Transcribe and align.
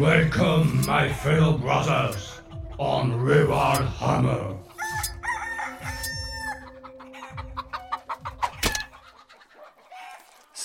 Welcome, 0.00 0.80
my 0.86 1.12
fellow 1.12 1.58
brothers, 1.58 2.40
on 2.78 3.20
Reward 3.20 3.84
Hammer. 3.84 4.59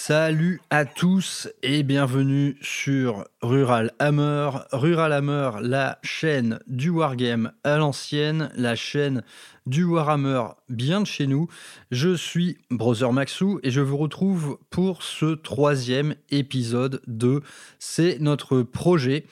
Salut 0.08 0.62
à 0.70 0.86
tous 0.86 1.50
et 1.64 1.82
bienvenue 1.82 2.58
sur 2.62 3.26
Rural 3.42 3.92
Hammer. 3.98 4.52
Rural 4.72 5.12
Hammer, 5.12 5.50
la 5.64 5.98
chaîne 6.04 6.60
du 6.68 6.92
Wargame 6.92 7.54
à 7.64 7.78
l'ancienne, 7.78 8.52
la 8.56 8.76
chaîne 8.76 9.24
du 9.66 9.84
Warhammer 9.84 10.44
bien 10.70 11.02
de 11.02 11.08
chez 11.08 11.26
nous. 11.26 11.48
Je 11.90 12.14
suis 12.14 12.60
Brother 12.70 13.14
Maxou 13.14 13.60
et 13.64 13.72
je 13.72 13.82
vous 13.82 13.98
retrouve 13.98 14.60
pour 14.70 15.02
ce 15.02 15.34
troisième 15.34 16.14
épisode 16.30 17.02
de 17.08 17.42
C'est 17.80 18.20
notre 18.20 18.62
projet, 18.62 19.26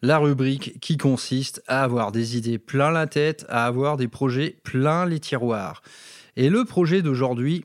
la 0.00 0.18
rubrique 0.18 0.78
qui 0.78 0.96
consiste 0.96 1.60
à 1.66 1.82
avoir 1.82 2.12
des 2.12 2.36
idées 2.36 2.58
plein 2.58 2.92
la 2.92 3.08
tête, 3.08 3.44
à 3.48 3.66
avoir 3.66 3.96
des 3.96 4.06
projets 4.06 4.58
plein 4.62 5.06
les 5.06 5.18
tiroirs. 5.18 5.82
Et 6.36 6.50
le 6.50 6.64
projet 6.64 7.02
d'aujourd'hui, 7.02 7.64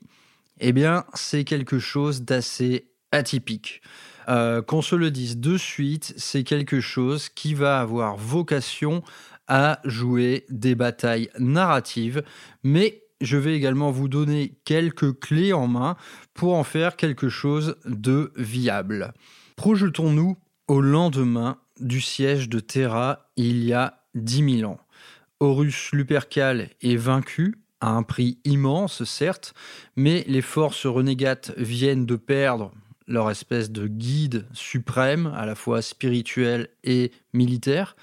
eh 0.59 0.73
bien, 0.73 1.05
c'est 1.13 1.43
quelque 1.43 1.79
chose 1.79 2.23
d'assez 2.23 2.89
atypique. 3.11 3.81
Euh, 4.27 4.61
qu'on 4.61 4.81
se 4.81 4.95
le 4.95 5.11
dise 5.11 5.37
de 5.37 5.57
suite, 5.57 6.13
c'est 6.17 6.43
quelque 6.43 6.79
chose 6.79 7.29
qui 7.29 7.53
va 7.53 7.79
avoir 7.79 8.17
vocation 8.17 9.03
à 9.47 9.79
jouer 9.85 10.45
des 10.49 10.73
batailles 10.75 11.29
narratives, 11.37 12.23
mais 12.63 13.03
je 13.21 13.37
vais 13.37 13.55
également 13.55 13.91
vous 13.91 14.07
donner 14.07 14.57
quelques 14.65 15.19
clés 15.19 15.53
en 15.53 15.67
main 15.67 15.95
pour 16.33 16.55
en 16.55 16.63
faire 16.63 16.95
quelque 16.95 17.29
chose 17.29 17.75
de 17.85 18.31
viable. 18.35 19.13
Projetons-nous 19.55 20.37
au 20.67 20.81
lendemain 20.81 21.57
du 21.79 22.01
siège 22.01 22.49
de 22.49 22.59
Terra 22.59 23.29
il 23.35 23.63
y 23.63 23.73
a 23.73 24.03
10 24.15 24.59
000 24.59 24.71
ans. 24.71 24.79
Horus 25.39 25.91
Lupercal 25.91 26.69
est 26.81 26.95
vaincu 26.95 27.55
un 27.89 28.03
prix 28.03 28.37
immense, 28.45 29.03
certes, 29.03 29.53
mais 29.95 30.23
les 30.27 30.41
forces 30.41 30.85
renégates 30.85 31.53
viennent 31.57 32.05
de 32.05 32.15
perdre 32.15 32.71
leur 33.07 33.29
espèce 33.29 33.71
de 33.71 33.87
guide 33.87 34.47
suprême, 34.53 35.31
à 35.35 35.45
la 35.45 35.55
fois 35.55 35.81
spirituel 35.81 36.69
et 36.83 37.11
militaire, 37.33 37.95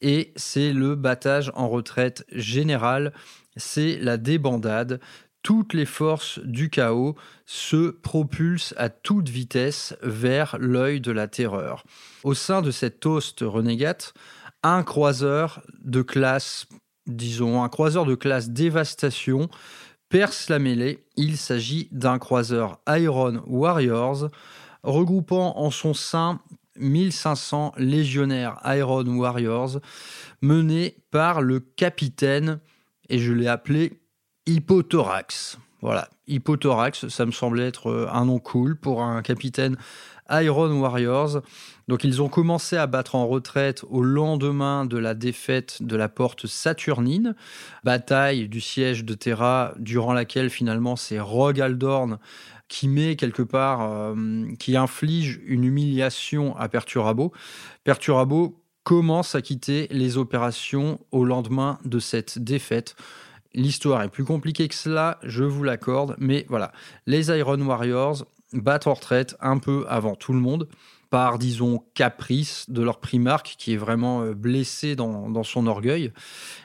et 0.00 0.32
c'est 0.36 0.72
le 0.72 0.94
battage 0.94 1.50
en 1.54 1.68
retraite 1.68 2.24
général, 2.32 3.12
c'est 3.56 3.98
la 4.00 4.16
débandade. 4.16 5.00
Toutes 5.42 5.74
les 5.74 5.86
forces 5.86 6.40
du 6.40 6.70
chaos 6.70 7.16
se 7.46 7.90
propulsent 7.90 8.74
à 8.76 8.88
toute 8.88 9.28
vitesse 9.28 9.96
vers 10.02 10.56
l'œil 10.58 11.00
de 11.00 11.12
la 11.12 11.28
terreur. 11.28 11.84
Au 12.22 12.34
sein 12.34 12.62
de 12.62 12.70
cette 12.70 13.04
host 13.06 13.40
renégate, 13.42 14.14
un 14.62 14.82
croiseur 14.82 15.62
de 15.84 16.02
classe 16.02 16.66
disons, 17.08 17.62
un 17.62 17.68
croiseur 17.68 18.04
de 18.04 18.14
classe 18.14 18.50
dévastation 18.50 19.48
perce 20.08 20.48
la 20.48 20.58
mêlée. 20.58 21.04
Il 21.16 21.36
s'agit 21.36 21.88
d'un 21.90 22.18
croiseur 22.18 22.78
Iron 22.88 23.42
Warriors, 23.46 24.28
regroupant 24.82 25.58
en 25.58 25.70
son 25.70 25.94
sein 25.94 26.40
1500 26.78 27.72
légionnaires 27.76 28.60
Iron 28.64 29.06
Warriors, 29.06 29.80
menés 30.40 30.96
par 31.10 31.42
le 31.42 31.60
capitaine, 31.60 32.60
et 33.08 33.18
je 33.18 33.32
l'ai 33.32 33.48
appelé 33.48 34.00
Hippothorax. 34.46 35.58
Voilà, 35.80 36.08
Hippothorax, 36.26 37.08
ça 37.08 37.26
me 37.26 37.30
semblait 37.30 37.68
être 37.68 38.08
un 38.12 38.24
nom 38.24 38.38
cool 38.38 38.76
pour 38.76 39.02
un 39.02 39.22
capitaine 39.22 39.76
Iron 40.30 40.72
Warriors. 40.80 41.42
Donc 41.88 42.04
ils 42.04 42.20
ont 42.20 42.28
commencé 42.28 42.76
à 42.76 42.86
battre 42.86 43.14
en 43.14 43.26
retraite 43.26 43.84
au 43.88 44.02
lendemain 44.02 44.84
de 44.84 44.98
la 44.98 45.14
défaite 45.14 45.82
de 45.82 45.96
la 45.96 46.08
porte 46.08 46.46
saturnine, 46.46 47.34
bataille 47.84 48.48
du 48.48 48.60
siège 48.60 49.04
de 49.04 49.14
Terra 49.14 49.74
durant 49.78 50.12
laquelle 50.12 50.50
finalement 50.50 50.96
c'est 50.96 51.20
Rogue 51.20 51.60
Aldorn 51.60 52.18
qui 52.68 52.86
met 52.88 53.16
quelque 53.16 53.42
part, 53.42 53.90
euh, 53.90 54.46
qui 54.58 54.76
inflige 54.76 55.40
une 55.46 55.64
humiliation 55.64 56.56
à 56.56 56.68
Perturabo. 56.68 57.32
Perturabo 57.82 58.60
commence 58.84 59.34
à 59.34 59.42
quitter 59.42 59.88
les 59.90 60.16
opérations 60.16 61.00
au 61.10 61.24
lendemain 61.24 61.78
de 61.84 61.98
cette 61.98 62.38
défaite. 62.38 62.94
L'histoire 63.54 64.02
est 64.02 64.08
plus 64.08 64.24
compliquée 64.24 64.68
que 64.68 64.74
cela, 64.74 65.18
je 65.22 65.44
vous 65.44 65.64
l'accorde, 65.64 66.14
mais 66.18 66.44
voilà. 66.48 66.72
Les 67.06 67.28
Iron 67.28 67.60
Warriors 67.60 68.26
battent 68.52 68.86
en 68.86 68.94
retraite 68.94 69.36
un 69.40 69.58
peu 69.58 69.84
avant 69.88 70.14
tout 70.14 70.32
le 70.32 70.40
monde 70.40 70.68
par, 71.10 71.38
disons, 71.38 71.82
caprice 71.94 72.68
de 72.68 72.82
leur 72.82 73.00
primarque 73.00 73.54
qui 73.56 73.72
est 73.72 73.78
vraiment 73.78 74.22
euh, 74.22 74.34
blessé 74.34 74.94
dans, 74.94 75.42
son 75.42 75.66
orgueil. 75.66 76.12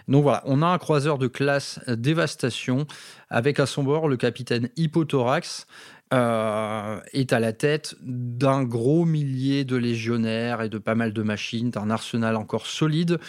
Donc 0.08 0.24
voilà, 0.24 0.42
on 0.46 0.62
a 0.62 0.68
un 0.68 0.78
croiseur 0.78 1.18
de 1.18 1.28
classe 1.28 1.80
dévastation 1.88 2.86
avec 3.30 3.60
à 3.60 3.66
son 3.66 3.84
bord 3.84 4.10
le 4.10 4.18
capitaine 4.18 4.70
Hippothorax, 4.76 5.66
euh, 6.14 7.00
est 7.14 7.34
à 7.34 7.40
la 7.40 7.54
tête 7.54 7.96
d'un 8.02 8.64
gros 8.64 9.04
millier 9.04 9.64
de 9.64 9.76
légionnaires 9.76 10.62
et 10.62 10.70
de 10.70 10.78
pas 10.78 10.94
mal 10.94 11.12
de 11.12 11.24
machines, 11.24 11.72
d'un 11.72 11.90
arsenal 11.90 12.36
encore 12.36 12.68
solide. 12.68 13.20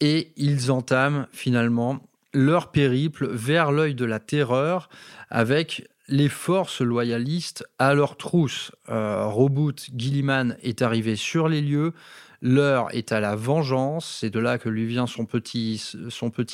Et 0.00 0.32
ils 0.36 0.70
entament 0.70 1.26
finalement 1.32 2.00
leur 2.34 2.72
périple 2.72 3.28
vers 3.28 3.72
l'œil 3.72 3.94
de 3.94 4.04
la 4.04 4.18
terreur 4.18 4.90
avec 5.30 5.88
les 6.10 6.28
forces 6.28 6.80
loyalistes 6.80 7.64
à 7.78 7.94
leur 7.94 8.16
trousse. 8.16 8.72
Euh, 8.88 9.24
Robout 9.26 9.76
Gilliman 9.96 10.56
est 10.62 10.82
arrivé 10.82 11.16
sur 11.16 11.48
les 11.48 11.62
lieux. 11.62 11.94
L'heure 12.42 12.88
est 12.94 13.12
à 13.12 13.20
la 13.20 13.36
vengeance. 13.36 14.18
C'est 14.20 14.30
de 14.30 14.40
là 14.40 14.58
que 14.58 14.68
lui 14.68 14.86
vient 14.86 15.06
son 15.06 15.24
petit, 15.24 15.80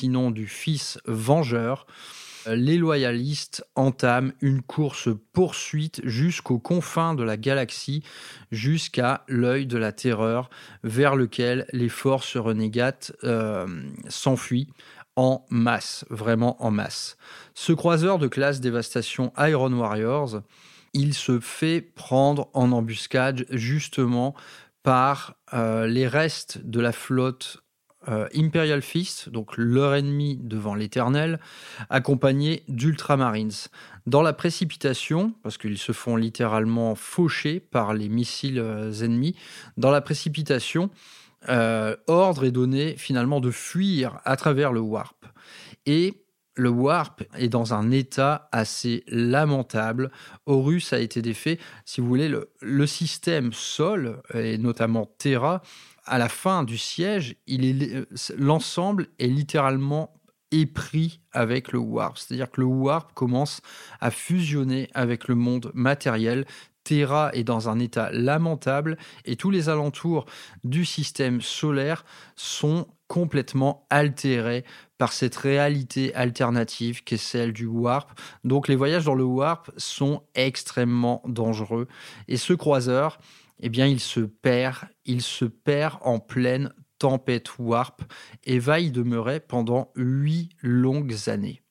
nom 0.09 0.31
du 0.31 0.47
fils 0.47 0.99
vengeur. 1.05 1.87
Les 2.49 2.77
loyalistes 2.77 3.65
entament 3.75 4.31
une 4.39 4.61
course 4.61 5.09
poursuite 5.33 6.01
jusqu'aux 6.05 6.59
confins 6.59 7.13
de 7.13 7.23
la 7.23 7.35
galaxie, 7.35 8.03
jusqu'à 8.51 9.25
l'œil 9.27 9.65
de 9.65 9.77
la 9.77 9.91
terreur, 9.91 10.49
vers 10.83 11.15
lequel 11.15 11.65
les 11.73 11.89
forces 11.89 12.37
renégates 12.37 13.11
euh, 13.25 13.67
s'enfuient 14.07 14.69
en 15.17 15.45
masse, 15.49 16.05
vraiment 16.09 16.63
en 16.63 16.71
masse. 16.71 17.17
Ce 17.53 17.73
croiseur 17.73 18.19
de 18.19 18.27
classe 18.27 18.61
dévastation 18.61 19.33
Iron 19.37 19.73
Warriors, 19.73 20.41
il 20.93 21.13
se 21.13 21.39
fait 21.39 21.81
prendre 21.81 22.49
en 22.53 22.71
embuscade 22.71 23.45
justement 23.49 24.33
par 24.83 25.35
euh, 25.53 25.87
les 25.87 26.07
restes 26.07 26.59
de 26.63 26.79
la 26.79 26.93
flotte 26.93 27.61
euh, 28.09 28.27
Imperial 28.33 28.81
Fist, 28.81 29.27
donc 29.27 29.57
leur 29.57 29.95
ennemi 29.95 30.39
devant 30.41 30.75
l'Éternel, 30.75 31.39
accompagné 31.89 32.63
d'Ultramarines. 32.69 33.51
Dans 34.05 34.21
la 34.21 34.31
précipitation, 34.31 35.33
parce 35.43 35.57
qu'ils 35.57 35.77
se 35.77 35.91
font 35.91 36.15
littéralement 36.15 36.95
faucher 36.95 37.59
par 37.59 37.93
les 37.93 38.07
missiles 38.07 38.59
euh, 38.59 38.93
ennemis, 38.93 39.35
dans 39.75 39.91
la 39.91 39.99
précipitation, 39.99 40.89
euh, 41.49 41.95
ordre 42.07 42.45
est 42.45 42.51
donné 42.51 42.95
finalement 42.97 43.39
de 43.39 43.51
fuir 43.51 44.19
à 44.25 44.35
travers 44.35 44.71
le 44.71 44.79
warp. 44.79 45.25
Et 45.85 46.25
le 46.55 46.69
warp 46.69 47.23
est 47.37 47.49
dans 47.49 47.73
un 47.73 47.91
état 47.91 48.49
assez 48.51 49.03
lamentable. 49.07 50.11
Horus 50.45 50.91
a 50.91 50.99
été 50.99 51.21
défait. 51.21 51.59
Si 51.85 52.01
vous 52.01 52.07
voulez, 52.07 52.29
le, 52.61 52.87
système 52.87 53.53
Sol, 53.53 54.21
et 54.33 54.57
notamment 54.57 55.05
Terra, 55.17 55.61
à 56.05 56.17
la 56.17 56.29
fin 56.29 56.63
du 56.63 56.77
siège, 56.77 57.35
l'ensemble 58.37 59.07
est 59.19 59.27
littéralement 59.27 60.13
épris 60.51 61.19
avec 61.31 61.71
le 61.71 61.79
warp. 61.79 62.17
C'est-à-dire 62.17 62.49
que 62.49 62.61
le 62.61 62.67
warp 62.67 63.13
commence 63.13 63.61
à 63.99 64.11
fusionner 64.11 64.89
avec 64.93 65.27
le 65.27 65.35
monde 65.35 65.71
matériel, 65.73 66.45
Terra 66.87 67.31
est 67.33 67.43
dans 67.43 67.67
un 67.67 67.79
état 67.79 68.09
lamentable 68.13 68.97
et 69.25 69.35
tous 69.35 69.51
les 69.51 69.67
alentours 69.67 70.25
du 70.63 70.85
système 70.85 71.41
solaire 71.41 72.05
sont 72.37 72.87
complètement 73.07 73.85
altérés 73.89 74.63
par 74.97 75.11
cette 75.11 75.35
réalité 75.35 76.15
alternative 76.15 77.03
qui 77.03 77.15
est 77.15 77.17
celle 77.17 77.51
du 77.51 77.65
warp. 77.65 78.17
Donc 78.45 78.69
les 78.69 78.77
voyages 78.77 79.03
dans 79.03 79.15
le 79.15 79.25
warp 79.25 79.69
sont 79.75 80.23
extrêmement 80.33 81.21
dangereux 81.25 81.89
et 82.29 82.37
ce 82.37 82.53
croiseur, 82.53 83.19
eh 83.59 83.67
bien 83.67 83.85
il 83.85 83.99
se 83.99 84.21
perd, 84.21 84.87
il 85.03 85.21
se 85.21 85.43
perd 85.43 85.97
en 86.03 86.19
pleine 86.19 86.71
tempête 86.99 87.59
warp 87.59 88.01
et 88.45 88.59
va 88.59 88.79
y 88.79 88.91
demeurer 88.91 89.39
pendant 89.39 89.91
huit 89.95 90.49
longues 90.61 91.15
années. 91.27 91.61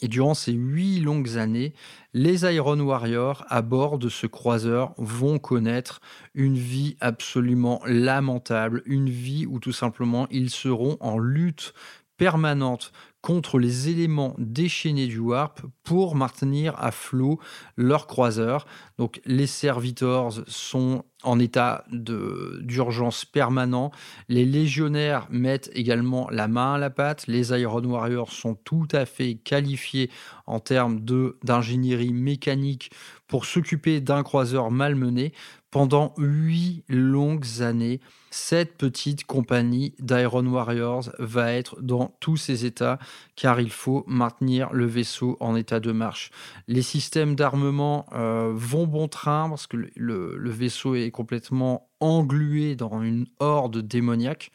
Et 0.00 0.06
durant 0.08 0.34
ces 0.34 0.52
huit 0.52 1.00
longues 1.00 1.38
années, 1.38 1.74
les 2.14 2.44
Iron 2.54 2.78
Warriors 2.78 3.44
à 3.48 3.62
bord 3.62 3.98
de 3.98 4.08
ce 4.08 4.28
croiseur 4.28 4.94
vont 4.96 5.40
connaître 5.40 6.00
une 6.34 6.56
vie 6.56 6.96
absolument 7.00 7.80
lamentable, 7.84 8.82
une 8.86 9.10
vie 9.10 9.44
où 9.46 9.58
tout 9.58 9.72
simplement 9.72 10.28
ils 10.30 10.50
seront 10.50 10.96
en 11.00 11.18
lutte 11.18 11.74
permanente 12.16 12.92
contre 13.20 13.58
les 13.58 13.88
éléments 13.88 14.34
déchaînés 14.38 15.06
du 15.06 15.18
warp 15.18 15.62
pour 15.82 16.14
maintenir 16.14 16.74
à 16.78 16.92
flot 16.92 17.40
leurs 17.76 18.06
croiseurs. 18.06 18.66
Donc 18.96 19.20
les 19.24 19.46
servitors 19.46 20.40
sont 20.46 21.04
en 21.24 21.40
état 21.40 21.84
d'urgence 21.90 23.24
permanent. 23.24 23.90
Les 24.28 24.44
légionnaires 24.44 25.26
mettent 25.30 25.70
également 25.74 26.28
la 26.30 26.46
main 26.46 26.74
à 26.74 26.78
la 26.78 26.90
pâte. 26.90 27.26
Les 27.26 27.50
Iron 27.50 27.82
Warriors 27.82 28.32
sont 28.32 28.54
tout 28.54 28.86
à 28.92 29.04
fait 29.04 29.34
qualifiés 29.34 30.10
en 30.46 30.60
termes 30.60 31.00
d'ingénierie 31.42 32.12
mécanique 32.12 32.92
pour 33.26 33.44
s'occuper 33.44 34.00
d'un 34.00 34.22
croiseur 34.22 34.70
malmené. 34.70 35.32
Pendant 35.70 36.14
huit 36.16 36.82
longues 36.88 37.60
années, 37.60 38.00
cette 38.30 38.78
petite 38.78 39.24
compagnie 39.24 39.94
d'Iron 39.98 40.46
Warriors 40.46 41.10
va 41.18 41.52
être 41.52 41.82
dans 41.82 42.16
tous 42.20 42.38
ses 42.38 42.64
états 42.64 42.98
car 43.36 43.60
il 43.60 43.70
faut 43.70 44.02
maintenir 44.06 44.72
le 44.72 44.86
vaisseau 44.86 45.36
en 45.40 45.56
état 45.56 45.78
de 45.78 45.92
marche. 45.92 46.30
Les 46.68 46.80
systèmes 46.80 47.34
d'armement 47.34 48.06
euh, 48.12 48.50
vont 48.54 48.86
bon 48.86 49.08
train 49.08 49.50
parce 49.50 49.66
que 49.66 49.76
le, 49.94 50.50
vaisseau 50.50 50.94
est 50.94 51.10
complètement 51.10 51.90
englué 52.00 52.74
dans 52.74 53.02
une 53.02 53.26
horde 53.38 53.86
démoniaque. 53.86 54.50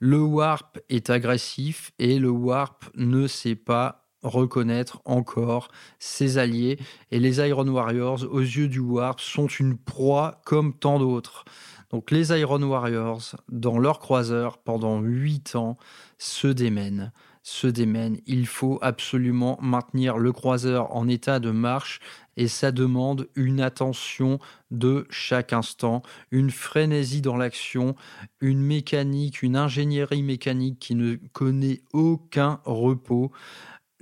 Le 0.00 0.20
warp 0.20 0.80
est 0.88 1.10
agressif 1.10 1.92
et 2.00 2.18
le 2.18 2.30
warp 2.30 2.90
ne 2.96 3.28
sait 3.28 3.54
pas 3.54 4.01
reconnaître 4.22 5.00
encore 5.04 5.68
ses 5.98 6.38
alliés. 6.38 6.78
Et 7.10 7.18
les 7.18 7.38
Iron 7.46 7.68
Warriors, 7.68 8.26
aux 8.30 8.40
yeux 8.40 8.68
du 8.68 8.80
Warp, 8.80 9.20
sont 9.20 9.46
une 9.46 9.76
proie 9.76 10.40
comme 10.44 10.74
tant 10.74 10.98
d'autres. 10.98 11.44
Donc 11.90 12.10
les 12.10 12.30
Iron 12.38 12.62
Warriors, 12.62 13.36
dans 13.50 13.78
leur 13.78 13.98
croiseur, 13.98 14.58
pendant 14.58 15.00
huit 15.00 15.56
ans, 15.56 15.76
se 16.16 16.48
démènent. 16.48 17.12
Se 17.42 17.66
démènent. 17.66 18.18
Il 18.26 18.46
faut 18.46 18.78
absolument 18.80 19.58
maintenir 19.60 20.16
le 20.16 20.32
croiseur 20.32 20.94
en 20.96 21.06
état 21.08 21.38
de 21.38 21.50
marche 21.50 22.00
et 22.36 22.48
ça 22.48 22.72
demande 22.72 23.28
une 23.34 23.60
attention 23.60 24.38
de 24.70 25.06
chaque 25.10 25.52
instant, 25.52 26.02
une 26.30 26.50
frénésie 26.50 27.20
dans 27.20 27.36
l'action, 27.36 27.94
une 28.40 28.62
mécanique, 28.62 29.42
une 29.42 29.56
ingénierie 29.56 30.22
mécanique 30.22 30.78
qui 30.78 30.94
ne 30.94 31.16
connaît 31.32 31.82
aucun 31.92 32.60
repos 32.64 33.32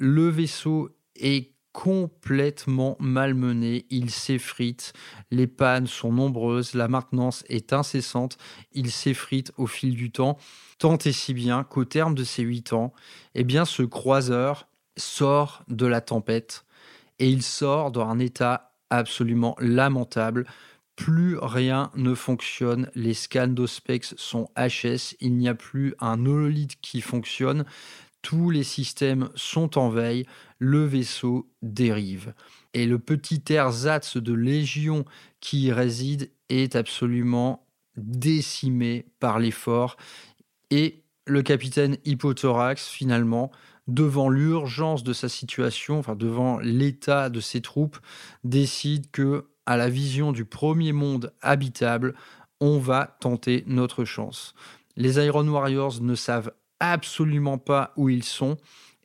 le 0.00 0.28
vaisseau 0.28 0.96
est 1.14 1.52
complètement 1.72 2.96
malmené, 2.98 3.86
il 3.90 4.10
s'effrite, 4.10 4.92
les 5.30 5.46
pannes 5.46 5.86
sont 5.86 6.12
nombreuses, 6.12 6.74
la 6.74 6.88
maintenance 6.88 7.44
est 7.48 7.72
incessante, 7.72 8.38
il 8.72 8.90
s'effrite 8.90 9.52
au 9.56 9.66
fil 9.66 9.94
du 9.94 10.10
temps, 10.10 10.36
tant 10.78 10.98
et 10.98 11.12
si 11.12 11.32
bien 11.32 11.62
qu'au 11.62 11.84
terme 11.84 12.14
de 12.14 12.24
ces 12.24 12.42
huit 12.42 12.72
ans, 12.72 12.92
eh 13.34 13.44
bien 13.44 13.64
ce 13.64 13.82
croiseur 13.82 14.66
sort 14.96 15.62
de 15.68 15.86
la 15.86 16.00
tempête 16.00 16.64
et 17.18 17.28
il 17.28 17.42
sort 17.42 17.92
dans 17.92 18.08
un 18.08 18.18
état 18.18 18.72
absolument 18.88 19.54
lamentable. 19.60 20.46
Plus 20.96 21.38
rien 21.38 21.90
ne 21.94 22.14
fonctionne, 22.14 22.90
les 22.94 23.14
scans 23.14 23.46
d'Ospex 23.46 24.14
sont 24.16 24.48
HS, 24.56 25.16
il 25.20 25.36
n'y 25.36 25.48
a 25.48 25.54
plus 25.54 25.94
un 26.00 26.26
hololith 26.26 26.80
qui 26.80 27.00
fonctionne, 27.00 27.64
tous 28.22 28.50
les 28.50 28.64
systèmes 28.64 29.30
sont 29.34 29.78
en 29.78 29.88
veille, 29.88 30.26
le 30.58 30.84
vaisseau 30.84 31.48
dérive. 31.62 32.34
Et 32.74 32.86
le 32.86 32.98
petit 32.98 33.42
ersatz 33.48 34.16
de 34.16 34.34
Légion 34.34 35.04
qui 35.40 35.64
y 35.64 35.72
réside 35.72 36.30
est 36.48 36.76
absolument 36.76 37.66
décimé 37.96 39.06
par 39.18 39.38
l'effort. 39.38 39.96
Et 40.70 41.02
le 41.26 41.42
capitaine 41.42 41.96
Hippothorax, 42.04 42.88
finalement, 42.88 43.50
devant 43.88 44.28
l'urgence 44.28 45.02
de 45.02 45.12
sa 45.12 45.28
situation, 45.28 45.98
enfin 45.98 46.14
devant 46.14 46.58
l'état 46.58 47.30
de 47.30 47.40
ses 47.40 47.60
troupes, 47.60 47.98
décide 48.44 49.10
que, 49.10 49.46
à 49.66 49.76
la 49.76 49.88
vision 49.88 50.32
du 50.32 50.44
premier 50.44 50.92
monde 50.92 51.32
habitable, 51.42 52.14
on 52.60 52.78
va 52.78 53.16
tenter 53.20 53.64
notre 53.66 54.04
chance. 54.04 54.54
Les 54.96 55.24
Iron 55.24 55.46
Warriors 55.48 56.00
ne 56.02 56.14
savent 56.14 56.52
absolument 56.80 57.58
pas 57.58 57.92
où 57.96 58.08
ils 58.08 58.24
sont. 58.24 58.56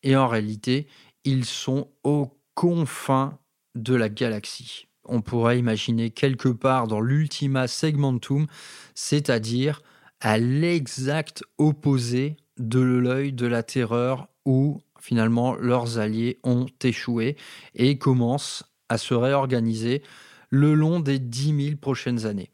Et 0.03 0.15
en 0.15 0.27
réalité, 0.27 0.87
ils 1.23 1.45
sont 1.45 1.89
aux 2.03 2.31
confins 2.53 3.37
de 3.75 3.93
la 3.93 4.09
galaxie. 4.09 4.87
On 5.03 5.21
pourrait 5.21 5.59
imaginer 5.59 6.09
quelque 6.09 6.49
part 6.49 6.87
dans 6.87 6.99
l'Ultima 6.99 7.67
Segmentum, 7.67 8.47
c'est-à-dire 8.95 9.81
à, 10.21 10.37
l'exact 10.37 11.43
opposé 11.57 12.37
de 12.57 12.79
l'œil 12.79 13.33
de 13.33 13.45
la 13.45 13.61
terreur 13.61 14.27
où 14.45 14.81
finalement 14.99 15.55
leurs 15.55 15.99
alliés 15.99 16.39
ont 16.43 16.65
échoué 16.81 17.35
et 17.75 17.97
commencent 17.97 18.63
à 18.89 18.97
se 18.97 19.13
réorganiser 19.13 20.01
le 20.49 20.73
long 20.73 20.99
des 20.99 21.19
10 21.19 21.65
000 21.65 21.77
prochaines 21.77 22.25
années. 22.25 22.49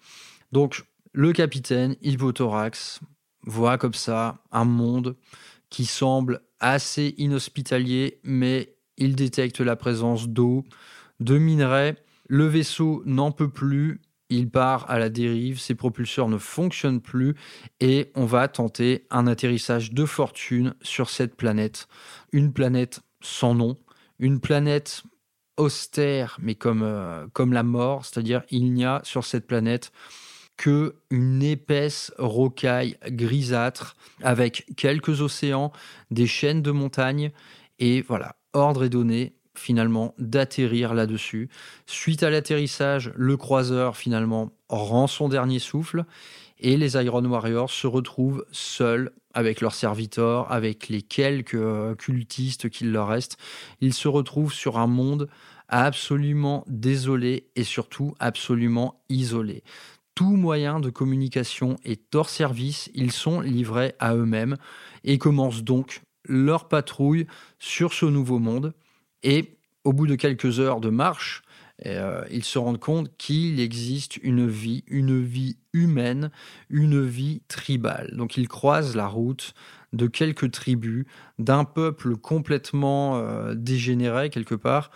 Donc 0.51 0.83
le 1.13 1.31
capitaine 1.33 1.95
Hippothorax 2.01 2.99
voit 3.45 3.77
comme 3.77 3.93
ça 3.93 4.39
un 4.51 4.65
monde 4.65 5.15
qui 5.69 5.85
semble 5.85 6.41
assez 6.59 7.15
inhospitalier, 7.17 8.19
mais 8.23 8.75
il 8.97 9.15
détecte 9.15 9.59
la 9.61 9.75
présence 9.75 10.27
d'eau, 10.27 10.63
de 11.19 11.37
minerais. 11.37 11.95
Le 12.27 12.45
vaisseau 12.45 13.01
n'en 13.05 13.31
peut 13.31 13.49
plus, 13.49 14.01
il 14.29 14.49
part 14.49 14.89
à 14.89 14.99
la 14.99 15.09
dérive, 15.09 15.59
ses 15.59 15.75
propulseurs 15.75 16.29
ne 16.29 16.37
fonctionnent 16.37 17.01
plus. 17.01 17.35
Et 17.79 18.11
on 18.15 18.25
va 18.25 18.47
tenter 18.47 19.05
un 19.09 19.27
atterrissage 19.27 19.91
de 19.91 20.05
fortune 20.05 20.75
sur 20.81 21.09
cette 21.09 21.35
planète. 21.35 21.87
Une 22.31 22.53
planète 22.53 23.01
sans 23.21 23.55
nom, 23.55 23.77
une 24.19 24.39
planète 24.39 25.03
austère 25.57 26.37
mais 26.41 26.55
comme, 26.55 26.81
euh, 26.83 27.27
comme 27.33 27.53
la 27.53 27.63
mort, 27.63 28.05
c'est-à-dire 28.05 28.43
il 28.49 28.73
n'y 28.73 28.85
a 28.85 29.01
sur 29.03 29.25
cette 29.25 29.47
planète 29.47 29.91
que 30.61 30.93
une 31.09 31.41
épaisse 31.41 32.13
rocaille 32.19 32.95
grisâtre 33.07 33.95
avec 34.21 34.67
quelques 34.77 35.21
océans, 35.21 35.71
des 36.11 36.27
chaînes 36.27 36.61
de 36.61 36.69
montagnes 36.69 37.31
et 37.79 38.03
voilà, 38.03 38.35
ordre 38.53 38.83
est 38.83 38.89
donné 38.89 39.33
finalement 39.55 40.13
d'atterrir 40.19 40.93
là-dessus. 40.93 41.49
Suite 41.87 42.21
à 42.21 42.29
l'atterrissage, 42.29 43.11
le 43.15 43.37
croiseur 43.37 43.97
finalement 43.97 44.51
rend 44.69 45.07
son 45.07 45.29
dernier 45.29 45.57
souffle 45.57 46.05
et 46.59 46.77
les 46.77 46.93
Iron 46.93 47.25
Warriors 47.25 47.71
se 47.71 47.87
retrouvent 47.87 48.45
seuls 48.51 49.09
avec 49.33 49.61
leurs 49.61 49.73
serviteurs, 49.73 50.51
avec 50.51 50.89
les 50.89 51.01
quelques 51.01 51.55
euh, 51.55 51.95
cultistes 51.95 52.69
qu'il 52.69 52.91
leur 52.91 53.07
reste. 53.07 53.37
Ils 53.81 53.95
se 53.95 54.07
retrouvent 54.07 54.53
sur 54.53 54.77
un 54.77 54.85
monde 54.85 55.27
absolument 55.69 56.63
désolé 56.67 57.47
et 57.55 57.63
surtout 57.63 58.13
absolument 58.19 59.01
isolé 59.09 59.63
tout 60.15 60.35
moyen 60.35 60.79
de 60.79 60.89
communication 60.89 61.77
est 61.83 62.13
hors 62.15 62.29
service, 62.29 62.89
ils 62.93 63.11
sont 63.11 63.41
livrés 63.41 63.93
à 63.99 64.15
eux-mêmes 64.15 64.57
et 65.03 65.17
commencent 65.17 65.63
donc 65.63 66.01
leur 66.25 66.67
patrouille 66.67 67.27
sur 67.59 67.93
ce 67.93 68.05
nouveau 68.05 68.39
monde. 68.39 68.73
Et 69.23 69.57
au 69.83 69.93
bout 69.93 70.07
de 70.07 70.15
quelques 70.15 70.59
heures 70.59 70.81
de 70.81 70.89
marche, 70.89 71.43
euh, 71.85 72.23
ils 72.29 72.43
se 72.43 72.59
rendent 72.59 72.79
compte 72.79 73.11
qu'il 73.17 73.59
existe 73.59 74.17
une 74.17 74.47
vie, 74.47 74.83
une 74.87 75.19
vie 75.19 75.57
humaine, 75.73 76.29
une 76.69 77.03
vie 77.03 77.41
tribale. 77.47 78.11
Donc 78.15 78.37
ils 78.37 78.47
croisent 78.47 78.95
la 78.95 79.07
route 79.07 79.53
de 79.93 80.07
quelques 80.07 80.51
tribus, 80.51 81.05
d'un 81.39 81.65
peuple 81.65 82.15
complètement 82.15 83.17
euh, 83.17 83.55
dégénéré 83.55 84.29
quelque 84.29 84.55
part, 84.55 84.91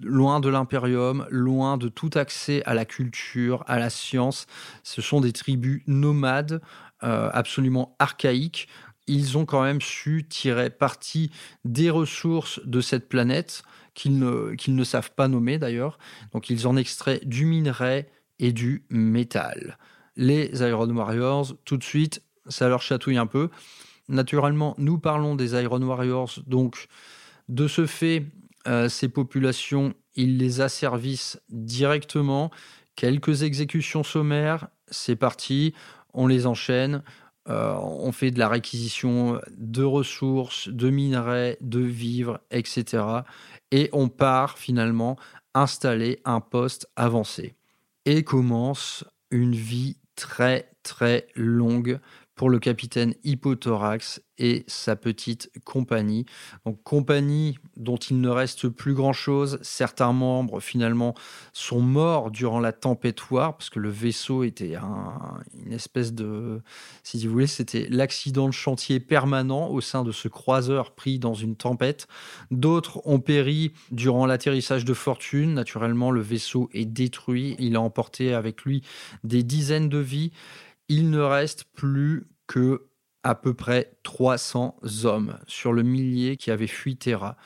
loin 0.00 0.40
de 0.40 0.48
l'impérium, 0.48 1.26
loin 1.30 1.76
de 1.76 1.88
tout 1.88 2.10
accès 2.14 2.62
à 2.64 2.74
la 2.74 2.84
culture, 2.84 3.64
à 3.66 3.78
la 3.78 3.90
science. 3.90 4.46
Ce 4.82 5.02
sont 5.02 5.20
des 5.20 5.32
tribus 5.32 5.82
nomades, 5.86 6.60
euh, 7.02 7.30
absolument 7.32 7.96
archaïques. 7.98 8.68
Ils 9.06 9.36
ont 9.36 9.44
quand 9.44 9.62
même 9.62 9.80
su 9.80 10.26
tirer 10.28 10.70
parti 10.70 11.30
des 11.64 11.90
ressources 11.90 12.60
de 12.64 12.80
cette 12.80 13.08
planète 13.08 13.62
qu'ils 13.94 14.18
ne, 14.18 14.54
qu'ils 14.54 14.74
ne 14.74 14.84
savent 14.84 15.12
pas 15.12 15.28
nommer 15.28 15.58
d'ailleurs. 15.58 15.98
Donc 16.32 16.50
ils 16.50 16.66
en 16.66 16.76
extraient 16.76 17.20
du 17.24 17.44
minerai 17.44 18.08
et 18.38 18.52
du 18.52 18.84
métal. 18.90 19.78
Les 20.16 20.50
Iron 20.62 20.88
Warriors, 20.90 21.54
tout 21.64 21.76
de 21.76 21.84
suite, 21.84 22.22
ça 22.48 22.68
leur 22.68 22.82
chatouille 22.82 23.16
un 23.16 23.26
peu. 23.26 23.50
Naturellement, 24.08 24.74
nous 24.78 24.98
parlons 24.98 25.34
des 25.34 25.60
Iron 25.60 25.82
Warriors, 25.82 26.40
donc 26.46 26.88
de 27.48 27.68
ce 27.68 27.86
fait, 27.86 28.26
euh, 28.66 28.88
ces 28.88 29.08
populations, 29.08 29.94
ils 30.14 30.38
les 30.38 30.60
asservissent 30.60 31.40
directement. 31.48 32.50
Quelques 32.96 33.42
exécutions 33.42 34.02
sommaires, 34.02 34.68
c'est 34.88 35.16
parti, 35.16 35.74
on 36.12 36.26
les 36.26 36.46
enchaîne. 36.46 37.02
Euh, 37.48 37.74
on 37.74 38.10
fait 38.12 38.30
de 38.30 38.38
la 38.38 38.48
réquisition 38.48 39.38
de 39.50 39.82
ressources, 39.82 40.68
de 40.68 40.88
minerais, 40.88 41.58
de 41.60 41.80
vivres, 41.80 42.40
etc. 42.50 43.04
Et 43.70 43.90
on 43.92 44.08
part 44.08 44.58
finalement 44.58 45.18
installer 45.52 46.20
un 46.24 46.40
poste 46.40 46.88
avancé. 46.96 47.54
Et 48.06 48.22
commence 48.22 49.04
une 49.30 49.54
vie 49.54 49.98
très 50.16 50.70
très 50.82 51.26
longue 51.34 51.98
pour 52.34 52.50
le 52.50 52.58
capitaine 52.58 53.14
Hippothorax 53.24 54.20
et 54.38 54.64
sa 54.66 54.96
petite 54.96 55.50
compagnie. 55.64 56.26
Donc 56.66 56.82
compagnie 56.82 57.56
dont 57.76 57.96
il 57.96 58.20
ne 58.20 58.28
reste 58.28 58.68
plus 58.68 58.94
grand-chose. 58.94 59.58
Certains 59.62 60.12
membres 60.12 60.58
finalement 60.58 61.14
sont 61.52 61.80
morts 61.80 62.32
durant 62.32 62.58
la 62.58 62.72
tempête 62.72 63.30
War 63.30 63.56
parce 63.56 63.70
que 63.70 63.78
le 63.78 63.90
vaisseau 63.90 64.42
était 64.42 64.76
une 65.64 65.72
espèce 65.72 66.12
de, 66.12 66.60
si 67.04 67.24
vous 67.24 67.32
voulez, 67.32 67.46
c'était 67.46 67.86
l'accident 67.88 68.48
de 68.48 68.52
chantier 68.52 68.98
permanent 68.98 69.68
au 69.68 69.80
sein 69.80 70.02
de 70.02 70.10
ce 70.10 70.26
croiseur 70.26 70.94
pris 70.94 71.20
dans 71.20 71.34
une 71.34 71.54
tempête. 71.54 72.08
D'autres 72.50 73.00
ont 73.06 73.20
péri 73.20 73.72
durant 73.92 74.26
l'atterrissage 74.26 74.84
de 74.84 74.94
fortune. 74.94 75.54
Naturellement, 75.54 76.10
le 76.10 76.20
vaisseau 76.20 76.68
est 76.72 76.84
détruit. 76.84 77.54
Il 77.60 77.76
a 77.76 77.80
emporté 77.80 78.34
avec 78.34 78.62
lui 78.62 78.82
des 79.22 79.44
dizaines 79.44 79.88
de 79.88 79.98
vies 79.98 80.32
il 80.88 81.10
ne 81.10 81.20
reste 81.20 81.64
plus 81.74 82.26
que 82.46 82.86
à 83.22 83.34
peu 83.34 83.54
près 83.54 83.96
300 84.02 84.76
hommes 85.04 85.38
sur 85.46 85.72
le 85.72 85.82
millier 85.82 86.36
qui 86.36 86.50
avait 86.50 86.66
fui 86.66 86.96
Terra. 86.96 87.36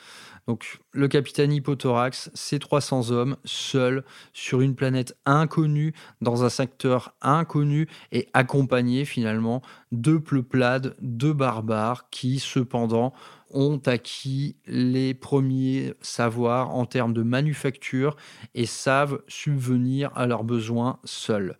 Donc 0.45 0.79
le 0.91 1.07
capitaine 1.07 1.53
Hippothorax, 1.53 2.31
ces 2.33 2.59
300 2.59 3.11
hommes 3.11 3.37
seuls 3.45 4.03
sur 4.33 4.61
une 4.61 4.75
planète 4.75 5.15
inconnue, 5.25 5.93
dans 6.21 6.43
un 6.43 6.49
secteur 6.49 7.15
inconnu 7.21 7.87
et 8.11 8.27
accompagnés 8.33 9.05
finalement 9.05 9.61
de 9.91 10.17
peuplades 10.17 10.95
de 11.01 11.31
barbares 11.31 12.09
qui 12.09 12.39
cependant 12.39 13.13
ont 13.51 13.79
acquis 13.85 14.57
les 14.65 15.13
premiers 15.13 15.93
savoirs 16.01 16.71
en 16.71 16.85
termes 16.85 17.13
de 17.13 17.23
manufacture 17.23 18.15
et 18.53 18.65
savent 18.65 19.21
subvenir 19.27 20.11
à 20.15 20.25
leurs 20.25 20.43
besoins 20.43 20.99
seuls. 21.03 21.57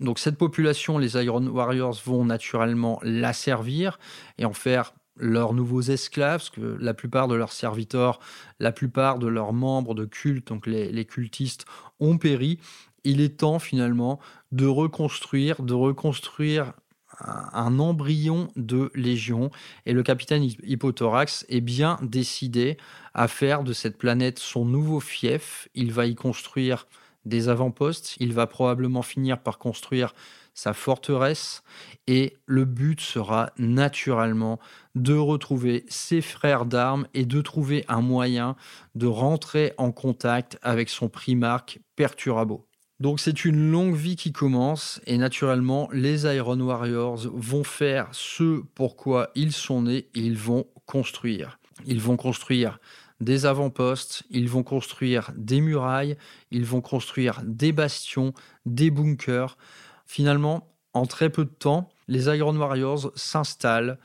Donc 0.00 0.18
cette 0.18 0.36
population, 0.36 0.98
les 0.98 1.22
Iron 1.22 1.46
Warriors 1.46 2.00
vont 2.04 2.24
naturellement 2.24 2.98
la 3.02 3.32
servir 3.32 3.98
et 4.38 4.44
en 4.44 4.52
faire 4.52 4.94
leurs 5.16 5.52
nouveaux 5.52 5.82
esclaves, 5.82 6.38
parce 6.40 6.50
que 6.50 6.78
la 6.80 6.94
plupart 6.94 7.28
de 7.28 7.34
leurs 7.34 7.52
serviteurs, 7.52 8.20
la 8.58 8.72
plupart 8.72 9.18
de 9.18 9.26
leurs 9.26 9.52
membres 9.52 9.94
de 9.94 10.06
culte, 10.06 10.48
donc 10.48 10.66
les, 10.66 11.04
cultistes, 11.04 11.66
ont 12.00 12.16
péri. 12.16 12.58
Il 13.04 13.20
est 13.20 13.38
temps 13.38 13.58
finalement 13.58 14.18
de 14.52 14.66
reconstruire, 14.66 15.62
de 15.62 15.74
reconstruire 15.74 16.72
un 17.52 17.78
embryon 17.78 18.48
de 18.56 18.90
légion 18.94 19.50
et 19.84 19.92
le 19.92 20.02
capitaine 20.02 20.42
Hippothorax 20.42 21.44
est 21.50 21.60
bien 21.60 21.98
décidé 22.02 22.78
à 23.12 23.28
faire 23.28 23.62
de 23.62 23.74
cette 23.74 23.98
planète 23.98 24.38
son 24.38 24.64
nouveau 24.64 25.00
fief. 25.00 25.68
Il 25.74 25.92
va 25.92 26.06
y 26.06 26.14
construire 26.14 26.86
des 27.30 27.48
avant-postes. 27.48 28.16
Il 28.20 28.34
va 28.34 28.46
probablement 28.46 29.00
finir 29.00 29.38
par 29.38 29.56
construire 29.56 30.12
sa 30.52 30.74
forteresse 30.74 31.62
et 32.06 32.36
le 32.44 32.64
but 32.64 33.00
sera 33.00 33.52
naturellement 33.56 34.58
de 34.94 35.14
retrouver 35.14 35.84
ses 35.88 36.20
frères 36.20 36.66
d'armes 36.66 37.06
et 37.14 37.24
de 37.24 37.40
trouver 37.40 37.84
un 37.88 38.02
moyen 38.02 38.56
de 38.94 39.06
rentrer 39.06 39.72
en 39.78 39.92
contact 39.92 40.58
avec 40.60 40.90
son 40.90 41.08
primarque 41.08 41.80
Perturabo. 41.96 42.66
Donc 42.98 43.18
c'est 43.18 43.46
une 43.46 43.70
longue 43.70 43.94
vie 43.94 44.16
qui 44.16 44.32
commence 44.32 45.00
et 45.06 45.16
naturellement 45.16 45.88
les 45.92 46.24
Iron 46.24 46.60
Warriors 46.60 47.22
vont 47.32 47.64
faire 47.64 48.08
ce 48.12 48.62
pourquoi 48.74 49.30
ils 49.34 49.52
sont 49.52 49.82
nés 49.82 50.08
et 50.14 50.20
ils 50.20 50.36
vont 50.36 50.66
construire. 50.84 51.58
Ils 51.86 52.00
vont 52.00 52.18
construire 52.18 52.78
des 53.20 53.46
avant-postes, 53.46 54.24
ils 54.30 54.48
vont 54.48 54.62
construire 54.62 55.32
des 55.36 55.60
murailles, 55.60 56.16
ils 56.50 56.64
vont 56.64 56.80
construire 56.80 57.40
des 57.44 57.72
bastions, 57.72 58.32
des 58.66 58.90
bunkers. 58.90 59.56
Finalement, 60.06 60.68
en 60.94 61.06
très 61.06 61.30
peu 61.30 61.44
de 61.44 61.50
temps, 61.50 61.90
les 62.08 62.26
Iron 62.26 62.56
Warriors 62.56 63.12
s'installent. 63.14 63.98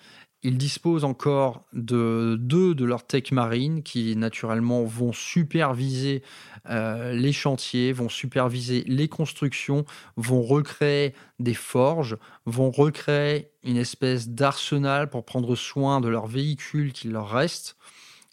Ils 0.44 0.60
disposent 0.60 1.06
encore 1.06 1.66
de 1.74 2.38
deux 2.40 2.76
de 2.76 2.86
leurs 2.86 3.08
tech 3.08 3.32
marines 3.32 3.82
qui 3.82 4.16
naturellement 4.16 4.84
vont 4.84 5.12
superviser 5.12 6.22
euh, 6.70 7.14
les 7.14 7.32
chantiers, 7.32 7.92
vont 7.94 8.10
superviser 8.10 8.84
les 8.86 9.08
constructions, 9.08 9.86
vont 10.18 10.44
recréer 10.44 11.16
des 11.40 11.56
forges, 11.56 12.18
vont 12.46 12.70
recréer 12.70 13.50
une 13.64 13.78
espèce 13.78 14.30
d'arsenal 14.30 15.10
pour 15.10 15.26
prendre 15.26 15.56
soin 15.56 16.00
de 16.00 16.10
leurs 16.10 16.28
véhicules 16.28 16.94
qui 16.94 17.08
leur 17.08 17.30
restent 17.30 17.76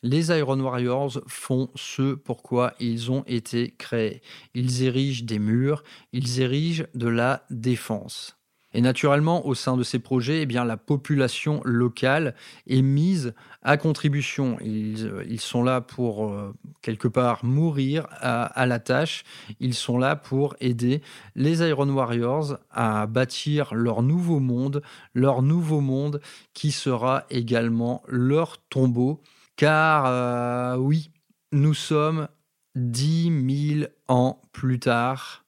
les 0.03 0.31
Iron 0.31 0.61
Warriors 0.61 1.21
font 1.27 1.71
ce 1.75 2.15
pourquoi 2.15 2.75
ils 2.81 3.11
ont 3.11 3.25
été 3.27 3.75
créés. 3.79 4.23
Ils 4.55 4.83
érigent 4.83 5.25
des 5.25 5.39
murs, 5.39 5.85
ils 6.13 6.41
érigent 6.41 6.87
de 6.95 7.09
la 7.09 7.45
défense. 7.51 8.37
Et 8.75 8.81
naturellement, 8.81 9.47
au 9.47 9.55
sein 9.55 9.77
de 9.77 9.83
ces 9.83 9.99
projets, 9.99 10.43
eh 10.43 10.47
bien, 10.47 10.65
la 10.65 10.77
population 10.77 11.61
locale 11.65 12.35
est 12.67 12.83
mise 12.83 13.35
à 13.63 13.77
contribution. 13.77 14.57
Ils, 14.61 15.41
sont 15.41 15.63
là 15.63 15.81
pour, 15.83 16.31
euh, 16.31 16.55
quelque 16.81 17.09
part, 17.09 17.45
mourir 17.45 18.07
à, 18.11 18.65
la 18.67 18.79
tâche. 18.79 19.25
Ils 19.61 19.75
sont 19.75 19.99
là 19.99 20.17
pour 20.17 20.57
aider 20.61 21.03
les 21.35 21.61
Iron 21.69 21.89
Warriors 21.91 22.57
à 22.71 23.07
bâtir 23.07 23.75
leur 23.75 24.03
nouveau 24.03 24.41
monde, 24.41 24.83
leur 25.13 25.43
nouveau 25.43 25.81
monde 25.81 26.21
qui 26.55 26.73
sera 26.73 27.25
également 27.29 28.03
leur 28.09 28.57
tombeau 28.71 29.21
car 29.63 30.07
euh, 30.07 30.75
oui, 30.77 31.13
nous 31.53 31.73
sommes 31.73 32.27
10 32.75 33.77
000 33.79 33.91
ans 34.09 34.43
plus 34.51 34.81
tard. 34.81 35.45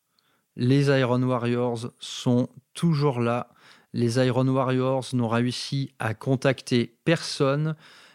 Les 0.54 0.86
Iron 0.86 1.20
Warriors 1.24 1.90
sont 1.98 2.48
toujours 2.74 3.18
là. 3.18 3.48
Les 3.92 4.24
Iron 4.24 4.46
Warriors 4.46 5.04
n'ont 5.14 5.26
réussi 5.26 5.96
à 5.98 6.14
contacter 6.14 6.96
personne. 7.04 7.74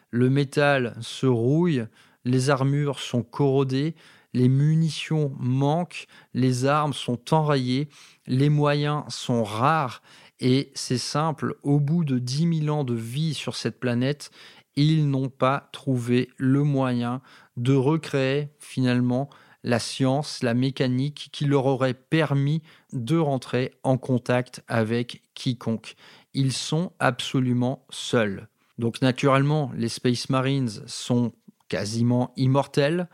Le 0.09 0.29
métal 0.29 0.95
se 1.01 1.25
rouille, 1.25 1.85
les 2.23 2.49
armures 2.49 2.99
sont 2.99 3.23
corrodées, 3.23 3.93
les 4.33 4.47
munitions 4.47 5.35
manquent, 5.37 6.07
les 6.33 6.65
armes 6.65 6.93
sont 6.93 7.33
enrayées, 7.33 7.89
les 8.25 8.47
moyens 8.47 9.03
sont 9.09 9.43
rares 9.43 10.01
et 10.39 10.71
c'est 10.73 10.97
simple, 10.97 11.55
au 11.63 11.79
bout 11.79 12.05
de 12.05 12.17
10 12.17 12.61
000 12.63 12.75
ans 12.75 12.85
de 12.85 12.93
vie 12.93 13.33
sur 13.33 13.55
cette 13.55 13.79
planète, 13.79 14.31
ils 14.79 15.09
n'ont 15.09 15.27
pas 15.27 15.67
trouvé 15.73 16.29
le 16.37 16.63
moyen 16.63 17.21
de 17.57 17.73
recréer 17.73 18.49
finalement 18.59 19.29
la 19.61 19.77
science, 19.77 20.41
la 20.41 20.53
mécanique 20.53 21.27
qui 21.33 21.43
leur 21.43 21.65
aurait 21.65 21.93
permis 21.93 22.61
de 22.93 23.17
rentrer 23.17 23.73
en 23.83 23.97
contact 23.97 24.63
avec 24.69 25.21
quiconque. 25.33 25.95
Ils 26.33 26.53
sont 26.53 26.93
absolument 26.99 27.85
seuls. 27.89 28.47
Donc 28.77 29.01
naturellement, 29.01 29.69
les 29.75 29.89
Space 29.89 30.29
Marines 30.29 30.69
sont 30.85 31.33
quasiment 31.67 32.31
immortels, 32.37 33.09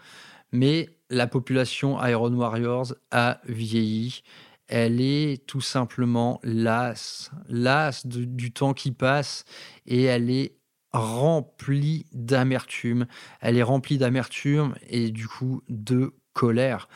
mais 0.52 0.90
la 1.10 1.26
population 1.26 2.00
Iron 2.06 2.34
Warriors 2.34 2.94
a 3.10 3.42
vieilli. 3.48 4.22
Elle 4.68 5.02
est 5.02 5.48
tout 5.48 5.62
simplement 5.62 6.40
lasse, 6.44 7.32
lasse 7.50 8.06
du 8.06 8.52
temps 8.52 8.74
qui 8.74 8.92
passe 8.92 9.46
et 9.88 10.04
elle 10.04 10.30
est 10.30 10.60
remplie 10.96 12.06
d'amertume. 12.14 13.06
Elle 13.42 13.58
est 13.58 13.64
remplie 13.64 13.98
d'amertume 13.98 14.76
et 14.88 15.12
du 15.12 15.28
coup 15.28 15.62
de 15.70 16.14
colère. 16.34 16.88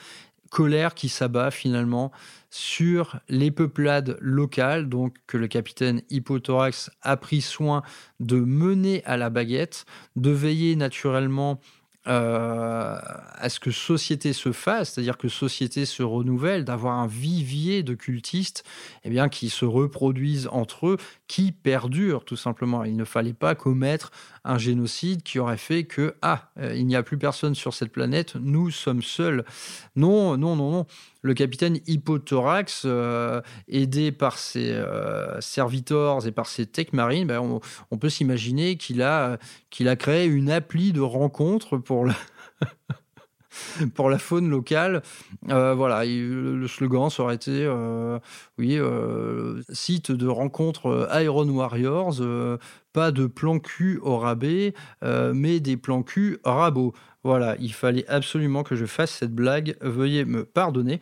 Colère 0.49 0.95
qui 0.95 1.09
s'abat 1.09 1.51
finalement 1.51 2.11
sur 2.49 3.19
les 3.29 3.51
peuplades 3.51 4.17
locales, 4.19 4.89
donc 4.89 5.15
que 5.27 5.37
le 5.37 5.47
capitaine 5.47 6.01
Hippothorax 6.09 6.89
a 7.03 7.17
pris 7.17 7.41
soin 7.41 7.83
de 8.19 8.39
mener 8.39 9.03
à 9.05 9.17
la 9.17 9.29
baguette, 9.29 9.85
de 10.15 10.31
veiller 10.31 10.75
naturellement 10.75 11.59
euh, 12.07 12.97
à 13.35 13.49
ce 13.49 13.59
que 13.59 13.71
société 13.71 14.31
se 14.31 14.53
fasse, 14.53 14.93
c'est-à-dire 14.93 15.17
que 15.17 15.27
société 15.27 15.85
se 15.85 16.01
renouvelle, 16.01 16.63
d'avoir 16.63 16.97
un 16.97 17.07
vivier 17.07 17.83
de 17.83 17.93
cultistes 17.93 18.63
eh 19.03 19.09
bien, 19.09 19.27
qui 19.27 19.49
se 19.49 19.65
reproduisent 19.65 20.47
entre 20.51 20.87
eux, 20.87 20.97
qui 21.27 21.51
perdurent 21.51 22.23
tout 22.23 22.37
simplement. 22.37 22.85
Il 22.85 22.95
ne 22.95 23.03
fallait 23.03 23.33
pas 23.33 23.53
commettre 23.53 24.11
un 24.45 24.57
génocide 24.57 25.23
qui 25.23 25.39
aurait 25.39 25.57
fait 25.57 25.83
que, 25.83 26.15
ah, 26.21 26.51
euh, 26.57 26.73
il 26.73 26.87
n'y 26.87 26.95
a 26.95 27.03
plus 27.03 27.17
personne 27.17 27.53
sur 27.53 27.73
cette 27.73 27.91
planète, 27.91 28.35
nous 28.35 28.71
sommes 28.71 29.03
seuls. 29.03 29.43
Non, 29.97 30.37
non, 30.37 30.55
non, 30.55 30.71
non. 30.71 30.85
Le 31.21 31.33
capitaine 31.33 31.79
Hippothorax, 31.85 32.83
euh, 32.85 33.41
aidé 33.67 34.11
par 34.11 34.37
ses 34.37 34.71
euh, 34.71 35.41
serviteurs 35.41 36.25
et 36.25 36.31
par 36.31 36.47
ses 36.47 36.65
tech 36.65 36.93
marines, 36.93 37.27
ben, 37.27 37.59
on, 37.91 37.97
peut 37.97 38.09
s'imaginer 38.09 38.77
qu'il 38.77 39.01
a, 39.01 39.37
qu'il 39.69 39.89
a 39.89 39.97
créé 39.97 40.25
une 40.25 40.49
appli 40.49 40.93
de 40.93 41.01
rencontre 41.01 41.77
pour 41.77 42.05
le... 42.05 42.13
pour 43.95 44.09
la 44.09 44.19
faune 44.19 44.49
locale. 44.49 45.01
voilà, 45.43 46.05
le 46.05 46.67
slogan 46.67 47.09
ça 47.09 47.23
aurait 47.23 47.35
été 47.35 47.67
oui, 48.57 48.79
site 49.69 50.11
de 50.11 50.27
rencontre 50.27 51.09
Iron 51.21 51.49
Warriors, 51.49 52.21
pas 52.93 53.11
de 53.11 53.27
plan 53.27 53.59
cul 53.59 53.99
au 54.01 54.17
rabais, 54.17 54.73
euh, 55.03 55.33
mais 55.33 55.59
des 55.59 55.77
plans 55.77 56.03
cul 56.03 56.39
rabot. 56.43 56.93
Voilà, 57.23 57.55
il 57.59 57.73
fallait 57.73 58.07
absolument 58.07 58.63
que 58.63 58.75
je 58.75 58.85
fasse 58.85 59.11
cette 59.11 59.33
blague, 59.33 59.75
veuillez 59.81 60.25
me 60.25 60.45
pardonner. 60.45 60.99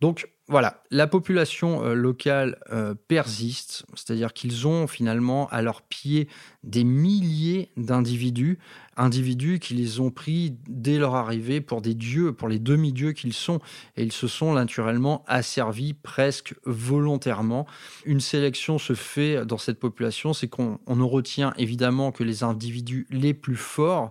Donc 0.00 0.28
voilà, 0.50 0.82
la 0.90 1.06
population 1.06 1.84
euh, 1.84 1.94
locale 1.94 2.58
euh, 2.72 2.96
persiste, 3.06 3.86
c'est-à-dire 3.94 4.32
qu'ils 4.32 4.66
ont 4.66 4.88
finalement 4.88 5.48
à 5.50 5.62
leur 5.62 5.82
pied 5.82 6.26
des 6.64 6.82
milliers 6.82 7.70
d'individus, 7.76 8.58
individus 8.96 9.60
qui 9.60 9.74
les 9.74 10.00
ont 10.00 10.10
pris 10.10 10.56
dès 10.68 10.98
leur 10.98 11.14
arrivée 11.14 11.60
pour 11.60 11.80
des 11.80 11.94
dieux, 11.94 12.32
pour 12.32 12.48
les 12.48 12.58
demi-dieux 12.58 13.12
qu'ils 13.12 13.32
sont, 13.32 13.60
et 13.96 14.02
ils 14.02 14.10
se 14.10 14.26
sont 14.26 14.52
naturellement 14.52 15.24
asservis 15.28 15.94
presque 15.94 16.56
volontairement. 16.64 17.64
Une 18.04 18.20
sélection 18.20 18.78
se 18.78 18.94
fait 18.94 19.46
dans 19.46 19.56
cette 19.56 19.78
population, 19.78 20.32
c'est 20.32 20.48
qu'on 20.48 20.80
ne 20.88 21.04
retient 21.04 21.54
évidemment 21.58 22.10
que 22.10 22.24
les 22.24 22.42
individus 22.42 23.06
les 23.10 23.34
plus 23.34 23.54
forts 23.54 24.10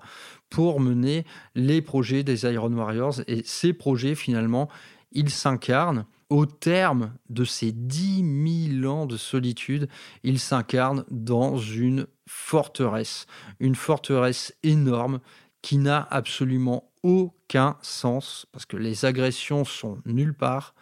pour 0.50 0.80
mener 0.80 1.26
les 1.54 1.82
projets 1.82 2.24
des 2.24 2.46
Iron 2.46 2.72
Warriors, 2.72 3.16
et 3.28 3.42
ces 3.44 3.74
projets 3.74 4.16
finalement, 4.16 4.70
ils 5.12 5.32
s'incarnent 5.32 6.06
au 6.30 6.46
terme 6.46 7.14
de 7.30 7.44
ces 7.44 7.72
10 7.72 8.78
000 8.82 8.94
ans 8.94 9.06
de 9.06 9.18
solitude, 9.18 9.90
il 10.24 10.40
s'incarne 10.40 11.04
dans 11.10 11.58
une 11.58 12.08
forteresse, 12.28 13.26
une 13.60 13.76
forteresse 13.76 14.54
énorme 14.64 15.20
qui 15.62 15.78
n'a 15.78 16.08
absolument 16.12 16.92
aucun 17.04 17.78
sens, 17.82 18.46
parce 18.52 18.66
que 18.66 18.78
les 18.78 19.06
agressions 19.06 19.66
sont 19.66 20.00
nulle 20.06 20.36
part, 20.36 20.76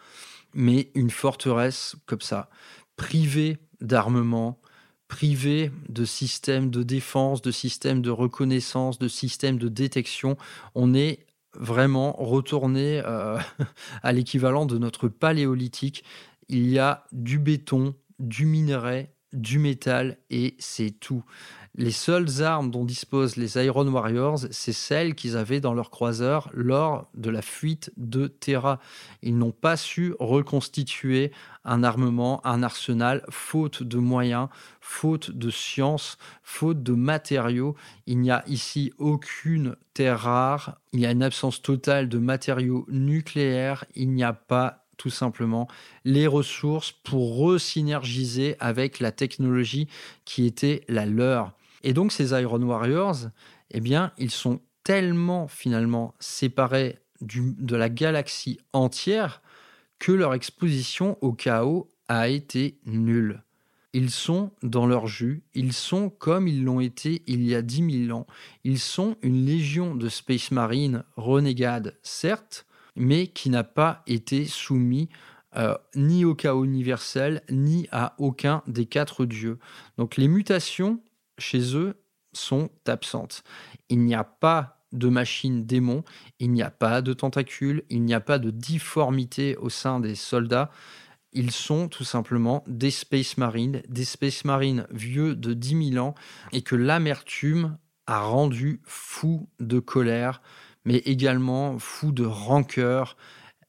mais 0.54 0.90
une 0.94 1.10
forteresse 1.10 1.96
comme 2.06 2.20
ça, 2.20 2.50
privée 2.96 3.58
d'armement, 3.80 4.60
privée 5.08 5.72
de 5.88 6.04
systèmes 6.04 6.70
de 6.70 6.82
défense, 6.82 7.40
de 7.40 7.50
systèmes 7.50 8.02
de 8.02 8.10
reconnaissance, 8.10 8.98
de 8.98 9.08
systèmes 9.08 9.58
de 9.58 9.68
détection. 9.68 10.36
On 10.74 10.94
est 10.94 11.26
vraiment 11.58 12.12
retourner 12.12 13.02
euh, 13.04 13.38
à 14.02 14.12
l'équivalent 14.12 14.66
de 14.66 14.78
notre 14.78 15.08
paléolithique. 15.08 16.04
Il 16.48 16.68
y 16.68 16.78
a 16.78 17.04
du 17.12 17.38
béton, 17.38 17.94
du 18.18 18.46
minerai, 18.46 19.12
du 19.32 19.58
métal 19.58 20.16
et 20.30 20.54
c'est 20.58 20.90
tout. 20.90 21.24
Les 21.80 21.92
seules 21.92 22.42
armes 22.42 22.72
dont 22.72 22.84
disposent 22.84 23.36
les 23.36 23.56
Iron 23.64 23.86
Warriors, 23.86 24.40
c'est 24.50 24.72
celles 24.72 25.14
qu'ils 25.14 25.36
avaient 25.36 25.60
dans 25.60 25.74
leur 25.74 25.90
croiseur 25.90 26.50
lors 26.52 27.08
de 27.14 27.30
la 27.30 27.40
fuite 27.40 27.92
de 27.96 28.26
Terra. 28.26 28.80
Ils 29.22 29.38
n'ont 29.38 29.52
pas 29.52 29.76
su 29.76 30.12
reconstituer 30.18 31.30
un 31.64 31.84
armement, 31.84 32.44
un 32.44 32.64
arsenal, 32.64 33.24
faute 33.30 33.84
de 33.84 33.98
moyens, 33.98 34.48
faute 34.80 35.30
de 35.30 35.50
science, 35.50 36.18
faute 36.42 36.82
de 36.82 36.94
matériaux. 36.94 37.76
Il 38.06 38.18
n'y 38.18 38.32
a 38.32 38.42
ici 38.48 38.92
aucune 38.98 39.76
terre 39.94 40.18
rare, 40.18 40.80
il 40.92 40.98
y 40.98 41.06
a 41.06 41.12
une 41.12 41.22
absence 41.22 41.62
totale 41.62 42.08
de 42.08 42.18
matériaux 42.18 42.86
nucléaires, 42.88 43.84
il 43.94 44.10
n'y 44.10 44.24
a 44.24 44.32
pas 44.32 44.84
tout 44.96 45.10
simplement 45.10 45.68
les 46.04 46.26
ressources 46.26 46.90
pour 46.90 47.38
resynergiser 47.38 48.56
avec 48.58 48.98
la 48.98 49.12
technologie 49.12 49.86
qui 50.24 50.44
était 50.44 50.84
la 50.88 51.06
leur. 51.06 51.54
Et 51.88 51.94
donc 51.94 52.12
ces 52.12 52.38
Iron 52.38 52.60
Warriors, 52.60 53.30
eh 53.70 53.80
bien, 53.80 54.12
ils 54.18 54.30
sont 54.30 54.60
tellement 54.84 55.48
finalement 55.48 56.14
séparés 56.20 56.98
de 57.22 57.76
la 57.76 57.88
galaxie 57.88 58.58
entière 58.74 59.40
que 59.98 60.12
leur 60.12 60.34
exposition 60.34 61.16
au 61.22 61.32
chaos 61.32 61.88
a 62.08 62.28
été 62.28 62.78
nulle. 62.84 63.42
Ils 63.94 64.10
sont 64.10 64.50
dans 64.62 64.86
leur 64.86 65.06
jus, 65.06 65.42
ils 65.54 65.72
sont 65.72 66.10
comme 66.10 66.46
ils 66.46 66.62
l'ont 66.62 66.80
été 66.80 67.22
il 67.26 67.42
y 67.48 67.54
a 67.54 67.62
10 67.62 68.06
000 68.08 68.18
ans. 68.18 68.26
Ils 68.64 68.78
sont 68.78 69.16
une 69.22 69.46
légion 69.46 69.94
de 69.94 70.10
Space 70.10 70.50
Marine 70.50 71.04
renégade, 71.16 71.96
certes, 72.02 72.66
mais 72.96 73.28
qui 73.28 73.48
n'a 73.48 73.64
pas 73.64 74.02
été 74.06 74.44
soumis 74.44 75.08
euh, 75.56 75.74
ni 75.94 76.26
au 76.26 76.34
chaos 76.34 76.66
universel, 76.66 77.40
ni 77.50 77.88
à 77.92 78.14
aucun 78.18 78.62
des 78.66 78.84
quatre 78.84 79.24
dieux. 79.24 79.58
Donc 79.96 80.18
les 80.18 80.28
mutations 80.28 81.00
chez 81.38 81.76
eux 81.76 82.02
sont 82.32 82.70
absentes. 82.86 83.42
Il 83.88 84.04
n'y 84.04 84.14
a 84.14 84.24
pas 84.24 84.78
de 84.92 85.08
machine 85.08 85.66
démon, 85.66 86.02
il 86.38 86.52
n'y 86.52 86.62
a 86.62 86.70
pas 86.70 87.02
de 87.02 87.12
tentacules, 87.12 87.84
il 87.90 88.02
n'y 88.02 88.14
a 88.14 88.20
pas 88.20 88.38
de 88.38 88.50
difformité 88.50 89.56
au 89.56 89.68
sein 89.68 90.00
des 90.00 90.14
soldats. 90.14 90.70
Ils 91.32 91.50
sont 91.50 91.88
tout 91.88 92.04
simplement 92.04 92.64
des 92.66 92.90
Space 92.90 93.36
Marines, 93.36 93.82
des 93.88 94.04
Space 94.04 94.44
Marines 94.44 94.86
vieux 94.90 95.34
de 95.34 95.52
10 95.52 95.90
000 95.92 96.04
ans 96.04 96.14
et 96.52 96.62
que 96.62 96.74
l'amertume 96.74 97.76
a 98.06 98.20
rendu 98.20 98.80
fou 98.84 99.48
de 99.60 99.78
colère, 99.78 100.40
mais 100.86 100.96
également 100.98 101.78
fou 101.78 102.12
de 102.12 102.24
rancœur, 102.24 103.18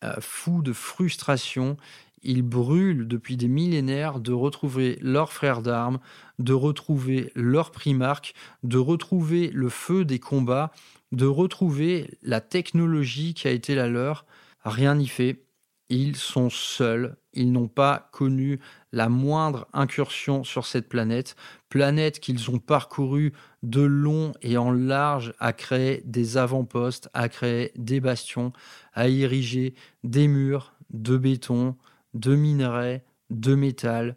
euh, 0.06 0.16
fou 0.22 0.62
de 0.62 0.72
frustration 0.72 1.76
ils 2.24 2.42
brûlent 2.42 3.08
depuis 3.08 3.38
des 3.38 3.48
millénaires 3.48 4.20
de 4.20 4.34
retrouver 4.34 4.98
leurs 5.02 5.34
frères 5.34 5.62
d'armes, 5.62 6.00
de 6.38 6.54
retrouver 6.54 7.32
leur 7.36 7.72
primarque, 7.72 8.34
de 8.64 8.78
retrouver 8.78 9.50
le 9.54 9.70
feu 9.70 10.06
des 10.06 10.20
combats, 10.20 10.72
de 11.12 11.26
retrouver 11.26 12.18
la 12.22 12.42
technologie 12.42 13.34
qui 13.34 13.48
a 13.48 13.52
été 13.52 13.76
la 13.76 13.88
leur. 13.88 14.26
Rien 14.64 14.96
n'y 14.96 15.08
fait. 15.08 15.44
Ils 15.90 16.16
sont 16.16 16.50
seuls. 16.50 17.18
Ils 17.34 17.52
n'ont 17.52 17.68
pas 17.68 18.10
connu 18.12 18.60
la 18.92 19.10
moindre 19.10 19.68
incursion 19.74 20.44
sur 20.44 20.66
cette 20.66 20.90
planète, 20.90 21.36
planète 21.70 22.20
qu'ils 22.20 22.50
ont 22.50 22.60
parcourue 22.60 23.34
de 23.64 23.82
long 23.82 24.34
et 24.42 24.58
en 24.58 24.72
large 24.72 25.34
à 25.40 25.54
créer 25.54 26.02
des 26.06 26.38
avant-postes, 26.38 27.10
à 27.14 27.30
créer 27.30 27.72
des 27.76 28.00
bastions, 28.00 28.52
à 28.94 29.08
ériger 29.08 29.74
des 30.04 30.28
murs 30.28 30.74
de 30.92 31.18
béton, 31.18 31.76
de 32.14 32.36
minerais, 32.36 33.04
de 33.30 33.56
métal, 33.56 34.16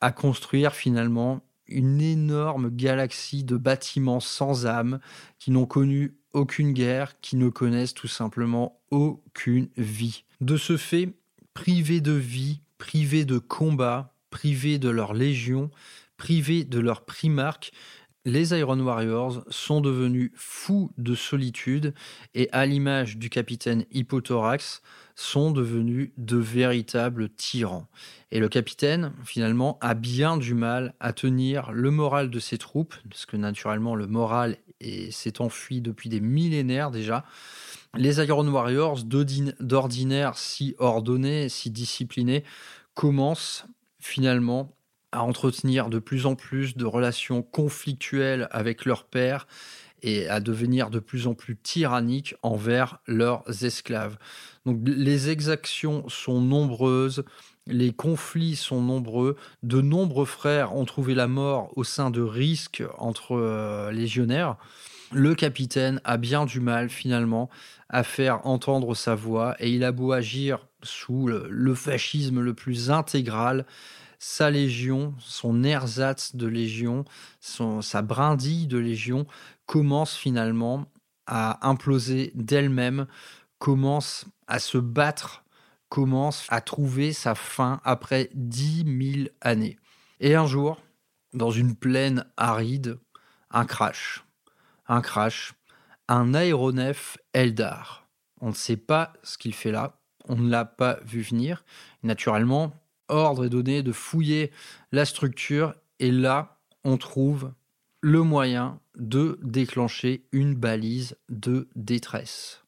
à 0.00 0.12
construire 0.12 0.74
finalement 0.74 1.42
une 1.66 2.00
énorme 2.00 2.70
galaxie 2.70 3.44
de 3.44 3.56
bâtiments 3.56 4.20
sans 4.20 4.66
âme 4.66 5.00
qui 5.38 5.50
n'ont 5.50 5.66
connu 5.66 6.16
aucune 6.32 6.72
guerre, 6.72 7.20
qui 7.20 7.36
ne 7.36 7.48
connaissent 7.48 7.94
tout 7.94 8.08
simplement 8.08 8.80
aucune 8.90 9.68
vie. 9.76 10.24
De 10.40 10.56
ce 10.56 10.76
fait, 10.76 11.14
privés 11.54 12.00
de 12.00 12.12
vie, 12.12 12.60
privés 12.78 13.24
de 13.24 13.38
combat, 13.38 14.14
privés 14.30 14.78
de 14.78 14.88
leur 14.88 15.14
légion, 15.14 15.70
privés 16.16 16.64
de 16.64 16.78
leur 16.78 17.04
primarque, 17.04 17.72
les 18.24 18.56
Iron 18.56 18.78
Warriors 18.78 19.44
sont 19.48 19.80
devenus 19.80 20.30
fous 20.34 20.92
de 20.96 21.14
solitude 21.14 21.92
et 22.34 22.48
à 22.52 22.66
l'image 22.66 23.16
du 23.16 23.30
capitaine 23.30 23.84
Hippothorax, 23.90 24.82
sont 25.14 25.50
devenus 25.50 26.10
de 26.16 26.36
véritables 26.36 27.28
tyrans. 27.28 27.86
Et 28.30 28.40
le 28.40 28.48
capitaine, 28.48 29.12
finalement, 29.24 29.78
a 29.80 29.94
bien 29.94 30.36
du 30.36 30.54
mal 30.54 30.94
à 31.00 31.12
tenir 31.12 31.72
le 31.72 31.90
moral 31.90 32.30
de 32.30 32.38
ses 32.38 32.58
troupes, 32.58 32.94
parce 33.08 33.26
que 33.26 33.36
naturellement 33.36 33.94
le 33.94 34.06
moral 34.06 34.56
s'est 35.10 35.40
enfui 35.40 35.80
depuis 35.80 36.08
des 36.08 36.20
millénaires 36.20 36.90
déjà. 36.90 37.24
Les 37.94 38.18
Iron 38.20 38.48
Warriors, 38.48 39.04
d'ordinaire 39.04 40.38
si 40.38 40.74
ordonnés, 40.78 41.48
si 41.48 41.70
disciplinés, 41.70 42.42
commencent 42.94 43.66
finalement 44.00 44.74
à 45.12 45.22
entretenir 45.22 45.90
de 45.90 45.98
plus 45.98 46.24
en 46.24 46.34
plus 46.34 46.76
de 46.76 46.86
relations 46.86 47.42
conflictuelles 47.42 48.48
avec 48.50 48.86
leur 48.86 49.04
père 49.04 49.46
et 50.02 50.28
à 50.28 50.40
devenir 50.40 50.90
de 50.90 50.98
plus 50.98 51.26
en 51.26 51.34
plus 51.34 51.56
tyranniques 51.56 52.34
envers 52.42 52.98
leurs 53.06 53.44
esclaves. 53.64 54.16
Donc 54.66 54.78
les 54.84 55.30
exactions 55.30 56.08
sont 56.08 56.40
nombreuses, 56.40 57.24
les 57.66 57.92
conflits 57.92 58.56
sont 58.56 58.80
nombreux, 58.80 59.36
de 59.62 59.80
nombreux 59.80 60.24
frères 60.24 60.74
ont 60.74 60.84
trouvé 60.84 61.14
la 61.14 61.28
mort 61.28 61.70
au 61.76 61.84
sein 61.84 62.10
de 62.10 62.20
risques 62.20 62.82
entre 62.98 63.36
euh, 63.36 63.92
légionnaires. 63.92 64.56
Le 65.12 65.34
capitaine 65.34 66.00
a 66.04 66.16
bien 66.16 66.46
du 66.46 66.60
mal 66.60 66.88
finalement 66.88 67.50
à 67.88 68.02
faire 68.02 68.46
entendre 68.46 68.94
sa 68.94 69.14
voix 69.14 69.54
et 69.58 69.70
il 69.70 69.84
a 69.84 69.92
beau 69.92 70.12
agir 70.12 70.66
sous 70.82 71.28
le, 71.28 71.74
fascisme 71.74 72.40
le 72.40 72.54
plus 72.54 72.90
intégral, 72.90 73.66
sa 74.18 74.50
légion, 74.50 75.14
son 75.18 75.64
ersatz 75.64 76.34
de 76.34 76.46
légion, 76.46 77.04
sa 77.40 78.02
brindille 78.02 78.66
de 78.66 78.78
légion 78.78 79.26
commence 79.72 80.14
finalement 80.14 80.84
à 81.26 81.66
imploser 81.66 82.30
d'elle-même, 82.34 83.06
commence 83.58 84.26
à 84.46 84.58
se 84.58 84.76
battre, 84.76 85.46
commence 85.88 86.44
à 86.50 86.60
trouver 86.60 87.14
sa 87.14 87.34
fin 87.34 87.80
après 87.82 88.28
dix 88.34 88.84
mille 88.84 89.30
années. 89.40 89.78
Et 90.20 90.34
un 90.34 90.44
jour, 90.44 90.78
dans 91.32 91.50
une 91.50 91.74
plaine 91.74 92.26
aride, 92.36 92.98
un 93.50 93.64
crash. 93.64 94.26
Un 94.88 95.00
crash. 95.00 95.54
Un 96.06 96.34
aéronef 96.34 97.16
Eldar. 97.32 98.06
On 98.42 98.50
ne 98.50 98.54
sait 98.54 98.76
pas 98.76 99.14
ce 99.22 99.38
qu'il 99.38 99.54
fait 99.54 99.72
là. 99.72 99.98
On 100.28 100.36
ne 100.36 100.50
l'a 100.50 100.66
pas 100.66 100.98
vu 101.06 101.22
venir. 101.22 101.64
Naturellement, 102.02 102.74
ordre 103.08 103.46
est 103.46 103.48
donné 103.48 103.82
de 103.82 103.92
fouiller 103.92 104.52
la 104.90 105.06
structure. 105.06 105.74
Et 105.98 106.10
là, 106.10 106.58
on 106.84 106.98
trouve 106.98 107.54
le 108.02 108.22
moyen 108.22 108.78
de 108.96 109.38
déclencher 109.42 110.24
une 110.32 110.54
balise 110.54 111.16
de 111.28 111.68
détresse. 111.74 112.58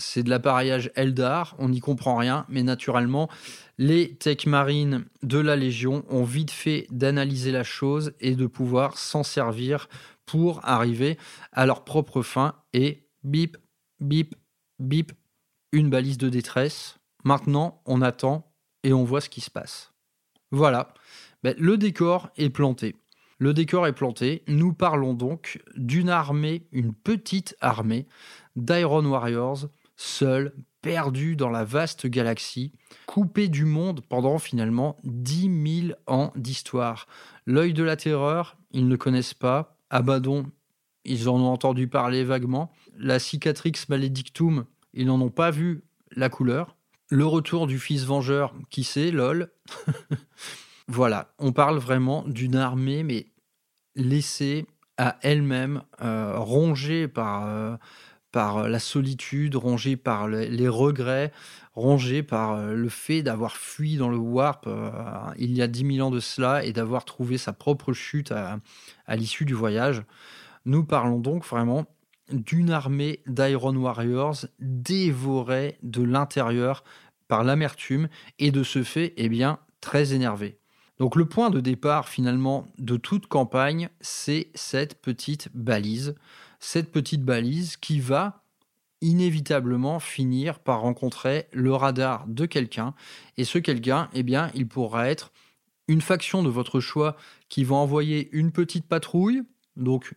c'est 0.00 0.22
de 0.22 0.30
l'appareillage 0.30 0.92
Eldar, 0.94 1.56
on 1.58 1.70
n'y 1.70 1.80
comprend 1.80 2.16
rien, 2.16 2.46
mais 2.48 2.62
naturellement, 2.62 3.28
les 3.78 4.14
tech 4.14 4.46
marines 4.46 5.04
de 5.24 5.38
la 5.38 5.56
Légion 5.56 6.04
ont 6.08 6.22
vite 6.22 6.52
fait 6.52 6.86
d'analyser 6.90 7.50
la 7.50 7.64
chose 7.64 8.12
et 8.20 8.36
de 8.36 8.46
pouvoir 8.46 8.96
s'en 8.96 9.24
servir 9.24 9.88
pour 10.24 10.60
arriver 10.64 11.18
à 11.52 11.66
leur 11.66 11.84
propre 11.84 12.22
fin 12.22 12.54
et 12.72 13.08
bip, 13.24 13.56
bip, 13.98 14.36
bip, 14.78 15.12
une 15.72 15.90
balise 15.90 16.18
de 16.18 16.28
détresse. 16.28 16.98
Maintenant, 17.24 17.82
on 17.84 18.00
attend 18.02 18.52
et 18.84 18.92
on 18.92 19.04
voit 19.04 19.20
ce 19.20 19.28
qui 19.28 19.40
se 19.40 19.50
passe. 19.50 19.92
Voilà, 20.50 20.94
ben, 21.42 21.54
le 21.58 21.76
décor 21.76 22.30
est 22.36 22.50
planté. 22.50 22.96
Le 23.38 23.54
décor 23.54 23.86
est 23.86 23.92
planté. 23.92 24.42
Nous 24.48 24.72
parlons 24.72 25.14
donc 25.14 25.62
d'une 25.76 26.08
armée, 26.08 26.66
une 26.72 26.92
petite 26.92 27.56
armée 27.60 28.06
d'Iron 28.56 29.04
Warriors, 29.04 29.68
seuls, 29.96 30.52
perdus 30.82 31.36
dans 31.36 31.50
la 31.50 31.64
vaste 31.64 32.06
galaxie, 32.06 32.72
coupés 33.06 33.48
du 33.48 33.64
monde 33.64 34.00
pendant 34.08 34.38
finalement 34.38 34.96
10 35.04 35.82
000 35.86 35.98
ans 36.06 36.32
d'histoire. 36.34 37.06
L'œil 37.46 37.72
de 37.72 37.82
la 37.84 37.96
terreur, 37.96 38.56
ils 38.72 38.88
ne 38.88 38.96
connaissent 38.96 39.34
pas. 39.34 39.76
Abaddon, 39.90 40.46
ils 41.04 41.28
en 41.28 41.40
ont 41.40 41.52
entendu 41.52 41.88
parler 41.88 42.24
vaguement. 42.24 42.72
La 42.96 43.18
cicatrix 43.18 43.72
maledictum, 43.88 44.66
ils 44.94 45.06
n'en 45.06 45.20
ont 45.20 45.30
pas 45.30 45.50
vu 45.50 45.84
la 46.12 46.28
couleur. 46.28 46.76
Le 47.08 47.24
retour 47.24 47.66
du 47.66 47.78
fils 47.78 48.04
vengeur, 48.04 48.52
qui 48.68 48.84
sait, 48.84 49.10
lol? 49.10 49.50
voilà, 50.88 51.34
on 51.38 51.52
parle 51.52 51.78
vraiment 51.78 52.24
d'une 52.26 52.56
armée, 52.56 53.02
mais 53.02 53.26
laissée 53.94 54.66
à 54.96 55.18
elle-même, 55.22 55.82
euh, 56.02 56.38
rongée 56.38 57.08
par, 57.08 57.46
euh, 57.46 57.76
par 58.32 58.68
la 58.68 58.78
solitude, 58.78 59.54
rongée 59.54 59.96
par 59.96 60.28
les 60.28 60.68
regrets, 60.68 61.30
rongée 61.74 62.22
par 62.22 62.54
euh, 62.54 62.74
le 62.74 62.88
fait 62.88 63.22
d'avoir 63.22 63.56
fui 63.56 63.96
dans 63.96 64.08
le 64.08 64.16
warp 64.16 64.66
il 65.36 65.52
y 65.52 65.62
a 65.62 65.68
10 65.68 65.96
000 65.96 66.06
ans 66.06 66.10
de 66.10 66.20
cela 66.20 66.64
et 66.64 66.72
d'avoir 66.72 67.04
trouvé 67.04 67.36
sa 67.38 67.52
propre 67.52 67.92
chute 67.92 68.32
à, 68.32 68.58
à 69.06 69.16
l'issue 69.16 69.44
du 69.44 69.54
voyage. 69.54 70.02
Nous 70.64 70.84
parlons 70.84 71.18
donc 71.18 71.44
vraiment 71.46 71.86
d'une 72.32 72.70
armée 72.70 73.22
d'Iron 73.26 73.76
Warriors 73.76 74.46
dévorée 74.58 75.78
de 75.82 76.02
l'intérieur 76.02 76.82
par 77.26 77.44
l'amertume 77.44 78.08
et 78.38 78.50
de 78.50 78.62
ce 78.62 78.82
fait, 78.82 79.12
eh 79.16 79.28
bien, 79.28 79.58
très 79.80 80.14
énervée. 80.14 80.58
Donc 80.98 81.14
le 81.14 81.26
point 81.26 81.50
de 81.50 81.60
départ 81.60 82.08
finalement 82.08 82.66
de 82.78 82.96
toute 82.96 83.26
campagne, 83.26 83.88
c'est 84.00 84.50
cette 84.54 85.00
petite 85.00 85.48
balise. 85.54 86.16
Cette 86.60 86.90
petite 86.90 87.24
balise 87.24 87.76
qui 87.76 88.00
va 88.00 88.42
inévitablement 89.00 90.00
finir 90.00 90.58
par 90.58 90.80
rencontrer 90.80 91.46
le 91.52 91.72
radar 91.72 92.26
de 92.26 92.46
quelqu'un. 92.46 92.94
Et 93.36 93.44
ce 93.44 93.58
quelqu'un, 93.58 94.08
eh 94.12 94.24
bien, 94.24 94.50
il 94.54 94.66
pourra 94.66 95.08
être 95.08 95.32
une 95.86 96.00
faction 96.00 96.42
de 96.42 96.48
votre 96.48 96.80
choix 96.80 97.16
qui 97.48 97.64
va 97.64 97.76
envoyer 97.76 98.28
une 98.32 98.50
petite 98.50 98.86
patrouille, 98.86 99.42
donc 99.76 100.14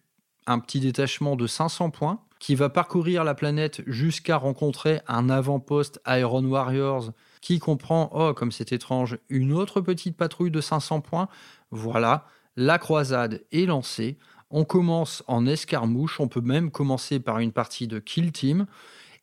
un 0.47 0.59
petit 0.59 0.79
détachement 0.79 1.35
de 1.35 1.45
500 1.45 1.91
points 1.91 2.21
qui 2.39 2.55
va 2.55 2.69
parcourir 2.69 3.23
la 3.23 3.35
planète 3.35 3.83
jusqu'à 3.85 4.35
rencontrer 4.35 5.01
un 5.07 5.29
avant-poste 5.29 6.01
Iron 6.07 6.43
Warriors 6.43 7.11
qui 7.41 7.60
comprend, 7.60 8.10
oh 8.13 8.34
comme 8.34 8.51
c'est 8.51 8.71
étrange, 8.71 9.17
une 9.30 9.51
autre 9.51 9.82
petite 9.82 10.15
patrouille 10.15 10.51
de 10.51 10.62
500 10.62 11.01
points. 11.01 11.27
Voilà, 11.71 12.25
la 12.56 12.77
croisade 12.77 13.43
est 13.51 13.65
lancée. 13.65 14.17
On 14.49 14.63
commence 14.63 15.23
en 15.27 15.45
escarmouche, 15.45 16.19
on 16.19 16.27
peut 16.27 16.41
même 16.41 16.71
commencer 16.71 17.19
par 17.19 17.39
une 17.39 17.51
partie 17.51 17.88
de 17.88 17.99
kill 17.99 18.32
team 18.32 18.65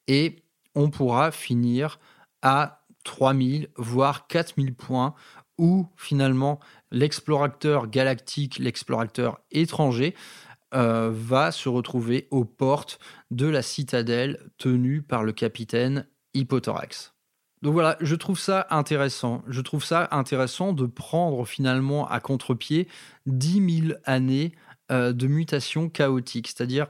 et 0.07 0.43
on 0.75 0.91
pourra 0.91 1.31
finir 1.31 1.99
à 2.43 2.83
3000 3.05 3.69
voire 3.77 4.27
4000 4.27 4.75
points 4.75 5.15
où 5.59 5.87
finalement 5.97 6.61
l'explorateur 6.91 7.89
galactique, 7.89 8.59
l'explorateur 8.59 9.41
étranger 9.51 10.15
euh, 10.75 11.11
va 11.13 11.51
se 11.53 11.69
retrouver 11.69 12.29
aux 12.31 12.45
portes 12.45 12.99
de 13.31 13.47
la 13.47 13.63
citadelle 13.63 14.39
tenue 14.57 15.03
par 15.03 15.25
le 15.25 15.33
capitaine 15.33 16.07
Hippothorax. 16.35 17.15
Donc 17.63 17.73
voilà, 17.73 17.97
je 18.01 18.15
trouve 18.15 18.39
ça 18.39 18.67
intéressant. 18.71 19.43
Je 19.49 19.61
trouve 19.61 19.85
ça 19.85 20.09
intéressant 20.13 20.73
de 20.73 20.87
prendre 20.87 21.45
finalement 21.45 22.09
à 22.09 22.21
contre-pied 22.21 22.89
10 23.27 23.83
000 23.89 23.99
années 24.05 24.53
euh, 24.91 25.13
de 25.13 25.27
mutation 25.27 25.89
chaotique, 25.89 26.49
c'est-à-dire 26.49 26.87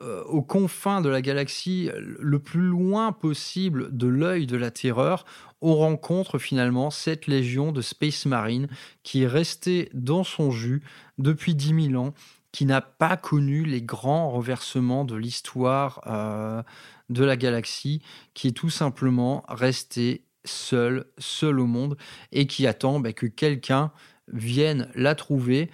euh, 0.00 0.24
aux 0.24 0.42
confins 0.42 1.00
de 1.00 1.08
la 1.08 1.22
galaxie, 1.22 1.90
le 1.96 2.38
plus 2.38 2.62
loin 2.62 3.12
possible 3.12 3.96
de 3.96 4.08
l'œil 4.08 4.46
de 4.46 4.56
la 4.56 4.70
terreur, 4.72 5.24
on 5.60 5.76
rencontre 5.76 6.38
finalement 6.38 6.90
cette 6.90 7.26
légion 7.26 7.72
de 7.72 7.80
Space 7.80 8.26
Marine 8.26 8.68
qui 9.02 9.22
est 9.22 9.28
restée 9.28 9.90
dans 9.94 10.24
son 10.24 10.50
jus 10.50 10.82
depuis 11.18 11.54
10 11.54 11.90
000 11.90 12.04
ans 12.04 12.12
qui 12.54 12.66
n'a 12.66 12.80
pas 12.80 13.16
connu 13.16 13.64
les 13.64 13.82
grands 13.82 14.30
renversements 14.30 15.04
de 15.04 15.16
l'histoire 15.16 16.00
euh, 16.06 16.62
de 17.08 17.24
la 17.24 17.36
galaxie, 17.36 18.02
qui 18.34 18.48
est 18.48 18.52
tout 18.52 18.70
simplement 18.70 19.44
resté 19.48 20.24
seul, 20.44 21.06
seul 21.18 21.60
au 21.60 21.66
monde, 21.66 21.96
et 22.32 22.46
qui 22.46 22.66
attend 22.66 23.00
bah, 23.00 23.12
que 23.12 23.26
quelqu'un 23.26 23.92
vienne 24.28 24.88
la 24.94 25.14
trouver 25.14 25.70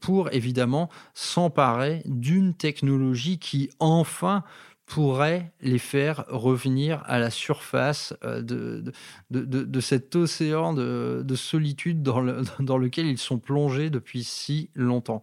pour 0.00 0.32
évidemment 0.32 0.88
s'emparer 1.14 2.02
d'une 2.04 2.54
technologie 2.54 3.38
qui 3.38 3.70
enfin 3.80 4.44
pourrait 4.86 5.52
les 5.60 5.78
faire 5.78 6.24
revenir 6.28 7.02
à 7.06 7.20
la 7.20 7.30
surface 7.30 8.12
euh, 8.24 8.42
de, 8.42 8.92
de, 9.30 9.80
cet 9.80 10.16
océan 10.16 10.74
de, 10.74 11.34
solitude 11.36 12.02
dans, 12.02 12.20
le, 12.20 12.42
dans 12.60 12.76
lequel 12.76 13.06
ils 13.06 13.18
sont 13.18 13.38
plongés 13.38 13.88
depuis 13.88 14.24
si 14.24 14.70
longtemps. 14.74 15.22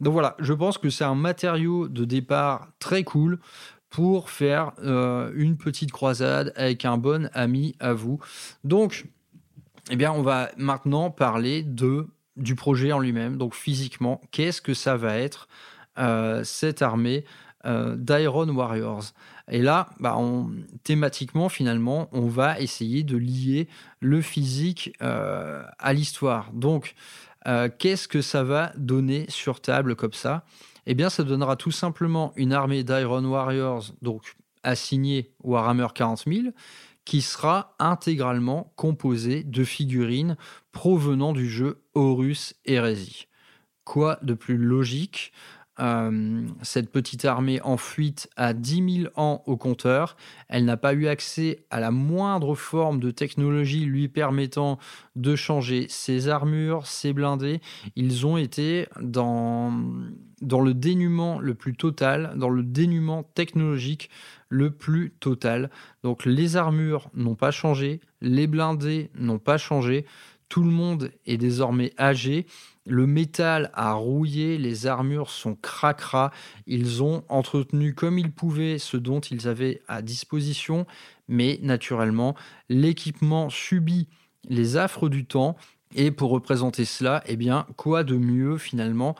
Donc 0.00 0.12
voilà, 0.12 0.36
je 0.38 0.52
pense 0.52 0.76
que 0.76 0.90
c'est 0.90 1.04
un 1.04 1.14
matériau 1.14 1.88
de 1.88 2.04
départ 2.04 2.68
très 2.78 3.02
cool 3.02 3.38
pour 3.90 4.30
faire 4.30 4.72
euh, 4.78 5.32
une 5.34 5.56
petite 5.56 5.90
croisade 5.90 6.52
avec 6.56 6.84
un 6.84 6.96
bon 6.96 7.28
ami 7.34 7.74
à 7.80 7.92
vous. 7.92 8.20
Donc, 8.62 9.06
eh 9.90 9.96
bien, 9.96 10.12
on 10.12 10.22
va 10.22 10.50
maintenant 10.56 11.10
parler 11.10 11.64
du 12.36 12.54
projet 12.54 12.92
en 12.92 13.00
lui-même. 13.00 13.36
Donc 13.36 13.54
physiquement, 13.54 14.20
qu'est-ce 14.30 14.62
que 14.62 14.74
ça 14.74 14.96
va 14.96 15.16
être 15.16 15.48
euh, 15.98 16.44
cette 16.44 16.82
armée 16.82 17.24
euh, 17.66 17.96
d'Iron 17.96 18.48
Warriors? 18.48 19.12
Et 19.48 19.60
là, 19.60 19.90
bah, 19.98 20.16
thématiquement, 20.84 21.48
finalement, 21.48 22.08
on 22.12 22.28
va 22.28 22.60
essayer 22.60 23.02
de 23.02 23.16
lier 23.16 23.66
le 23.98 24.22
physique 24.22 24.92
à 25.00 25.92
l'histoire. 25.92 26.52
Donc, 26.52 26.94
qu'est-ce 27.80 28.06
que 28.06 28.22
ça 28.22 28.44
va 28.44 28.70
donner 28.76 29.26
sur 29.28 29.60
table 29.60 29.96
comme 29.96 30.12
ça? 30.12 30.44
Eh 30.86 30.94
bien, 30.94 31.10
ça 31.10 31.24
donnera 31.24 31.56
tout 31.56 31.70
simplement 31.70 32.32
une 32.36 32.52
armée 32.52 32.84
d'Iron 32.84 33.24
Warriors, 33.24 33.92
donc 34.02 34.36
assignée 34.62 35.32
Warhammer 35.42 35.88
40 35.94 36.24
000, 36.26 36.48
qui 37.04 37.22
sera 37.22 37.74
intégralement 37.78 38.72
composée 38.76 39.42
de 39.42 39.64
figurines 39.64 40.36
provenant 40.72 41.32
du 41.32 41.48
jeu 41.48 41.82
Horus 41.94 42.54
Heresy. 42.64 43.26
Quoi 43.84 44.18
de 44.22 44.34
plus 44.34 44.58
logique? 44.58 45.32
Euh, 45.80 46.46
cette 46.62 46.90
petite 46.90 47.24
armée 47.24 47.60
en 47.62 47.76
fuite 47.76 48.28
a 48.36 48.52
10 48.52 49.02
000 49.02 49.12
ans 49.16 49.42
au 49.46 49.56
compteur. 49.56 50.16
Elle 50.48 50.64
n'a 50.64 50.76
pas 50.76 50.92
eu 50.92 51.06
accès 51.06 51.64
à 51.70 51.80
la 51.80 51.90
moindre 51.90 52.54
forme 52.54 53.00
de 53.00 53.10
technologie 53.10 53.84
lui 53.84 54.08
permettant 54.08 54.78
de 55.16 55.36
changer 55.36 55.86
ses 55.88 56.28
armures, 56.28 56.86
ses 56.86 57.12
blindés. 57.12 57.60
Ils 57.96 58.26
ont 58.26 58.36
été 58.36 58.86
dans, 59.00 59.72
dans 60.42 60.60
le 60.60 60.74
dénuement 60.74 61.38
le 61.38 61.54
plus 61.54 61.74
total, 61.74 62.34
dans 62.36 62.50
le 62.50 62.62
dénuement 62.62 63.22
technologique 63.22 64.10
le 64.48 64.70
plus 64.70 65.12
total. 65.20 65.70
Donc 66.02 66.26
les 66.26 66.56
armures 66.56 67.10
n'ont 67.14 67.36
pas 67.36 67.52
changé, 67.52 68.00
les 68.20 68.46
blindés 68.46 69.10
n'ont 69.14 69.38
pas 69.38 69.56
changé. 69.56 70.04
Tout 70.48 70.64
le 70.64 70.70
monde 70.70 71.12
est 71.26 71.36
désormais 71.36 71.92
âgé 71.98 72.46
le 72.90 73.06
métal 73.06 73.70
a 73.72 73.92
rouillé, 73.92 74.58
les 74.58 74.86
armures 74.86 75.30
sont 75.30 75.54
cracra. 75.54 76.32
Ils 76.66 77.02
ont 77.02 77.22
entretenu 77.28 77.94
comme 77.94 78.18
ils 78.18 78.32
pouvaient 78.32 78.78
ce 78.78 78.96
dont 78.96 79.20
ils 79.20 79.46
avaient 79.46 79.80
à 79.86 80.02
disposition, 80.02 80.86
mais 81.28 81.60
naturellement, 81.62 82.34
l'équipement 82.68 83.48
subit 83.48 84.08
les 84.48 84.76
affres 84.76 85.08
du 85.08 85.24
temps. 85.24 85.56
Et 85.94 86.10
pour 86.10 86.30
représenter 86.30 86.84
cela, 86.84 87.22
eh 87.26 87.36
bien, 87.36 87.66
quoi 87.76 88.04
de 88.04 88.16
mieux 88.16 88.58
finalement 88.58 89.14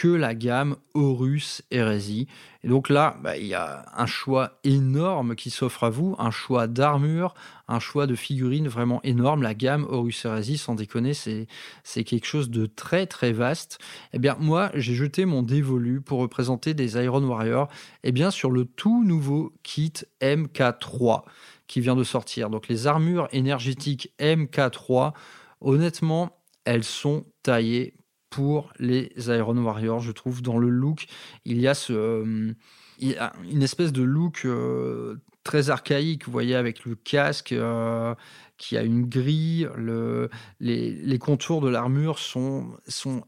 que 0.00 0.08
la 0.08 0.34
gamme 0.34 0.76
Horus 0.94 1.60
Hérésie. 1.70 2.26
Et 2.64 2.68
donc 2.68 2.88
là, 2.88 3.18
bah, 3.22 3.36
il 3.36 3.44
y 3.44 3.52
a 3.52 3.84
un 3.94 4.06
choix 4.06 4.58
énorme 4.64 5.36
qui 5.36 5.50
s'offre 5.50 5.84
à 5.84 5.90
vous, 5.90 6.16
un 6.18 6.30
choix 6.30 6.68
d'armure, 6.68 7.34
un 7.68 7.80
choix 7.80 8.06
de 8.06 8.14
figurines 8.14 8.66
vraiment 8.66 9.02
énorme. 9.02 9.42
La 9.42 9.52
gamme 9.52 9.84
Horus 9.90 10.24
Hérésie, 10.24 10.56
sans 10.56 10.74
déconner, 10.74 11.12
c'est, 11.12 11.48
c'est 11.84 12.02
quelque 12.02 12.24
chose 12.24 12.48
de 12.48 12.64
très 12.64 13.04
très 13.04 13.32
vaste. 13.32 13.78
Eh 14.14 14.18
bien, 14.18 14.38
moi, 14.40 14.70
j'ai 14.72 14.94
jeté 14.94 15.26
mon 15.26 15.42
dévolu 15.42 16.00
pour 16.00 16.20
représenter 16.20 16.72
des 16.72 16.96
Iron 16.96 17.22
Warriors 17.22 17.68
eh 18.02 18.10
bien, 18.10 18.30
sur 18.30 18.50
le 18.50 18.64
tout 18.64 19.04
nouveau 19.04 19.52
kit 19.62 19.92
MK3 20.22 21.24
qui 21.66 21.82
vient 21.82 21.94
de 21.94 22.04
sortir. 22.04 22.48
Donc 22.48 22.68
les 22.68 22.86
armures 22.86 23.28
énergétiques 23.32 24.14
MK3, 24.18 25.12
honnêtement, 25.60 26.38
elles 26.64 26.84
sont 26.84 27.26
taillées 27.42 27.92
pour 28.30 28.72
les 28.78 29.12
Iron 29.28 29.56
Warriors, 29.56 30.00
je 30.00 30.12
trouve. 30.12 30.40
Dans 30.40 30.58
le 30.58 30.68
look, 30.68 31.06
il 31.44 31.60
y 31.60 31.68
a, 31.68 31.74
euh, 31.90 32.52
une 33.00 33.62
espèce 33.62 33.92
de 33.92 34.02
look 34.02 34.42
euh, 34.44 35.16
très 35.42 35.70
archaïque, 35.70 36.24
vous 36.24 36.32
voyez, 36.32 36.54
avec 36.54 36.84
le 36.84 36.94
casque 36.94 37.52
euh, 37.52 38.14
qui 38.56 38.76
a 38.76 38.82
une 38.82 39.06
grille. 39.06 39.68
Le, 39.76 40.30
les, 40.60 41.18
contours 41.18 41.60
de 41.60 41.68
l'armure 41.68 42.18
sont, 42.18 42.78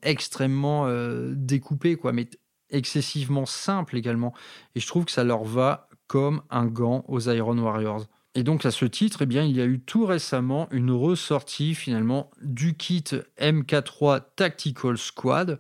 extrêmement 0.03 0.87
découpés, 1.33 1.99
mais 2.13 2.29
excessivement 2.71 3.45
simples 3.45 3.97
également. 3.97 4.33
Et 4.75 4.81
je 4.81 4.87
trouve 4.87 5.05
que 5.05 5.13
ça 5.13 5.25
leur 5.25 5.45
va 5.45 5.89
comme 6.07 6.43
un 6.51 6.67
gant 6.67 7.05
aux 7.09 7.21
Iron 7.29 7.59
Warriors. 7.59 8.07
Et 8.35 8.45
donc 8.45 8.65
à 8.65 8.71
ce 8.71 8.87
titre, 8.87 9.23
eh 9.23 9.27
il 9.27 9.57
y 9.57 9.61
a 9.61 9.67
eu 9.67 9.79
tout 9.79 10.07
récemment 10.07 10.67
une 10.71 10.91
ressortie 10.91 11.75
finalement 11.75 12.31
du 12.41 12.75
kit 12.75 13.05
MK3 13.39 14.23
Tactical 14.37 14.97
Squad, 14.97 15.59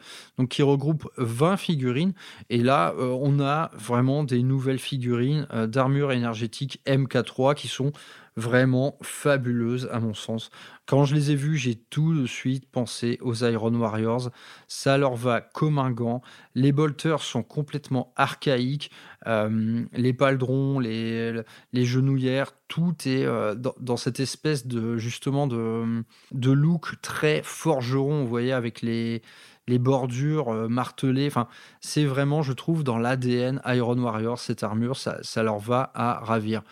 qui 0.49 0.63
regroupe 0.63 1.11
20 1.19 1.59
figurines. 1.59 2.15
Et 2.49 2.63
là, 2.63 2.95
euh, 2.99 3.15
on 3.21 3.41
a 3.41 3.71
vraiment 3.75 4.25
des 4.25 4.43
nouvelles 4.43 4.79
figurines 4.79 5.47
euh, 5.53 5.67
d'armure 5.67 6.13
énergétique 6.13 6.81
MK3 6.87 7.55
qui 7.55 7.69
sont 7.69 7.93
vraiment 8.37 8.97
fabuleuses 9.03 9.88
à 9.92 10.01
mon 10.01 10.14
sens. 10.14 10.51
Quand 10.87 11.05
je 11.05 11.14
les 11.14 11.31
ai 11.31 11.37
vues, 11.37 11.57
j'ai 11.57 11.77
tout 11.77 12.14
de 12.14 12.27
suite 12.27 12.68
pensé 12.71 13.18
aux 13.21 13.45
Iron 13.45 13.75
Warriors. 13.75 14.31
Ça 14.68 14.99
leur 14.99 15.14
va 15.14 15.40
comme 15.40 15.79
un 15.79 15.90
gant. 15.90 16.23
Les 16.55 16.73
bolters 16.73 17.23
sont 17.23 17.42
complètement 17.42 18.12
archaïques. 18.16 18.90
Euh, 19.27 19.85
les 19.92 20.12
paldrons, 20.12 20.81
les, 20.81 21.40
les 21.73 21.85
genouillères, 21.85 22.53
tout 22.68 22.95
est 23.07 23.25
euh, 23.25 23.55
dans, 23.55 23.97
cette 23.97 24.18
espèce 24.18 24.66
de 24.66 24.97
justement 24.97 25.47
de, 25.47 26.03
de 26.33 26.51
look 26.51 27.01
très 27.03 27.42
forgeron, 27.45 28.23
vous 28.23 28.29
voyez, 28.29 28.53
avec 28.53 28.83
les, 28.83 29.23
les 29.68 29.79
bordures 29.79 30.49
euh, 30.49 30.68
martelées. 30.68 31.27
Enfin, 31.27 31.49
c'est 31.81 32.05
vraiment, 32.05 32.42
je 32.42 32.53
trouve, 32.53 32.83
dans 32.83 32.99
l'ADN 32.99 33.61
Iron 33.66 33.99
Warriors, 33.99 34.38
cette 34.38 34.62
armure, 34.62 34.97
ça, 34.97 35.18
ça 35.23 35.42
leur 35.42 35.59
va 35.59 35.90
à 35.95 36.21
ravir. 36.21 36.62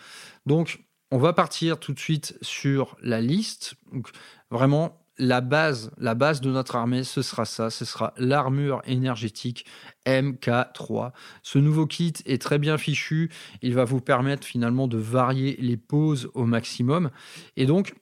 Donc, 0.45 0.83
on 1.11 1.17
va 1.17 1.33
partir 1.33 1.79
tout 1.79 1.93
de 1.93 1.99
suite 1.99 2.37
sur 2.41 2.97
la 3.01 3.21
liste. 3.21 3.75
Donc, 3.91 4.09
vraiment, 4.49 4.97
la 5.17 5.41
base, 5.41 5.91
la 5.97 6.15
base 6.15 6.41
de 6.41 6.49
notre 6.49 6.75
armée, 6.75 7.03
ce 7.03 7.21
sera 7.21 7.45
ça, 7.45 7.69
ce 7.69 7.85
sera 7.85 8.13
l'armure 8.17 8.81
énergétique 8.85 9.65
MK3. 10.07 11.11
Ce 11.43 11.59
nouveau 11.59 11.85
kit 11.85 12.13
est 12.25 12.41
très 12.41 12.57
bien 12.57 12.77
fichu, 12.77 13.29
il 13.61 13.73
va 13.73 13.85
vous 13.85 14.01
permettre 14.01 14.47
finalement 14.47 14.87
de 14.87 14.97
varier 14.97 15.57
les 15.59 15.77
poses 15.77 16.29
au 16.33 16.45
maximum. 16.45 17.11
Et 17.55 17.65
donc, 17.65 17.93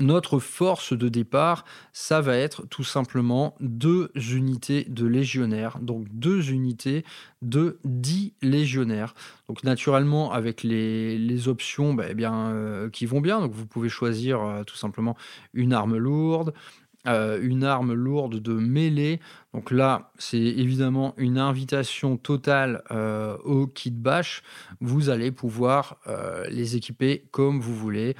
notre 0.00 0.40
force 0.40 0.92
de 0.92 1.08
départ, 1.08 1.64
ça 1.92 2.20
va 2.20 2.36
être 2.36 2.66
tout 2.66 2.82
simplement 2.82 3.54
deux 3.60 4.10
unités 4.16 4.84
de 4.84 5.06
légionnaires, 5.06 5.78
donc 5.80 6.06
deux 6.10 6.50
unités 6.50 7.04
de 7.42 7.78
10 7.84 8.34
légionnaires. 8.42 9.14
Donc 9.48 9.62
naturellement 9.62 10.32
avec 10.32 10.62
les, 10.62 11.48
options 11.48 11.94
bah, 11.94 12.06
eh 12.08 12.14
euh, 12.24 12.90
qui 12.90 13.06
vont 13.06 13.20
bien, 13.20 13.40
donc 13.40 13.52
vous 13.52 13.66
pouvez 13.66 13.88
choisir 13.88 14.42
euh, 14.42 14.64
tout 14.64 14.76
simplement 14.76 15.16
une 15.52 15.72
arme 15.72 15.96
lourde, 15.96 16.54
euh, 17.06 17.38
une 17.42 17.64
arme 17.64 17.92
lourde 17.92 18.40
de 18.40 18.54
mêlée. 18.54 19.20
Donc 19.52 19.70
là, 19.70 20.10
c'est 20.18 20.38
évidemment 20.38 21.14
une 21.16 21.38
invitation 21.38 22.16
totale 22.16 22.82
euh, 22.90 23.36
au 23.44 23.66
kit 23.66 23.90
bash. 23.90 24.42
Vous 24.80 25.10
allez 25.10 25.30
pouvoir 25.30 25.98
euh, 26.06 26.44
les 26.48 26.76
équiper 26.76 27.24
comme 27.30 27.60
vous 27.60 27.74
voulez. 27.74 28.16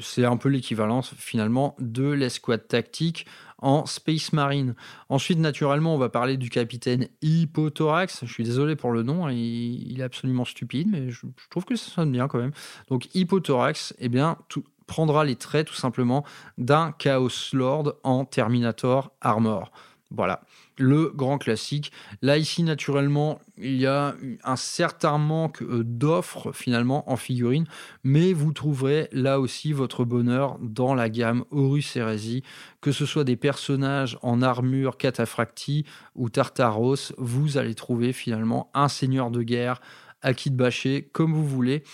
c'est 0.00 0.24
un 0.24 0.36
peu 0.36 0.48
l'équivalence 0.48 1.14
finalement 1.16 1.76
de 1.78 2.10
l'escouade 2.10 2.66
tactique 2.66 3.26
en 3.60 3.86
Space 3.86 4.32
Marine. 4.32 4.74
Ensuite, 5.08 5.38
naturellement, 5.38 5.94
on 5.94 5.98
va 5.98 6.08
parler 6.08 6.36
du 6.36 6.50
capitaine 6.50 7.08
Hippothorax. 7.22 8.24
Je 8.24 8.32
suis 8.32 8.44
désolé 8.44 8.76
pour 8.76 8.90
le 8.90 9.02
nom, 9.02 9.26
hein, 9.26 9.32
il, 9.32 10.00
est 10.00 10.04
absolument 10.04 10.44
stupide, 10.44 10.88
mais 10.90 11.10
je, 11.10 11.26
trouve 11.50 11.64
que 11.64 11.76
ça 11.76 11.90
sonne 11.90 12.10
bien 12.10 12.26
quand 12.26 12.38
même. 12.38 12.52
Donc 12.88 13.14
Hippothorax, 13.14 13.94
eh 13.98 14.08
bien, 14.08 14.38
tout, 14.48 14.64
prendra 14.90 15.24
les 15.24 15.36
traits 15.36 15.68
tout 15.68 15.74
simplement 15.74 16.24
d'un 16.58 16.90
Chaos 16.90 17.52
Lord 17.52 17.94
en 18.02 18.24
Terminator 18.24 19.12
Armor. 19.20 19.70
Voilà, 20.10 20.42
le 20.78 21.12
grand 21.14 21.38
classique. 21.38 21.92
Là, 22.22 22.36
ici, 22.36 22.64
naturellement, 22.64 23.38
il 23.56 23.76
y 23.76 23.86
a 23.86 24.16
un 24.42 24.56
certain 24.56 25.16
manque 25.16 25.62
euh, 25.62 25.84
d'offres 25.84 26.50
finalement 26.50 27.08
en 27.08 27.14
figurines, 27.14 27.66
mais 28.02 28.32
vous 28.32 28.52
trouverez 28.52 29.08
là 29.12 29.38
aussi 29.38 29.72
votre 29.72 30.04
bonheur 30.04 30.58
dans 30.60 30.96
la 30.96 31.08
gamme 31.08 31.44
Horus 31.52 31.94
Heresy, 31.94 32.42
que 32.80 32.90
ce 32.90 33.06
soit 33.06 33.22
des 33.22 33.36
personnages 33.36 34.18
en 34.22 34.42
armure 34.42 34.96
cataphractie 34.96 35.84
ou 36.16 36.30
Tartaros, 36.30 37.12
vous 37.16 37.58
allez 37.58 37.76
trouver 37.76 38.12
finalement 38.12 38.72
un 38.74 38.88
seigneur 38.88 39.30
de 39.30 39.44
guerre 39.44 39.80
à 40.20 40.34
kit 40.34 40.50
bâché, 40.50 41.08
comme 41.12 41.32
vous 41.32 41.46
voulez 41.46 41.84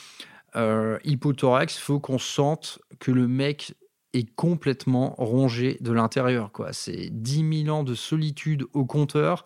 euh, 0.57 0.99
hypothorax, 1.05 1.79
faut 1.79 2.01
qu'on 2.01 2.19
sente 2.19 2.81
que 2.99 3.11
le 3.11 3.29
mec 3.29 3.75
est 4.12 4.35
complètement 4.35 5.14
rongé 5.19 5.77
de 5.81 5.92
l'intérieur. 5.92 6.51
C'est 6.73 7.11
10 7.11 7.64
000 7.64 7.77
ans 7.77 7.83
de 7.83 7.95
solitude 7.95 8.64
au 8.73 8.85
compteur. 8.87 9.45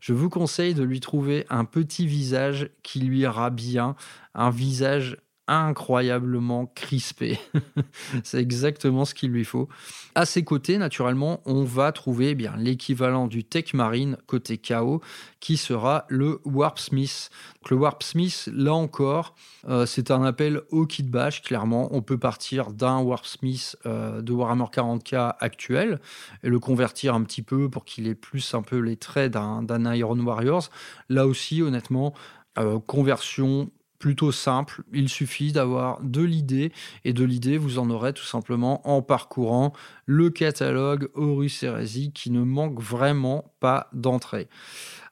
Je 0.00 0.12
vous 0.12 0.28
conseille 0.28 0.74
de 0.74 0.84
lui 0.84 1.00
trouver 1.00 1.44
un 1.50 1.64
petit 1.64 2.06
visage 2.06 2.70
qui 2.82 3.00
lui 3.00 3.20
ira 3.20 3.50
bien, 3.50 3.96
un 4.34 4.50
visage 4.50 5.16
incroyablement 5.48 6.66
crispé. 6.66 7.38
c'est 8.24 8.38
exactement 8.38 9.04
ce 9.04 9.14
qu'il 9.14 9.30
lui 9.30 9.44
faut. 9.44 9.68
À 10.14 10.24
ses 10.24 10.44
côtés, 10.44 10.78
naturellement, 10.78 11.40
on 11.44 11.64
va 11.64 11.92
trouver 11.92 12.30
eh 12.30 12.34
bien 12.34 12.54
l'équivalent 12.56 13.26
du 13.26 13.44
Tech 13.44 13.74
Marine 13.74 14.16
côté 14.26 14.58
KO, 14.58 15.00
qui 15.40 15.56
sera 15.56 16.04
le 16.08 16.40
Warp 16.44 16.78
Smith. 16.78 17.30
le 17.70 17.76
Warp 17.76 18.02
Smith, 18.02 18.48
là 18.54 18.74
encore, 18.74 19.34
euh, 19.68 19.86
c'est 19.86 20.10
un 20.10 20.22
appel 20.24 20.62
au 20.70 20.86
kit 20.86 21.02
bash. 21.02 21.42
Clairement, 21.42 21.88
on 21.92 22.02
peut 22.02 22.18
partir 22.18 22.72
d'un 22.72 23.00
Warp 23.00 23.26
Smith 23.26 23.76
euh, 23.86 24.22
de 24.22 24.32
Warhammer 24.32 24.66
40k 24.72 25.34
actuel 25.40 26.00
et 26.42 26.48
le 26.48 26.58
convertir 26.60 27.14
un 27.14 27.22
petit 27.22 27.42
peu 27.42 27.68
pour 27.68 27.84
qu'il 27.84 28.06
ait 28.06 28.14
plus 28.14 28.54
un 28.54 28.62
peu 28.62 28.78
les 28.78 28.96
traits 28.96 29.32
d'un 29.32 29.94
Iron 29.94 30.18
Warriors. 30.20 30.70
Là 31.08 31.26
aussi, 31.26 31.62
honnêtement, 31.62 32.14
euh, 32.58 32.78
conversion 32.78 33.70
plutôt 34.02 34.32
simple. 34.32 34.82
Il 34.92 35.08
suffit 35.08 35.52
d'avoir 35.52 36.02
de 36.02 36.22
l'idée 36.22 36.72
et 37.04 37.12
de 37.12 37.22
l'idée, 37.24 37.56
vous 37.56 37.78
en 37.78 37.88
aurez 37.88 38.12
tout 38.12 38.24
simplement 38.24 38.86
en 38.86 39.00
parcourant 39.00 39.72
le 40.06 40.28
catalogue 40.28 41.08
Horus 41.14 41.62
Heresy 41.62 42.12
qui 42.12 42.32
ne 42.32 42.42
manque 42.42 42.80
vraiment 42.80 43.54
pas 43.60 43.88
d'entrée. 43.92 44.48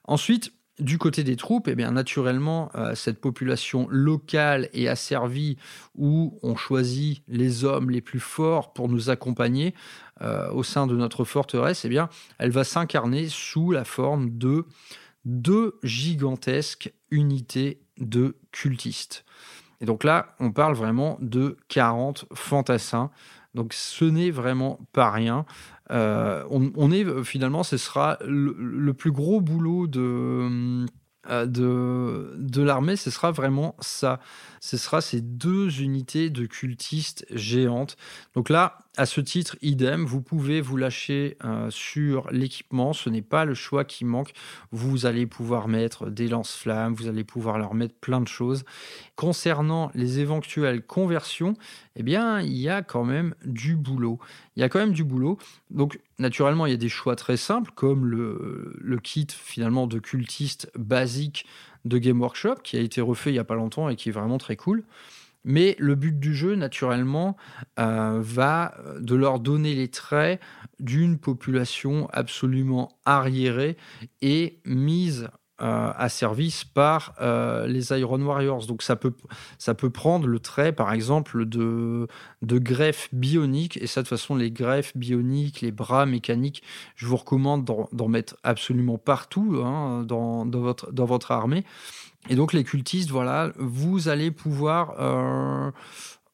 Ensuite, 0.03 0.51
du 0.77 0.97
côté 0.97 1.23
des 1.23 1.37
troupes, 1.37 1.69
eh 1.69 1.75
bien, 1.75 1.91
naturellement, 1.91 2.69
euh, 2.75 2.93
cette 2.93 3.21
population 3.21 3.87
locale 3.89 4.67
et 4.73 4.89
asservie 4.89 5.55
où 5.95 6.37
on 6.43 6.57
choisit 6.57 7.23
les 7.29 7.63
hommes 7.63 7.91
les 7.91 8.01
plus 8.01 8.19
forts 8.19 8.73
pour 8.73 8.89
nous 8.89 9.09
accompagner 9.09 9.73
euh, 10.21 10.51
au 10.51 10.63
sein 10.63 10.85
de 10.85 10.97
notre 10.97 11.23
forteresse, 11.23 11.85
eh 11.85 11.89
bien, 11.89 12.09
elle 12.39 12.51
va 12.51 12.65
s'incarner 12.65 13.29
sous 13.29 13.71
la 13.71 13.85
forme 13.85 14.37
de 14.37 14.65
deux 15.25 15.79
gigantesques 15.83 16.93
unités 17.09 17.81
de 17.97 18.37
cultistes. 18.51 19.25
Et 19.79 19.85
donc 19.85 20.03
là, 20.03 20.35
on 20.39 20.51
parle 20.51 20.75
vraiment 20.75 21.17
de 21.21 21.57
40 21.67 22.25
fantassins. 22.33 23.11
Donc 23.53 23.73
ce 23.73 24.05
n'est 24.05 24.31
vraiment 24.31 24.79
pas 24.93 25.11
rien. 25.11 25.45
Euh, 25.91 26.45
on, 26.49 26.91
est 26.91 27.23
finalement, 27.23 27.63
ce 27.63 27.77
sera 27.77 28.17
le, 28.25 28.93
plus 28.93 29.11
gros 29.11 29.41
boulot 29.41 29.87
de, 29.87 30.85
euh, 31.29 31.45
de, 31.45 32.35
de 32.37 32.61
l'armée, 32.61 32.95
ce 32.95 33.11
sera 33.11 33.31
vraiment 33.31 33.75
ça. 33.79 34.19
Ce 34.61 34.77
sera 34.77 35.01
ces 35.01 35.19
deux 35.19 35.81
unités 35.81 36.29
de 36.29 36.45
cultistes 36.45 37.25
géantes. 37.29 37.97
Donc 38.35 38.49
là, 38.49 38.77
à 38.97 39.05
ce 39.05 39.21
titre, 39.21 39.55
idem, 39.61 40.05
vous 40.05 40.21
pouvez 40.21 40.59
vous 40.59 40.75
lâcher 40.75 41.37
euh, 41.45 41.69
sur 41.69 42.29
l'équipement. 42.29 42.91
Ce 42.91 43.09
n'est 43.09 43.21
pas 43.21 43.45
le 43.45 43.53
choix 43.53 43.85
qui 43.85 44.03
manque. 44.03 44.33
Vous 44.71 45.05
allez 45.05 45.25
pouvoir 45.25 45.69
mettre 45.69 46.09
des 46.09 46.27
lance-flammes, 46.27 46.93
vous 46.93 47.07
allez 47.07 47.23
pouvoir 47.23 47.57
leur 47.57 47.73
mettre 47.73 47.95
plein 47.95 48.19
de 48.19 48.27
choses. 48.27 48.65
Concernant 49.15 49.91
les 49.95 50.19
éventuelles 50.19 50.85
conversions, 50.85 51.53
eh 51.95 52.03
bien, 52.03 52.41
il 52.41 52.57
y 52.57 52.67
a 52.67 52.81
quand 52.81 53.05
même 53.05 53.33
du 53.45 53.77
boulot. 53.77 54.19
Il 54.57 54.59
y 54.59 54.63
a 54.63 54.69
quand 54.69 54.79
même 54.79 54.93
du 54.93 55.05
boulot. 55.05 55.37
Donc, 55.69 55.99
naturellement, 56.19 56.65
il 56.65 56.71
y 56.71 56.75
a 56.75 56.77
des 56.77 56.89
choix 56.89 57.15
très 57.15 57.37
simples, 57.37 57.71
comme 57.73 58.05
le, 58.05 58.73
le 58.77 58.99
kit 58.99 59.27
finalement 59.29 59.87
de 59.87 59.99
cultiste 59.99 60.69
basique 60.77 61.45
de 61.85 61.97
Game 61.97 62.19
Workshop, 62.19 62.55
qui 62.63 62.75
a 62.75 62.81
été 62.81 62.99
refait 62.99 63.29
il 63.29 63.33
n'y 63.33 63.39
a 63.39 63.45
pas 63.45 63.55
longtemps 63.55 63.87
et 63.87 63.95
qui 63.95 64.09
est 64.09 64.13
vraiment 64.13 64.37
très 64.37 64.57
cool. 64.57 64.83
Mais 65.43 65.75
le 65.79 65.95
but 65.95 66.19
du 66.19 66.35
jeu, 66.35 66.55
naturellement, 66.55 67.35
euh, 67.79 68.19
va 68.21 68.75
de 68.99 69.15
leur 69.15 69.39
donner 69.39 69.73
les 69.73 69.87
traits 69.87 70.39
d'une 70.79 71.17
population 71.17 72.07
absolument 72.11 72.99
arriérée 73.05 73.77
et 74.21 74.59
mise 74.65 75.29
euh, 75.61 75.91
à 75.95 76.09
service 76.09 76.63
par 76.63 77.13
euh, 77.21 77.67
les 77.67 77.91
Iron 77.91 78.19
Warriors. 78.19 78.65
Donc 78.65 78.81
ça 78.81 78.95
peut, 78.95 79.13
ça 79.59 79.75
peut 79.75 79.91
prendre 79.91 80.25
le 80.25 80.39
trait, 80.39 80.71
par 80.71 80.91
exemple, 80.91 81.45
de, 81.45 82.07
de 82.41 82.57
greffes 82.57 83.09
bioniques. 83.13 83.77
Et 83.77 83.85
ça, 83.85 84.01
de 84.01 84.07
toute 84.07 84.17
façon, 84.17 84.35
les 84.35 84.49
greffes 84.49 84.97
bioniques, 84.97 85.61
les 85.61 85.71
bras 85.71 86.07
mécaniques, 86.07 86.63
je 86.95 87.05
vous 87.05 87.15
recommande 87.15 87.63
d'en 87.91 88.07
mettre 88.07 88.37
absolument 88.41 88.97
partout 88.97 89.61
hein, 89.63 90.03
dans, 90.03 90.45
votre, 90.45 90.91
dans 90.91 91.05
votre 91.05 91.29
armée. 91.29 91.63
Et 92.29 92.35
donc 92.35 92.53
les 92.53 92.63
cultistes, 92.63 93.09
voilà, 93.09 93.51
vous 93.57 94.07
allez 94.07 94.31
pouvoir... 94.31 94.95
Euh, 94.99 95.71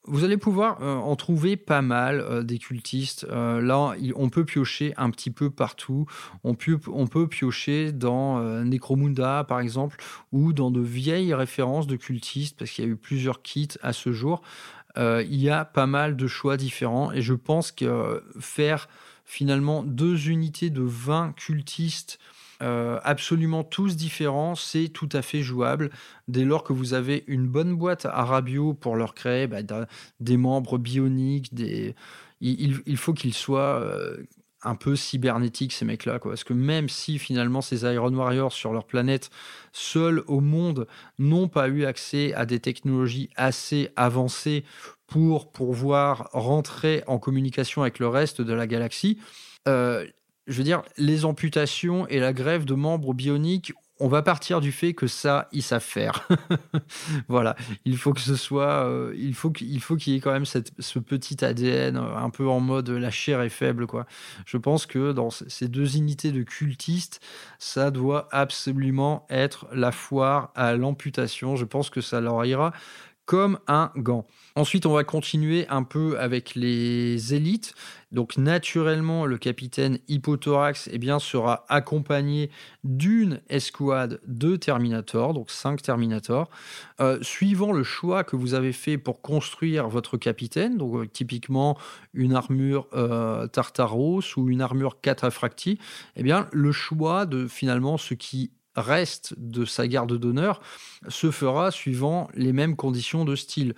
vous 0.10 0.24
allez 0.24 0.38
pouvoir 0.38 0.82
euh, 0.82 0.96
en 0.96 1.18
trouver 1.18 1.58
pas 1.58 1.82
mal 1.82 2.22
euh, 2.22 2.42
des 2.42 2.60
cultistes. 2.60 3.28
là, 3.30 3.94
on 4.16 4.30
peut 4.30 4.46
piocher 4.46 4.94
un 4.96 5.10
petit 5.10 5.32
peu 5.32 5.50
partout. 5.50 6.06
On 6.46 6.56
on 6.88 7.08
peut 7.08 7.28
piocher 7.28 7.92
dans 7.92 8.40
Necromunda, 8.64 9.44
par 9.44 9.60
exemple, 9.60 9.98
ou 10.32 10.54
dans 10.54 10.72
de 10.72 10.82
vieilles 10.82 11.34
références 11.34 11.88
de 11.88 11.98
cultistes, 11.98 12.58
parce 12.58 12.72
qu'il 12.72 12.86
y 12.86 12.88
a 12.88 12.92
eu 12.92 12.96
plusieurs 12.96 13.42
kits 13.42 13.68
à 13.82 13.92
ce 13.92 14.12
jour. 14.14 14.42
il 14.98 15.42
y 15.42 15.50
a 15.50 15.66
pas 15.66 15.88
mal 15.88 16.16
de 16.16 16.28
choix 16.28 16.56
différents, 16.58 17.12
et 17.12 17.22
je 17.22 17.34
pense 17.34 17.72
que 17.72 18.24
faire 18.40 18.88
finalement 19.26 19.84
deux 19.84 20.30
unités 20.30 20.70
de 20.70 20.82
20 20.82 21.34
cultistes 21.36 22.18
euh, 22.62 23.00
absolument 23.04 23.64
tous 23.64 23.96
différents, 23.96 24.56
c'est 24.56 24.90
tout 24.90 25.10
à 25.12 25.22
fait 25.22 25.42
jouable. 25.42 25.90
Dès 26.28 26.44
lors 26.44 26.64
que 26.64 26.74
vous 26.74 26.94
avez 26.94 27.24
une 27.28 27.48
bonne 27.48 27.76
boîte 27.76 28.06
à 28.06 28.24
Rabio 28.24 28.74
pour 28.74 28.96
leur 28.96 29.14
créer 29.14 29.48
bah, 29.48 29.60
des 30.20 30.38
membres 30.38 30.78
bioniques, 30.78 31.52
il, 32.42 32.98
faut 32.98 33.14
qu'ils 33.14 33.34
soient 33.34 33.82
euh, 33.82 34.18
un 34.64 34.76
peu 34.76 34.96
cybernétiques, 34.96 35.74
ces 35.74 35.86
mecs-là. 35.86 36.20
Parce 36.20 36.44
que 36.44 36.54
même 36.54 36.90
si 36.90 37.20
finalement 37.20 37.62
ces 37.62 37.84
Iron 37.84 38.14
Warriors 38.14 38.54
sur 38.54 38.74
leur 38.74 38.86
planète, 38.86 39.30
seuls 39.72 40.24
au 40.28 40.40
monde, 40.40 40.88
n'ont 41.20 41.48
pas 41.48 41.68
eu 41.68 41.86
accès 41.86 42.34
à 42.34 42.46
des 42.46 42.60
technologies 42.60 43.30
assez 43.36 43.90
avancées 43.96 44.64
pour 45.08 45.52
pouvoir 45.52 46.30
rentrer 46.34 47.04
en 47.08 47.18
communication 47.18 47.82
avec 47.82 48.00
le 48.00 48.08
reste 48.08 48.42
de 48.42 48.54
la 48.54 48.68
galaxie, 48.68 49.18
euh, 49.68 50.06
je 50.48 50.58
veux 50.58 50.64
dire, 50.64 50.82
les 50.98 51.26
amputations 51.26 52.08
et 52.08 52.20
la 52.20 52.34
grève 52.34 52.66
de 52.66 52.74
membres 52.74 53.14
bioniques, 53.14 53.74
on 54.00 54.08
va 54.08 54.22
partir 54.22 54.62
du 54.62 54.72
fait 54.72 54.94
que 54.94 55.08
ça, 55.08 55.48
ils 55.52 55.64
savent 55.64 55.82
faire. 55.84 56.28
voilà, 57.28 57.56
il 57.84 57.98
faut 57.98 58.14
que 58.14 58.22
ce 58.22 58.36
soit, 58.36 58.86
euh, 58.86 59.14
il 59.18 59.34
faut 59.34 59.50
qu'il 59.50 59.82
faut 59.82 59.96
qu'il 59.96 60.14
y 60.14 60.18
ait 60.18 60.20
quand 60.20 60.32
même 60.32 60.46
cette, 60.46 60.72
ce 60.80 61.00
petit 61.00 61.44
ADN 61.44 61.98
euh, 61.98 62.16
un 62.16 62.30
peu 62.30 62.48
en 62.48 62.60
mode 62.60 62.90
la 62.90 63.10
chair 63.10 63.42
est 63.42 63.50
faible, 63.50 63.88
quoi. 63.88 64.06
Je 64.46 64.58
pense 64.58 64.86
que 64.86 65.12
dans 65.12 65.30
ces 65.32 65.68
deux 65.68 65.98
unités 65.98 66.32
de 66.32 66.44
cultistes, 66.44 67.22
ça 67.58 67.90
doit 67.90 68.28
absolument 68.32 69.26
être 69.30 69.68
la 69.74 69.92
foire 69.92 70.52
à 70.56 70.76
l'amputation. 70.76 71.56
Je 71.56 71.66
pense 71.66 71.90
que 71.90 72.02
ça 72.02 72.22
leur 72.22 72.46
ira 72.46 72.74
comme 73.26 73.60
un 73.68 73.92
gant. 73.98 74.26
Ensuite, 74.58 74.88
on 74.88 74.94
va 74.94 75.04
continuer 75.04 75.68
un 75.70 75.84
peu 75.84 76.20
avec 76.20 76.56
les 76.56 77.36
élites. 77.36 77.76
Donc, 78.12 78.38
naturellement, 78.38 79.28
le 79.28 79.38
capitaine 79.38 80.00
Hippothorax 80.08 80.90
eh 80.92 81.00
sera 81.20 81.64
accompagné 81.70 82.50
d'une 82.84 83.40
escouade 83.50 84.20
de 84.26 84.56
Terminator, 84.56 85.36
donc 85.36 85.52
5 85.52 85.84
Terminator. 85.84 86.50
Euh, 87.00 87.20
suivant 87.22 87.72
le 87.72 87.84
choix 87.84 88.24
que 88.24 88.36
vous 88.36 88.56
avez 88.56 88.74
fait 88.74 88.98
pour 88.98 89.22
construire 89.22 89.90
votre 89.90 90.18
capitaine, 90.18 90.76
donc 90.76 90.96
euh, 90.96 91.06
typiquement 91.06 91.78
une 92.16 92.34
armure 92.34 92.88
euh, 92.96 93.46
Tartaros 93.46 94.24
ou 94.38 94.50
une 94.50 94.62
armure 94.62 95.02
Cataphracti, 95.02 95.78
eh 96.16 96.24
bien, 96.24 96.48
le 96.52 96.72
choix 96.72 97.28
de 97.28 97.46
finalement 97.46 98.00
ce 98.00 98.16
qui 98.16 98.50
reste 98.78 99.34
de 99.38 99.66
sa 99.66 99.88
garde 99.88 100.18
d'honneur 100.18 100.62
se 101.10 101.32
fera 101.32 101.72
suivant 101.72 102.30
les 102.34 102.54
mêmes 102.54 102.76
conditions 102.76 103.26
de 103.26 103.36
style. 103.36 103.74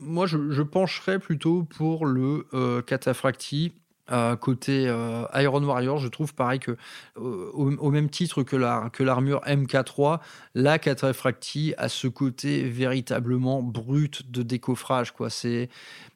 moi, 0.00 0.26
je, 0.26 0.62
pencherais 0.62 1.18
plutôt 1.18 1.64
pour 1.64 2.06
le 2.06 2.46
euh, 2.54 2.82
Cataphracti. 2.82 3.72
Euh, 4.10 4.36
côté 4.36 4.86
euh, 4.88 5.24
Iron 5.34 5.62
Warrior, 5.62 5.98
je 5.98 6.08
trouve 6.08 6.34
pareil 6.34 6.60
que 6.60 6.78
au, 7.16 7.90
même 7.90 8.08
titre 8.08 8.42
que 8.42 8.56
la 8.56 8.88
que 8.90 9.02
l'armure 9.02 9.42
MK3, 9.42 10.20
la 10.54 10.78
Cataphracti 10.78 11.74
a 11.76 11.90
ce 11.90 12.08
côté 12.08 12.62
véritablement 12.62 13.62
brut 13.62 14.30
de 14.30 14.42
décoffrage 14.42 15.12
quoi. 15.12 15.28
C'est 15.28 15.68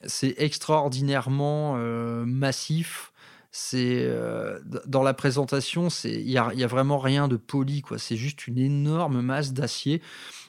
c'est 0.06 0.34
extraordinairement 0.38 1.76
massif 2.24 3.11
c'est 3.54 4.06
euh, 4.06 4.58
dans 4.86 5.02
la 5.02 5.12
présentation, 5.12 5.88
il 6.04 6.30
y 6.30 6.38
a, 6.38 6.66
vraiment 6.66 6.98
rien 6.98 7.28
de 7.28 7.36
poli, 7.36 7.82
quoi. 7.82 7.98
C'est 7.98 8.16
juste 8.16 8.46
une 8.48 8.58
énorme 8.58 9.20
masse 9.20 9.52
d'acier. 9.52 10.00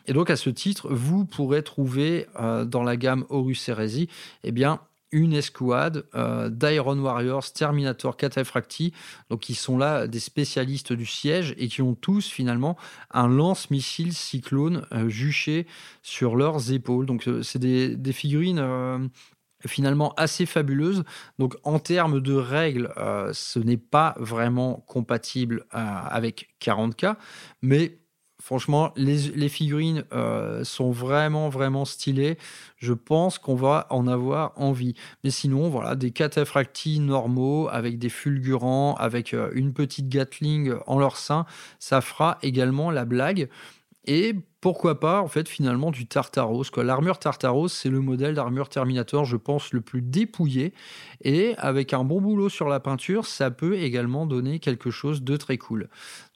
Et 0.08 0.13
donc 0.13 0.30
à 0.30 0.38
ce 0.38 0.50
titre, 0.50 0.88
vous 0.89 1.26
pourrez 1.26 1.63
trouver 1.63 2.28
euh, 2.39 2.63
dans 2.63 2.82
la 2.82 2.96
gamme 2.96 3.26
Horus 3.30 3.68
Heresy, 3.68 4.08
eh 4.44 4.54
bien 4.54 4.80
une 5.12 5.34
escouade 5.34 6.06
euh, 6.16 6.50
d'Iron 6.50 6.98
Warriors, 6.98 7.52
Terminator, 7.52 8.18
Cataphracti, 8.18 8.94
donc 9.30 9.42
qui 9.42 9.54
sont 9.54 9.78
là 9.78 10.08
des 10.08 10.20
spécialistes 10.20 10.94
du 10.94 11.06
siège 11.06 11.54
et 11.58 11.68
qui 11.68 11.82
ont 11.84 11.94
tous 11.94 12.28
finalement 12.30 12.78
un 13.12 13.28
lance-missile 13.28 14.13
cyclone 14.13 14.88
juché 15.08 15.68
sur 16.02 16.36
leurs 16.36 16.72
épaules. 16.72 17.06
Donc 17.06 17.30
c'est 17.44 17.60
des, 17.60 18.13
figurines 18.13 19.12
finalement 19.65 20.13
assez 20.15 20.45
fabuleuse. 20.45 21.04
Donc 21.39 21.56
en 21.63 21.80
termes 21.80 22.21
de 22.21 22.34
règles, 22.34 22.91
euh, 22.97 23.32
ce 23.34 23.60
n'est 23.60 23.78
pas 23.78 24.15
vraiment 24.17 24.84
compatible 24.88 25.65
euh, 25.73 25.78
avec 25.78 26.56
40K, 26.62 27.15
mais 27.62 27.99
franchement, 28.41 28.91
les, 28.97 29.47
figurines 29.47 30.04
euh, 30.12 30.65
sont 30.65 30.91
vraiment, 30.91 31.47
vraiment 31.47 31.86
stylées. 31.86 32.38
Je 32.76 32.91
pense 32.91 33.38
qu'on 33.39 33.56
va 33.56 33.88
en 33.89 34.06
avoir 34.06 34.52
envie. 34.58 34.95
Mais 35.23 35.30
sinon, 35.30 35.69
voilà, 35.69 35.95
des 35.95 36.12
cataphractis 36.12 36.99
normaux 36.99 37.69
avec 37.69 37.99
des 37.99 38.10
fulgurants, 38.10 38.95
avec 38.95 39.34
une 39.54 39.73
petite 39.73 40.10
Gatling 40.10 40.73
en 40.88 40.99
leur 40.99 41.15
sein, 41.15 41.45
ça 41.80 42.02
fera 42.02 42.38
également 42.41 42.91
la 42.91 43.06
blague. 43.06 43.47
Et 44.06 44.36
pourquoi 44.63 44.97
pas, 44.97 45.21
en 45.21 45.28
finalement, 45.28 45.91
du 45.91 46.08
Tartaros. 46.08 46.63
L'armure 46.78 47.19
Tartaros, 47.19 47.67
c'est 47.67 47.89
le 47.89 47.99
modèle 47.99 48.34
d'armure 48.34 48.69
Terminator, 48.69 49.26
je 49.26 49.36
pense, 49.36 49.73
le 49.73 49.82
plus 49.82 50.02
dépouillé. 50.02 50.73
Et 51.21 51.54
avec 51.58 51.91
un 51.91 52.06
bon 52.06 52.21
boulot 52.21 52.47
sur 52.47 52.69
la 52.69 52.80
peinture, 52.80 53.26
ça 53.26 53.52
peut 53.52 53.76
également 53.76 54.26
donner 54.26 54.60
quelque 54.60 54.89
chose 54.89 55.21
de 55.21 55.36
très 55.36 55.58
cool. 55.58 55.89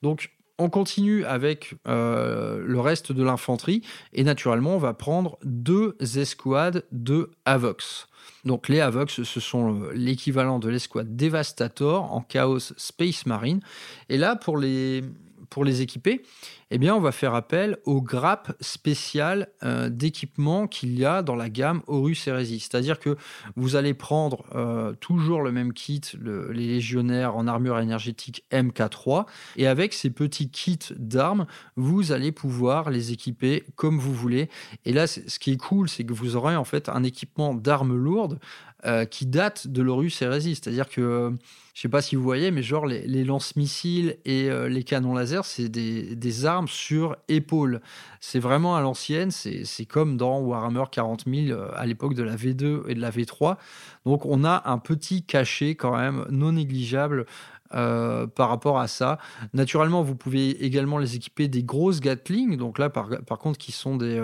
Donc, 0.04 0.34
on 0.58 0.70
continue 0.70 1.24
avec 1.24 1.76
euh, 1.88 2.66
le 2.68 2.82
reste 2.82 3.14
de 3.14 3.24
l'infanterie. 3.24 3.82
Et 4.12 4.26
naturellement, 4.26 4.76
on 4.76 4.80
va 4.80 4.94
prendre 4.94 5.40
deux 5.46 5.96
escouades 6.02 6.84
de 6.92 7.32
Avox. 7.46 8.10
Donc 8.44 8.68
les 8.68 8.82
Avox, 8.82 9.24
ce 9.24 9.40
sont 9.40 9.74
euh, 9.74 9.92
l'équivalent 9.94 10.60
de 10.60 10.68
l'escouade 10.68 11.16
Devastator 11.16 12.14
en 12.14 12.20
Chaos 12.20 12.60
Space 12.76 13.26
Marine. 13.26 13.62
Et 14.10 14.18
là, 14.18 14.36
pour 14.36 14.58
les, 14.58 15.04
pour 15.50 15.66
les 15.66 15.82
équiper, 15.82 16.22
eh 16.70 16.78
bien, 16.78 16.96
on 16.96 17.00
va 17.00 17.12
faire 17.12 17.34
appel 17.34 17.78
aux 17.86 18.02
grappes 18.02 18.52
spéciales 18.60 19.48
euh, 19.64 19.90
d'équipement 19.90 20.68
qu'il 20.68 20.98
y 20.98 21.06
a 21.06 21.22
dans 21.22 21.36
la 21.36 21.50
gamme 21.50 21.82
Horus 21.88 22.28
Heresy. 22.28 22.60
C'est-à-dire 22.60 23.00
que 23.00 23.16
vous 23.56 23.76
allez 23.76 23.94
prendre 23.94 24.46
euh, 24.54 24.94
toujours 24.94 25.42
le 25.42 25.52
même 25.52 25.72
kit, 25.72 26.02
les 26.22 26.68
légionnaires 26.68 27.38
en 27.38 27.48
armure 27.48 27.80
énergétique 27.80 28.44
MK3, 28.52 29.26
et 29.56 29.68
avec 29.68 29.94
ces 29.94 30.10
petits 30.10 30.50
kits 30.50 30.94
d'armes, 30.98 31.48
vous 31.76 32.12
allez 32.12 32.32
pouvoir 32.32 32.90
les 32.90 33.12
équiper 33.12 33.64
comme 33.76 33.98
vous 33.98 34.14
voulez. 34.14 34.50
Et 34.86 34.92
là, 34.92 35.08
ce 35.08 35.40
qui 35.40 35.52
est 35.52 35.58
cool, 35.58 35.88
c'est 35.88 36.04
que 36.04 36.14
vous 36.14 36.36
aurez 36.36 36.56
en 36.56 36.66
fait 36.66 36.90
un 36.90 37.04
équipement 37.04 37.54
d'armes 37.54 37.96
lourdes 37.96 38.40
euh, 38.86 39.06
qui 39.06 39.26
datent 39.26 39.68
de 39.68 39.82
l'Horus 39.82 40.22
Hérésie. 40.22 40.54
C'est-à-dire 40.54 40.88
que, 40.88 41.02
euh, 41.02 41.32
je 41.74 41.82
sais 41.82 41.90
pas 41.90 42.04
si 42.04 42.16
vous 42.16 42.22
voyez, 42.22 42.52
mais 42.52 42.62
genre 42.62 42.86
les, 42.86 43.08
les 43.08 43.24
lance-missiles 43.24 44.18
et 44.24 44.52
euh, 44.52 44.70
les 44.70 44.84
canons 44.84 45.16
laser, 45.16 45.46
c'est 45.46 45.68
des, 45.68 46.46
armes 46.46 46.68
sur 46.68 47.16
épaule. 47.28 47.82
C'est 48.20 48.38
vraiment 48.38 48.76
à 48.76 48.82
l'ancienne, 48.82 49.32
c'est 49.32 49.86
comme 49.86 50.16
dans 50.16 50.40
Warhammer 50.42 50.84
40 50.92 51.24
000 51.26 51.58
euh, 51.58 51.72
à 51.76 51.88
l'époque 51.88 52.14
de 52.14 52.22
la 52.22 52.36
V2 52.36 52.84
et 52.88 52.94
de 52.94 53.02
la 53.02 53.10
V3. 53.10 53.58
Donc 54.06 54.28
on 54.28 54.44
a 54.44 54.62
un 54.66 54.78
petit 54.78 55.24
cachet 55.24 55.74
quand 55.74 55.98
même 55.98 56.26
non 56.30 56.52
négligeable 56.52 57.26
par 57.70 58.48
rapport 58.48 58.80
à 58.80 58.88
ça. 58.88 59.18
Naturellement, 59.54 60.02
vous 60.02 60.16
pouvez 60.16 60.64
également 60.64 61.00
les 61.00 61.16
équiper 61.16 61.48
des 61.48 61.64
grosses 61.64 62.00
Gatling. 62.00 62.56
Donc 62.58 62.80
là, 62.80 62.90
par, 62.90 63.10
contre, 63.40 63.58
qui 63.58 63.72
sont 63.74 63.98
des. 63.98 64.22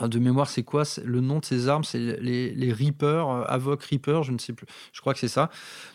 De 0.00 0.18
mémoire, 0.18 0.48
c'est 0.48 0.62
quoi? 0.62 0.84
Le 1.04 1.20
nom 1.20 1.38
de 1.38 1.44
ces 1.44 1.68
armes, 1.68 1.84
c'est 1.84 1.98
les, 1.98 2.72
Reapers, 2.72 3.28
euh, 3.28 3.44
Avoc 3.46 3.82
Reaper, 3.84 4.22
je 4.22 4.32
ne 4.32 4.38
sais 4.38 4.52
plus. 4.52 4.66
Je 4.92 5.00
crois 5.00 5.12
que 5.12 5.20
c'est 5.20 5.28
ça. 5.28 5.50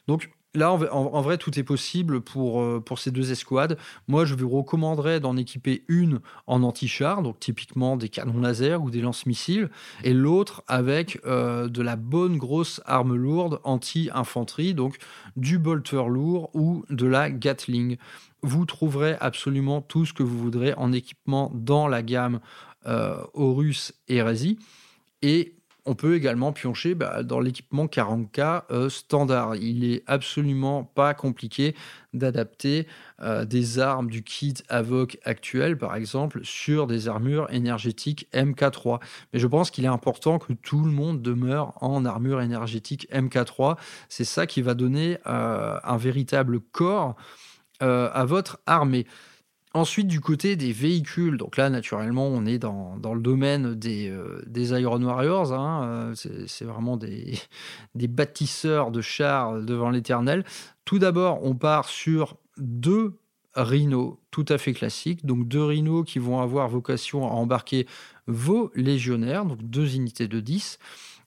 Donc 0.08 0.30
là, 0.54 0.72
en 0.72 1.22
vrai, 1.22 1.38
tout 1.38 1.58
est 1.60 1.64
possible 1.64 2.22
pour, 2.22 2.62
euh, 2.62 2.80
pour 2.80 3.00
ces 3.00 3.12
deux 3.12 3.32
escouades. 3.32 3.78
Moi, 4.08 4.26
je 4.26 4.36
vous 4.36 4.50
recommanderais 4.50 5.20
d'en 5.20 5.36
équiper 5.36 5.84
une 5.88 6.20
en 6.45 6.64
anti-char, 6.64 7.22
donc 7.22 7.39
typiquement 7.39 7.98
des 7.98 8.10
canons 8.10 8.39
laser 8.39 8.82
ou 8.82 8.89
des 8.89 9.02
lance-missiles, 9.02 9.70
et 10.04 10.14
l'autre 10.14 10.64
avec 10.68 11.20
euh, 11.26 11.68
de 11.68 11.82
la 11.82 11.95
bonne 11.95 12.38
grosse 12.38 12.82
arme 12.86 13.16
lourde 13.16 13.60
anti-infanterie, 13.64 14.74
donc 14.74 14.98
du 15.36 15.58
bolter 15.58 16.08
lourd 16.08 16.50
ou 16.54 16.86
de 16.89 17.08
la 17.08 17.30
Gatling. 17.30 17.98
Vous 18.43 18.66
trouverez 18.66 19.16
absolument 19.20 19.82
tout 19.82 20.06
ce 20.06 20.14
que 20.14 20.24
vous 20.24 20.38
voudrez 20.38 20.74
en 20.76 20.91
équipement 20.91 21.52
dans 21.54 21.88
la 21.88 22.04
gamme 22.04 22.39
euh, 22.88 23.18
Horus 23.34 23.94
Hérésie. 24.08 24.60
Et 25.22 25.54
on 25.86 25.96
peut 25.96 26.16
également 26.16 26.52
piocher 26.52 26.96
bah, 26.96 27.24
dans 27.24 27.40
l'équipement 27.40 27.86
40K 27.86 28.64
euh, 28.72 28.90
standard. 28.90 29.56
Il 29.56 29.86
est 29.86 30.04
absolument 30.06 30.84
pas 30.84 31.14
compliqué 31.14 31.76
d'adapter 32.14 32.88
euh, 33.22 33.46
des 33.46 33.80
armes 33.80 34.10
du 34.10 34.22
kit 34.22 34.54
Avoc 34.68 35.18
actuel, 35.24 35.78
par 35.78 35.96
exemple, 35.96 36.42
sur 36.44 36.88
des 36.88 37.08
armures 37.08 37.48
énergétiques 37.52 38.28
MK3. 38.34 39.00
Mais 39.32 39.40
je 39.40 39.48
pense 39.48 39.72
qu'il 39.72 39.86
est 39.86 39.90
important 39.90 40.40
que 40.40 40.52
tout 40.52 40.84
le 40.84 40.92
monde 40.92 41.22
demeure 41.22 41.74
en 41.82 42.04
armure 42.04 42.42
énergétique 42.42 43.08
MK3. 43.12 43.78
C'est 44.10 44.26
ça 44.26 44.46
qui 44.46 44.62
va 44.62 44.74
donner 44.74 45.18
un 45.26 45.98
véritable 45.98 46.60
corps 46.60 47.16
à 47.80 48.26
votre 48.26 48.60
armée. 48.66 49.06
Ensuite, 49.78 50.08
du 50.08 50.22
côté 50.22 50.56
des 50.56 50.72
véhicules, 50.72 51.38
donc 51.38 51.56
là, 51.56 51.70
naturellement, 51.70 52.26
on 52.26 52.48
est 52.48 52.58
dans, 52.58 52.98
le 53.14 53.20
domaine 53.20 53.76
des, 53.76 54.10
euh, 54.10 54.80
Iron 54.80 55.04
Warriors. 55.04 55.54
hein, 55.54 55.84
euh, 55.84 56.16
c'est 56.16 56.48
c'est 56.48 56.66
vraiment 56.66 56.98
des, 56.98 57.38
des 57.94 58.08
bâtisseurs 58.08 58.90
de 58.90 59.02
chars 59.02 59.62
devant 59.62 59.92
l'éternel. 59.92 60.46
Tout 60.84 60.98
d'abord, 60.98 61.44
on 61.44 61.54
part 61.54 61.90
sur 61.90 62.38
deux 62.58 63.20
rhinos 63.54 64.16
tout 64.32 64.46
à 64.50 64.58
fait 64.58 64.74
classiques. 64.74 65.28
Donc, 65.28 65.48
deux 65.48 65.64
rhinos 65.64 66.04
qui 66.08 66.18
vont 66.18 66.42
avoir 66.42 66.70
vocation 66.70 67.28
à 67.28 67.30
embarquer 67.30 67.86
vos 68.26 68.72
légionnaires, 68.74 69.46
donc 69.46 69.62
deux 69.62 69.96
unités 69.96 70.28
de 70.28 70.40
10. 70.40 70.80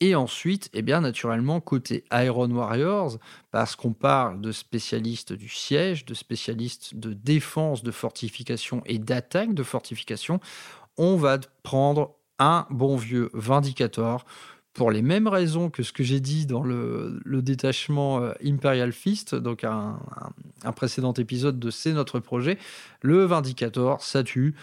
Et 0.02 0.14
ensuite, 0.14 0.70
eh 0.72 0.80
bien, 0.80 1.02
naturellement, 1.02 1.60
côté 1.60 2.04
Iron 2.12 2.50
Warriors, 2.50 3.18
parce 3.50 3.76
qu'on 3.76 3.92
parle 3.92 4.40
de 4.40 4.50
spécialistes 4.50 5.34
du 5.34 5.48
siège, 5.48 6.06
de 6.06 6.14
spécialistes 6.14 6.94
de 6.94 7.12
défense, 7.12 7.82
de 7.82 7.90
fortification 7.90 8.82
et 8.86 8.98
d'attaque 8.98 9.52
de 9.52 9.62
fortification, 9.62 10.40
on 10.96 11.16
va 11.16 11.38
prendre 11.62 12.14
un 12.38 12.66
bon 12.70 12.96
vieux 12.96 13.28
Vindicator 13.34 14.24
pour 14.72 14.90
les 14.90 15.02
mêmes 15.02 15.28
raisons 15.28 15.68
que 15.68 15.82
ce 15.82 15.92
que 15.92 16.02
j'ai 16.02 16.20
dit 16.20 16.46
dans 16.46 16.62
le, 16.62 17.20
détachement 17.26 18.20
euh, 18.22 18.32
Imperial 18.42 18.92
Fist, 18.92 19.34
donc 19.34 19.64
un, 19.64 19.98
un- 20.16 20.30
un 20.64 20.72
précédent 20.72 21.12
épisode 21.14 21.58
de 21.58 21.70
C'est 21.70 21.92
notre 21.92 22.20
projet. 22.20 22.56
Le 23.02 23.24
Vindicator, 23.24 24.02
ça 24.02 24.22
tue. 24.22 24.54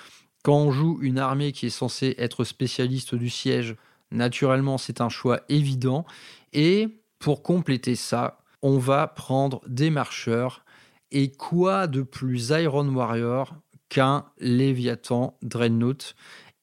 Quand 0.44 0.58
on 0.58 0.72
joue 0.72 0.98
une 1.02 1.20
armée 1.20 1.52
qui 1.52 1.68
est 1.68 1.70
censée 1.70 2.16
être 2.18 2.44
spécialiste 2.46 3.14
du 3.16 3.30
siège, 3.30 3.76
naturellement, 4.12 4.78
c'est 4.78 5.02
un 5.02 5.10
choix 5.10 5.42
évident. 5.50 6.06
Et 6.54 7.02
pour 7.20 7.44
compléter 7.44 7.96
ça, 7.96 8.40
on 8.62 8.78
va 8.78 9.08
prendre 9.08 9.62
des 9.68 9.90
marcheurs. 9.90 10.66
Et 11.12 11.32
quoi 11.32 11.88
de 11.88 12.02
plus 12.02 12.50
Iron 12.50 12.88
Warrior 12.90 13.56
qu'un 13.90 14.26
Léviathan 14.40 15.38
Dreadnought? 15.42 16.16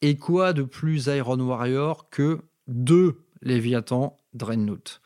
Et 0.02 0.16
quoi 0.16 0.52
de 0.52 0.62
plus 0.62 1.06
Iron 1.06 1.40
Warrior 1.40 2.10
que 2.10 2.40
deux 2.66 3.24
Léviathan 3.40 4.16
Dreadnought? 4.34 5.00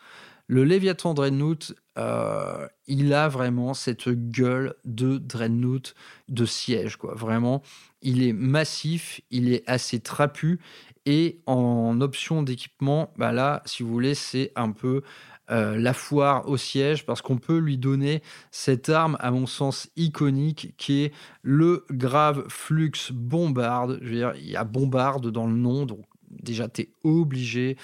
Le 0.51 0.64
Léviathan 0.64 1.12
Dreadnought, 1.12 1.74
euh, 1.99 2.66
il 2.86 3.12
a 3.12 3.28
vraiment 3.28 3.74
cette 3.74 4.09
gueule 4.09 4.74
de 4.86 5.18
Dreadnought 5.18 5.94
de 6.28 6.46
siège, 6.46 6.96
quoi. 6.96 7.14
Vraiment, 7.14 7.62
il 8.01 8.22
est 8.22 8.32
massif, 8.32 9.20
il 9.30 9.53
est 9.53 9.62
assez 9.68 10.01
trapu. 10.01 10.59
Et 11.05 11.42
en 11.44 12.01
option 12.01 12.42
d'équipement, 12.42 13.12
bah 13.18 13.32
là, 13.32 13.62
si 13.66 13.82
vous 13.82 13.90
voulez, 13.90 14.14
c'est 14.14 14.53
un 14.57 14.72
peu 14.72 15.03
euh, 15.51 15.76
la 15.76 15.92
foire 15.92 16.49
au 16.49 16.57
siège 16.57 17.05
parce 17.05 17.20
qu'on 17.20 17.36
peut 17.36 17.59
lui 17.59 17.76
donner 17.76 18.22
cette 18.51 18.88
arme, 18.88 19.18
à 19.20 19.30
mon 19.30 19.46
sens, 19.46 19.90
iconique 19.96 20.74
qui 20.78 21.05
est 21.05 21.14
le 21.42 21.84
grave 21.90 22.46
flux 22.49 22.92
bombarde. 23.12 23.99
Je 24.01 24.34
il 24.38 24.49
y 24.49 24.57
a 24.57 24.64
bombarde 24.64 25.30
dans 25.30 25.46
le 25.46 25.57
nom, 25.57 25.84
donc 25.84 26.07
déjà, 26.30 26.68
tu 26.68 26.82
es 26.82 26.90
obligé 27.05 27.76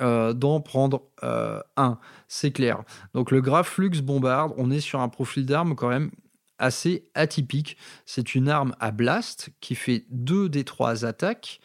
euh, 0.00 0.32
d'en 0.32 0.60
prendre 0.60 1.02
euh, 1.24 1.60
un, 1.76 1.98
c'est 2.28 2.52
clair. 2.52 2.84
Donc 3.14 3.32
le 3.32 3.40
grave 3.40 3.66
flux 3.66 3.90
bombarde, 4.02 4.52
on 4.56 4.70
est 4.70 4.80
sur 4.80 5.00
un 5.00 5.08
profil 5.08 5.44
d'arme 5.44 5.74
quand 5.74 5.88
même 5.88 6.12
assez 6.58 7.10
atypique. 7.14 7.76
C'est 8.06 8.36
une 8.36 8.48
arme 8.48 8.76
à 8.78 8.92
blast 8.92 9.50
qui 9.60 9.74
fait 9.74 10.04
2 10.10 10.48
des 10.48 10.62
3 10.62 11.04
attaques 11.04 11.60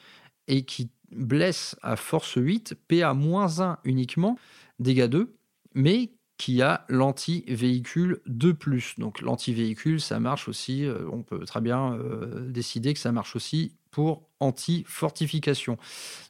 et 0.47 0.65
qui 0.65 0.89
blesse 1.11 1.75
à 1.83 1.95
force 1.95 2.33
8, 2.35 2.75
PA-1 2.87 3.77
uniquement, 3.83 4.39
dégâts 4.79 5.05
2, 5.05 5.35
mais 5.75 6.11
qui 6.37 6.63
a 6.63 6.85
l'anti-véhicule 6.89 8.21
de 8.25 8.51
plus. 8.51 8.95
Donc 8.97 9.21
l'anti-véhicule, 9.21 10.01
ça 10.01 10.19
marche 10.19 10.47
aussi, 10.47 10.85
euh, 10.85 11.07
on 11.11 11.21
peut 11.21 11.45
très 11.45 11.61
bien 11.61 11.99
décider 12.47 12.95
que 12.95 12.99
ça 12.99 13.11
marche 13.11 13.35
aussi 13.35 13.73
pour 13.93 14.27
anti-fortification. 14.39 15.77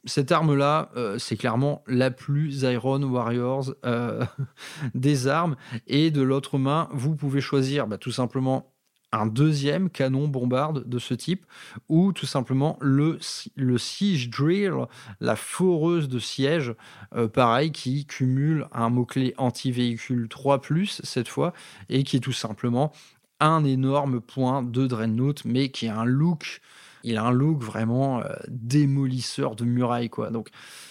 Cette 0.04 0.30
arme-là, 0.30 0.90
euh, 0.96 1.18
c'est 1.18 1.36
clairement 1.36 1.82
la 1.88 2.10
plus 2.10 2.62
Iron 2.62 3.02
Warriors 3.02 3.74
euh, 3.84 4.24
des 4.94 5.26
armes. 5.26 5.56
Et 5.86 6.10
de 6.10 6.22
l'autre 6.22 6.58
main, 6.58 6.88
vous 6.92 7.16
pouvez 7.16 7.40
choisir 7.40 7.86
bah, 7.86 7.98
tout 7.98 8.12
simplement 8.12 8.70
un 9.12 9.26
deuxième 9.26 9.90
canon 9.90 10.28
bombarde 10.28 10.88
de 10.88 10.98
ce 10.98 11.14
type, 11.14 11.46
ou 11.88 12.12
tout 12.12 12.26
simplement 12.26 12.76
le, 12.80 13.18
Siege 13.20 14.28
Drill, 14.28 14.74
la 15.20 15.36
foreuse 15.36 16.08
de 16.08 16.18
siège, 16.18 16.74
euh, 17.14 17.28
pareil, 17.28 17.70
qui 17.70 18.06
cumule 18.06 18.66
un 18.72 18.90
mot-clé 18.90 19.34
anti-véhicule 19.38 20.26
3+, 20.26 21.00
cette 21.04 21.28
fois, 21.28 21.52
et 21.88 22.02
qui 22.02 22.16
est 22.16 22.20
tout 22.20 22.32
simplement 22.32 22.92
un 23.40 23.64
énorme 23.64 24.20
point 24.20 24.62
de 24.62 24.86
Dreadnought, 24.86 25.44
mais 25.44 25.68
qui 25.68 25.88
a 25.88 25.98
un 25.98 26.04
look, 26.04 26.60
il 27.04 27.16
a 27.16 27.24
un 27.24 27.30
look 27.30 27.62
vraiment 27.62 28.20
euh, 28.20 28.34
démolisseur 28.48 29.54
de 29.54 29.64
murailles, 29.64 30.10
quoi. 30.10 30.30
Donc, 30.30 30.48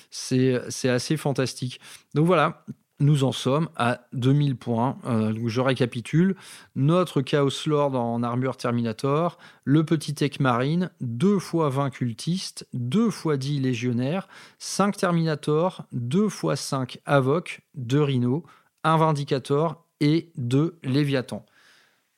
c'est 0.09 0.55
assez 0.89 1.17
fantastique. 1.17 1.79
Donc 2.13 2.27
voilà, 2.27 2.63
nous 2.99 3.23
en 3.23 3.31
sommes 3.31 3.69
à 3.75 4.01
2000 4.13 4.55
points. 4.55 4.97
Euh, 5.05 5.33
je 5.47 5.61
récapitule. 5.61 6.35
Notre 6.75 7.21
Chaos 7.21 7.49
Lord 7.65 7.95
en 7.95 8.23
armure 8.23 8.57
Terminator, 8.57 9.37
le 9.65 9.83
petit 9.83 10.13
Tech 10.13 10.39
Marine, 10.39 10.91
2 11.01 11.39
fois 11.39 11.69
20 11.69 11.89
cultistes, 11.89 12.67
2 12.73 13.09
fois 13.09 13.37
10 13.37 13.59
légionnaires, 13.59 14.27
5 14.59 14.97
Terminator, 14.97 15.85
2 15.91 16.29
fois 16.29 16.55
5 16.55 16.99
Avoc, 17.05 17.61
2 17.75 18.01
Rhino, 18.01 18.43
1 18.83 18.97
Vindicator 18.97 19.85
et 19.99 20.31
2 20.37 20.77
Léviathan. 20.83 21.45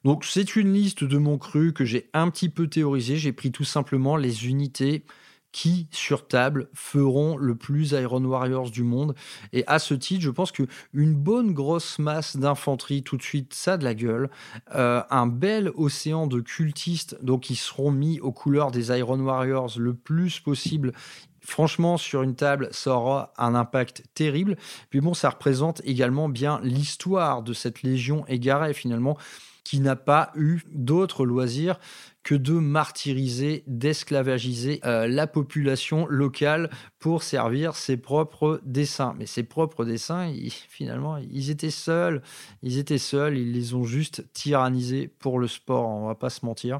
Donc 0.05 0.23
c'est 0.23 0.55
une 0.55 0.71
liste 0.71 1.03
de 1.03 1.17
mon 1.17 1.39
cru 1.39 1.73
que 1.73 1.83
j'ai 1.83 2.11
un 2.13 2.29
petit 2.29 2.49
peu 2.49 2.67
théorisé. 2.67 3.17
J'ai 3.17 3.33
pris 3.33 3.51
tout 3.51 3.63
simplement 3.63 4.17
les 4.17 4.47
unités 4.47 5.03
qui, 5.51 5.87
sur 5.89 6.27
table, 6.27 6.69
feront 6.75 7.37
le 7.37 7.55
plus 7.55 7.91
Iron 7.93 8.23
Warriors 8.23 8.69
du 8.69 8.83
monde. 8.83 9.15
Et 9.51 9.63
à 9.65 9.79
ce 9.79 9.95
titre, 9.95 10.21
je 10.21 10.29
pense 10.29 10.51
que 10.51 10.61
une 10.93 11.15
bonne 11.15 11.53
grosse 11.53 11.97
masse 11.97 12.37
d'infanterie, 12.37 13.01
tout 13.01 13.17
de 13.17 13.23
suite, 13.23 13.55
ça 13.55 13.73
a 13.73 13.77
de 13.77 13.83
la 13.83 13.95
gueule. 13.95 14.29
Euh, 14.75 15.01
un 15.09 15.25
bel 15.25 15.71
océan 15.73 16.27
de 16.27 16.39
cultistes, 16.39 17.17
donc 17.23 17.41
qui 17.41 17.55
seront 17.55 17.89
mis 17.89 18.19
aux 18.19 18.31
couleurs 18.31 18.69
des 18.69 18.95
Iron 18.95 19.19
Warriors 19.19 19.71
le 19.79 19.95
plus 19.95 20.39
possible. 20.39 20.93
Franchement, 21.39 21.97
sur 21.97 22.21
une 22.21 22.35
table, 22.35 22.69
ça 22.71 22.91
aura 22.91 23.33
un 23.39 23.55
impact 23.55 24.03
terrible. 24.13 24.55
Puis 24.91 25.01
bon, 25.01 25.15
ça 25.15 25.31
représente 25.31 25.81
également 25.83 26.29
bien 26.29 26.59
l'histoire 26.61 27.41
de 27.41 27.53
cette 27.53 27.81
légion 27.81 28.23
égarée, 28.27 28.75
finalement 28.75 29.17
qui 29.65 29.81
n'a 29.81 29.97
pas 29.97 30.31
eu 30.35 30.61
d'autre 30.71 31.25
loisir 31.25 31.77
que 32.23 32.35
de 32.35 32.53
martyriser, 32.53 33.63
d'esclavagiser 33.67 34.79
euh, 34.85 35.07
la 35.07 35.27
population 35.27 36.07
locale 36.07 36.69
pour 36.97 37.23
servir 37.23 37.75
ses 37.75 37.97
propres 37.97 38.61
dessins. 38.63 39.13
Mais 39.17 39.25
ses 39.25 39.43
propres 39.43 39.83
dessins, 39.83 40.33
finalement, 40.69 41.17
ils 41.17 41.49
étaient 41.49 41.69
seuls, 41.69 42.21
ils 42.63 42.77
étaient 42.77 42.97
seuls, 42.97 43.37
ils 43.37 43.51
les 43.51 43.73
ont 43.73 43.83
juste 43.83 44.25
tyrannisés 44.33 45.07
pour 45.07 45.39
le 45.39 45.47
sport, 45.47 45.87
on 45.89 46.07
va 46.07 46.15
pas 46.15 46.29
se 46.29 46.45
mentir. 46.45 46.79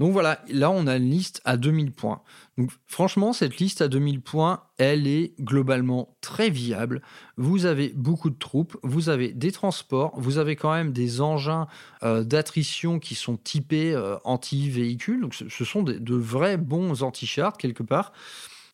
Donc 0.00 0.12
voilà, 0.12 0.42
là 0.48 0.70
on 0.70 0.86
a 0.86 0.96
une 0.96 1.10
liste 1.10 1.40
à 1.44 1.56
2000 1.56 1.92
points. 1.92 2.22
Donc 2.58 2.70
franchement, 2.86 3.32
cette 3.32 3.58
liste 3.58 3.82
à 3.82 3.88
2000 3.88 4.22
points, 4.22 4.62
elle 4.78 5.06
est 5.06 5.34
globalement 5.40 6.16
très 6.22 6.50
viable. 6.50 7.02
Vous 7.36 7.66
avez 7.66 7.90
beaucoup 7.90 8.30
de 8.30 8.38
troupes, 8.38 8.76
vous 8.82 9.10
avez 9.10 9.32
des 9.32 9.52
transports, 9.52 10.18
vous 10.18 10.38
avez 10.38 10.56
quand 10.56 10.72
même 10.72 10.92
des 10.92 11.20
engins 11.20 11.68
euh, 12.02 12.24
d'attrition 12.24 12.98
qui 12.98 13.14
sont 13.14 13.36
typés 13.36 13.92
euh, 13.94 14.16
anti-véhicules. 14.24 15.20
Donc 15.20 15.34
ce, 15.34 15.64
sont 15.64 15.82
de 15.82 16.14
vrais 16.14 16.56
bons 16.56 17.02
anti-chars 17.02 17.56
quelque 17.58 17.82
part 17.82 18.12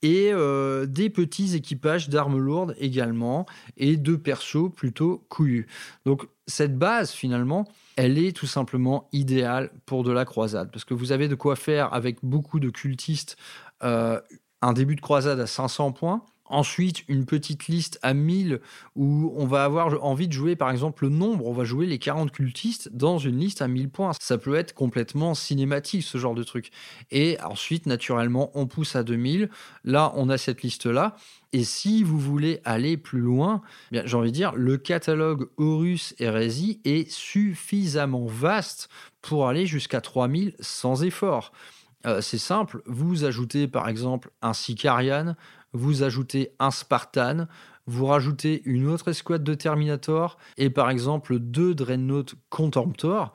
et 0.02 0.30
euh, 0.32 0.86
des 0.86 1.10
petits 1.10 1.56
équipages 1.56 2.08
d'armes 2.08 2.38
lourdes 2.38 2.74
également, 2.78 3.46
et 3.76 3.96
de 3.96 4.16
persos 4.16 4.70
plutôt 4.74 5.26
couillus. 5.28 5.66
Donc 6.04 6.28
cette 6.46 6.78
base, 6.78 7.10
finalement, 7.10 7.66
elle 7.96 8.18
est 8.18 8.36
tout 8.36 8.46
simplement 8.46 9.08
idéale 9.12 9.70
pour 9.86 10.04
de 10.04 10.12
la 10.12 10.24
croisade, 10.24 10.70
parce 10.70 10.84
que 10.84 10.94
vous 10.94 11.12
avez 11.12 11.28
de 11.28 11.34
quoi 11.34 11.56
faire 11.56 11.92
avec 11.92 12.18
beaucoup 12.22 12.60
de 12.60 12.70
cultistes 12.70 13.36
euh, 13.82 14.20
un 14.62 14.72
début 14.72 14.96
de 14.96 15.00
croisade 15.00 15.40
à 15.40 15.46
500 15.46 15.92
points, 15.92 16.22
Ensuite, 16.48 17.02
une 17.08 17.26
petite 17.26 17.66
liste 17.66 17.98
à 18.02 18.14
1000 18.14 18.60
où 18.94 19.32
on 19.36 19.46
va 19.46 19.64
avoir 19.64 20.04
envie 20.04 20.28
de 20.28 20.32
jouer 20.32 20.56
par 20.56 20.70
exemple 20.70 21.04
le 21.04 21.10
nombre, 21.10 21.46
on 21.46 21.52
va 21.52 21.64
jouer 21.64 21.86
les 21.86 21.98
40 21.98 22.30
cultistes 22.30 22.88
dans 22.92 23.18
une 23.18 23.38
liste 23.38 23.62
à 23.62 23.68
1000 23.68 23.90
points. 23.90 24.12
Ça 24.20 24.38
peut 24.38 24.54
être 24.54 24.72
complètement 24.72 25.34
cinématique 25.34 26.02
ce 26.02 26.18
genre 26.18 26.34
de 26.34 26.44
truc. 26.44 26.70
Et 27.10 27.38
ensuite, 27.42 27.86
naturellement, 27.86 28.50
on 28.54 28.66
pousse 28.66 28.96
à 28.96 29.02
2000. 29.02 29.50
Là, 29.84 30.12
on 30.16 30.28
a 30.28 30.38
cette 30.38 30.62
liste-là. 30.62 31.16
Et 31.52 31.64
si 31.64 32.02
vous 32.02 32.18
voulez 32.18 32.60
aller 32.64 32.96
plus 32.96 33.20
loin, 33.20 33.62
eh 33.92 34.02
j'ai 34.04 34.16
envie 34.16 34.30
de 34.30 34.36
dire, 34.36 34.52
le 34.54 34.76
catalogue 34.76 35.48
Horus 35.56 36.14
Hérésie 36.18 36.80
est 36.84 37.10
suffisamment 37.10 38.26
vaste 38.26 38.88
pour 39.22 39.48
aller 39.48 39.66
jusqu'à 39.66 40.00
3000 40.00 40.54
sans 40.60 41.02
effort. 41.02 41.52
Euh, 42.06 42.20
c'est 42.20 42.38
simple, 42.38 42.82
vous 42.86 43.24
ajoutez 43.24 43.66
par 43.66 43.88
exemple 43.88 44.30
un 44.42 44.52
Sicarian, 44.52 45.34
vous 45.72 46.02
ajoutez 46.02 46.52
un 46.58 46.70
Spartan, 46.70 47.46
vous 47.86 48.06
rajoutez 48.06 48.62
une 48.64 48.88
autre 48.88 49.08
escouade 49.08 49.44
de 49.44 49.54
Terminator 49.54 50.38
et 50.56 50.70
par 50.70 50.90
exemple 50.90 51.38
deux 51.38 51.74
Dreadnought 51.74 52.34
Contemptor 52.50 53.34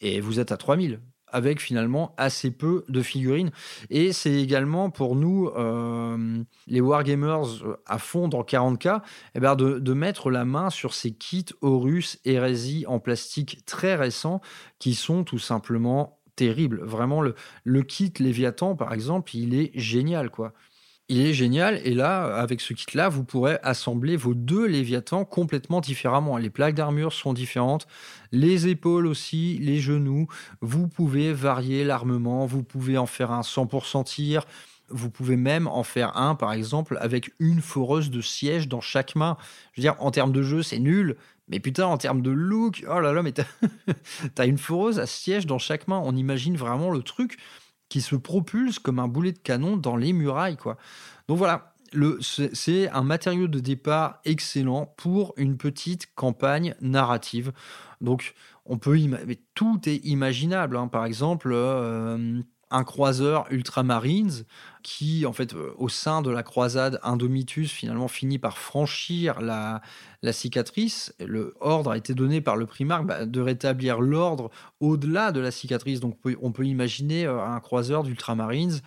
et 0.00 0.20
vous 0.20 0.40
êtes 0.40 0.52
à 0.52 0.56
3000 0.56 1.00
avec 1.32 1.60
finalement 1.60 2.14
assez 2.16 2.50
peu 2.50 2.84
de 2.88 3.02
figurines. 3.02 3.50
Et 3.88 4.12
c'est 4.12 4.34
également 4.34 4.90
pour 4.90 5.16
nous, 5.16 5.48
euh, 5.56 6.42
les 6.66 6.80
Wargamers 6.80 7.64
à 7.86 7.98
fond 7.98 8.28
dans 8.28 8.42
40K, 8.42 9.00
eh 9.34 9.40
ben 9.40 9.54
de, 9.56 9.78
de, 9.78 9.92
mettre 9.92 10.30
la 10.30 10.44
main 10.44 10.70
sur 10.70 10.94
ces 10.94 11.12
kits 11.12 11.46
Horus 11.60 12.18
Hérésie 12.24 12.84
en 12.88 12.98
plastique 12.98 13.64
très 13.64 13.94
récents 13.94 14.40
qui 14.78 14.94
sont 14.94 15.24
tout 15.24 15.38
simplement 15.38 16.18
terribles. 16.36 16.80
Vraiment, 16.82 17.20
le, 17.20 17.34
le 17.64 17.82
kit 17.82 18.12
Léviathan, 18.18 18.74
par 18.74 18.92
exemple, 18.92 19.36
il 19.36 19.54
est 19.54 19.70
génial. 19.74 20.30
quoi 20.30 20.52
il 21.10 21.26
est 21.26 21.34
génial. 21.34 21.80
Et 21.84 21.92
là, 21.92 22.36
avec 22.36 22.60
ce 22.60 22.72
kit-là, 22.72 23.08
vous 23.08 23.24
pourrez 23.24 23.58
assembler 23.64 24.16
vos 24.16 24.32
deux 24.32 24.64
Léviathans 24.64 25.24
complètement 25.24 25.80
différemment. 25.80 26.36
Les 26.36 26.50
plaques 26.50 26.76
d'armure 26.76 27.12
sont 27.12 27.32
différentes, 27.32 27.88
les 28.30 28.68
épaules 28.68 29.08
aussi, 29.08 29.58
les 29.58 29.80
genoux. 29.80 30.28
Vous 30.60 30.86
pouvez 30.86 31.32
varier 31.32 31.82
l'armement, 31.82 32.46
vous 32.46 32.62
pouvez 32.62 32.96
en 32.96 33.06
faire 33.06 33.32
un 33.32 33.40
100% 33.40 34.04
tir. 34.04 34.46
Vous 34.88 35.10
pouvez 35.10 35.36
même 35.36 35.66
en 35.66 35.82
faire 35.82 36.16
un, 36.16 36.36
par 36.36 36.52
exemple, 36.52 36.96
avec 37.00 37.32
une 37.40 37.60
foreuse 37.60 38.10
de 38.10 38.20
siège 38.20 38.68
dans 38.68 38.80
chaque 38.80 39.16
main. 39.16 39.36
Je 39.72 39.80
veux 39.80 39.82
dire, 39.82 39.96
en 39.98 40.12
termes 40.12 40.32
de 40.32 40.42
jeu, 40.42 40.62
c'est 40.62 40.78
nul. 40.78 41.16
Mais 41.48 41.58
putain, 41.58 41.86
en 41.86 41.98
termes 41.98 42.22
de 42.22 42.30
look, 42.30 42.84
oh 42.88 43.00
là 43.00 43.12
là, 43.12 43.22
mais 43.22 43.32
t'as 43.32 43.44
as 44.38 44.46
une 44.46 44.58
foreuse 44.58 45.00
à 45.00 45.06
siège 45.06 45.46
dans 45.46 45.58
chaque 45.58 45.88
main. 45.88 46.00
On 46.04 46.14
imagine 46.14 46.56
vraiment 46.56 46.90
le 46.90 47.02
truc 47.02 47.38
qui 47.90 48.00
se 48.00 48.16
propulse 48.16 48.78
comme 48.78 48.98
un 48.98 49.08
boulet 49.08 49.32
de 49.32 49.38
canon 49.38 49.76
dans 49.76 49.96
les 49.96 50.14
murailles, 50.14 50.56
quoi. 50.56 50.78
Donc 51.28 51.36
voilà, 51.36 51.74
c'est 52.20 52.88
un 52.88 53.02
matériau 53.02 53.48
de 53.48 53.60
départ 53.60 54.20
excellent 54.24 54.86
pour 54.96 55.34
une 55.36 55.58
petite 55.58 56.14
campagne 56.14 56.74
narrative. 56.80 57.52
Donc, 58.00 58.34
on 58.64 58.78
peut 58.78 58.98
mais 59.26 59.40
tout 59.54 59.80
est 59.86 59.96
imaginable. 60.06 60.76
Hein. 60.76 60.86
Par 60.86 61.04
exemple, 61.04 61.50
euh, 61.52 62.40
un 62.70 62.84
croiseur 62.84 63.46
ultramarines 63.50 64.44
qui, 64.82 65.26
en 65.26 65.32
fait, 65.32 65.54
euh, 65.54 65.74
au 65.76 65.88
sein 65.88 66.22
de 66.22 66.30
la 66.30 66.42
croisade 66.42 67.00
Indomitus, 67.02 67.70
finalement 67.70 68.08
finit 68.08 68.38
par 68.38 68.58
franchir 68.58 69.40
la, 69.40 69.82
cicatrice. 70.32 71.14
Le 71.18 71.54
ordre 71.60 71.90
a 71.90 71.96
été 71.96 72.14
donné 72.14 72.40
par 72.40 72.56
le 72.56 72.66
primarque 72.66 73.06
bah, 73.06 73.26
de 73.26 73.40
rétablir 73.40 74.00
l'ordre 74.00 74.50
au-delà 74.80 75.32
de 75.32 75.40
la 75.40 75.50
cicatrice. 75.50 76.00
Donc, 76.00 76.18
on 76.40 76.52
peut, 76.52 76.66
imaginer 76.66 77.26
euh, 77.26 77.42
un 77.44 77.60
croiseur 77.60 78.04
d'ultramarines 78.04 78.80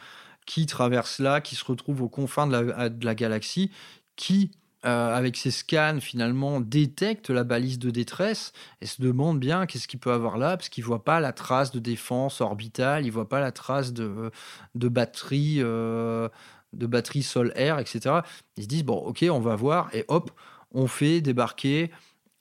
qui 0.45 0.65
traverse 0.65 1.19
là, 1.19 1.41
qui 1.41 1.55
se 1.55 1.65
retrouve 1.65 2.01
aux 2.01 2.09
confins 2.09 2.47
de 2.47 2.55
la, 2.55 2.89
de 2.89 3.05
la 3.05 3.15
galaxie, 3.15 3.71
qui 4.15 4.51
euh, 4.85 5.15
avec 5.15 5.37
ses 5.37 5.51
scans, 5.51 5.99
finalement, 6.01 6.59
détecte 6.59 7.29
la 7.29 7.43
balise 7.43 7.79
de 7.79 7.89
détresse 7.89 8.51
et 8.81 8.85
se 8.85 9.01
demande 9.01 9.39
bien 9.39 9.65
qu'est-ce 9.65 9.87
qu'il 9.87 9.99
peut 9.99 10.11
avoir 10.11 10.37
là, 10.37 10.57
parce 10.57 10.69
qu'il 10.69 10.83
voit 10.83 11.03
pas 11.03 11.19
la 11.19 11.31
trace 11.31 11.71
de 11.71 11.79
défense 11.79 12.41
orbitale, 12.41 13.05
il 13.05 13.11
voit 13.11 13.29
pas 13.29 13.39
la 13.39 13.51
trace 13.51 13.93
de, 13.93 14.31
de 14.75 14.87
batterie, 14.89 15.57
euh, 15.59 16.27
de 16.73 16.85
batterie 16.85 17.23
sol-air, 17.23 17.79
etc. 17.79 18.21
Ils 18.57 18.63
se 18.63 18.67
disent, 18.67 18.83
bon, 18.83 18.97
ok, 18.97 19.25
on 19.29 19.39
va 19.39 19.55
voir, 19.55 19.89
et 19.93 20.03
hop, 20.09 20.31
on 20.73 20.87
fait 20.87 21.21
débarquer 21.21 21.91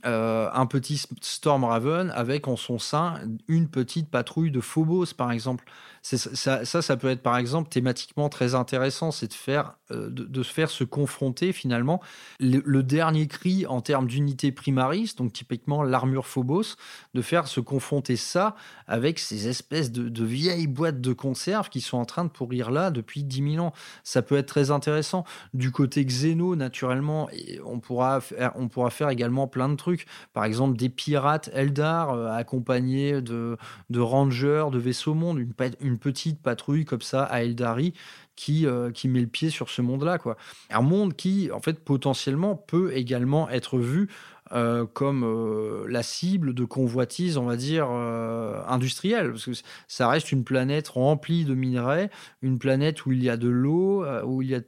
euh, 0.05 0.51
un 0.53 0.67
petit 0.67 1.01
Storm 1.21 1.63
Raven 1.63 2.11
avec 2.11 2.49
en 2.49 2.57
son 2.57 2.81
sein 2.81 3.21
une 3.47 3.69
petite 3.69 4.11
patrouille 4.11 4.51
de 4.51 4.61
Phobos, 4.61 5.15
par 5.17 5.31
exemple. 5.31 5.65
Ça, 6.03 6.65
ça, 6.65 6.97
peut 6.97 7.11
être 7.11 7.23
par 7.23 7.37
exemple 7.37 7.69
thématiquement 7.69 8.29
très 8.29 8.57
intéressant, 8.57 9.13
c'est 9.13 9.29
de 9.29 9.35
faire, 9.35 9.77
euh, 9.93 10.09
de, 10.11 10.43
se 10.43 10.53
faire 10.53 10.69
se 10.69 10.83
confronter 10.83 11.53
finalement 11.53 12.01
le, 12.41 12.83
dernier 12.83 13.29
cri 13.29 13.67
en 13.67 13.81
termes 13.81 14.09
d'unité 14.09 14.51
primaris, 14.51 15.15
donc 15.17 15.33
typiquement 15.33 15.85
l'armure 15.85 16.27
Phobos, 16.27 16.75
de 17.15 17.23
faire 17.23 17.47
se 17.47 17.61
confronter 17.61 18.17
ça 18.17 18.57
avec 18.89 19.21
ces 19.21 19.47
espèces 19.47 19.93
de, 19.93 20.25
vieilles 20.25 20.67
boîtes 20.67 21.01
de 21.01 21.13
conserve 21.13 21.69
qui 21.69 21.81
sont 21.81 21.99
en 21.99 22.05
train 22.05 22.25
de 22.25 22.31
pourrir 22.31 22.73
là 22.73 22.91
depuis 22.91 23.23
10 23.23 23.53
000 23.55 23.65
ans. 23.65 23.73
Ça 24.03 24.23
peut 24.23 24.37
être 24.37 24.47
très 24.47 24.73
intéressant. 24.73 25.25
Du 25.55 25.71
côté 25.71 26.05
Xeno, 26.05 26.57
naturellement, 26.57 27.29
on 27.65 27.79
pourra 27.79 28.21
faire, 28.21 28.53
on 28.57 28.67
pourra 28.67 28.91
faire 28.91 29.09
également 29.09 29.47
plein 29.47 29.69
de 29.69 29.77
trucs. 29.77 30.07
Par 30.33 30.45
exemple, 30.45 30.77
des 30.77 30.89
pirates 30.89 31.49
Eldar 31.53 32.11
euh, 32.11 32.29
accompagnés 32.33 33.23
de, 33.23 33.57
de 33.91 34.01
rangers, 34.01 34.67
de 34.73 34.79
vaisseaux 34.79 35.15
monde, 35.15 35.39
une, 35.39 35.55
une 35.81 35.92
une 35.93 35.99
petite 35.99 36.43
patrouille 36.43 36.85
comme 36.85 37.03
ça 37.03 37.25
à 37.25 37.43
Eldari 37.43 37.95
qui, 38.37 38.67
euh, 38.67 38.91
qui 38.91 39.09
met 39.09 39.21
le 39.21 39.27
pied 39.27 39.51
sur 39.51 39.69
ce 39.69 39.83
monde-là. 39.83 40.19
quoi. 40.19 40.37
Un 40.71 40.83
monde 40.83 41.15
qui, 41.15 41.51
en 41.53 41.61
fait, 41.61 41.85
potentiellement 41.85 42.57
peut 42.57 42.93
également 42.95 43.49
être 43.51 43.79
vu 43.79 44.09
euh, 44.53 44.87
comme 44.87 45.25
euh, 45.25 45.87
la 45.89 46.03
cible 46.03 46.55
de 46.55 46.65
convoitise, 46.65 47.37
on 47.37 47.45
va 47.45 47.57
dire, 47.57 47.89
industrielle. 47.91 49.31
Parce 49.33 49.45
que 49.45 49.53
ça 49.87 50.09
reste 50.09 50.33
une 50.33 50.45
planète 50.45 50.89
remplie 50.89 51.45
de 51.45 51.55
minerais, 51.55 52.11
une 52.41 52.59
planète 52.59 53.07
où 53.07 53.13
il 53.13 53.23
y 53.23 53.31
a 53.31 53.37
de 53.37 53.49
l'eau, 53.49 54.05
où 54.25 54.43
il 54.43 54.51
y 54.51 54.55
a 54.55 54.61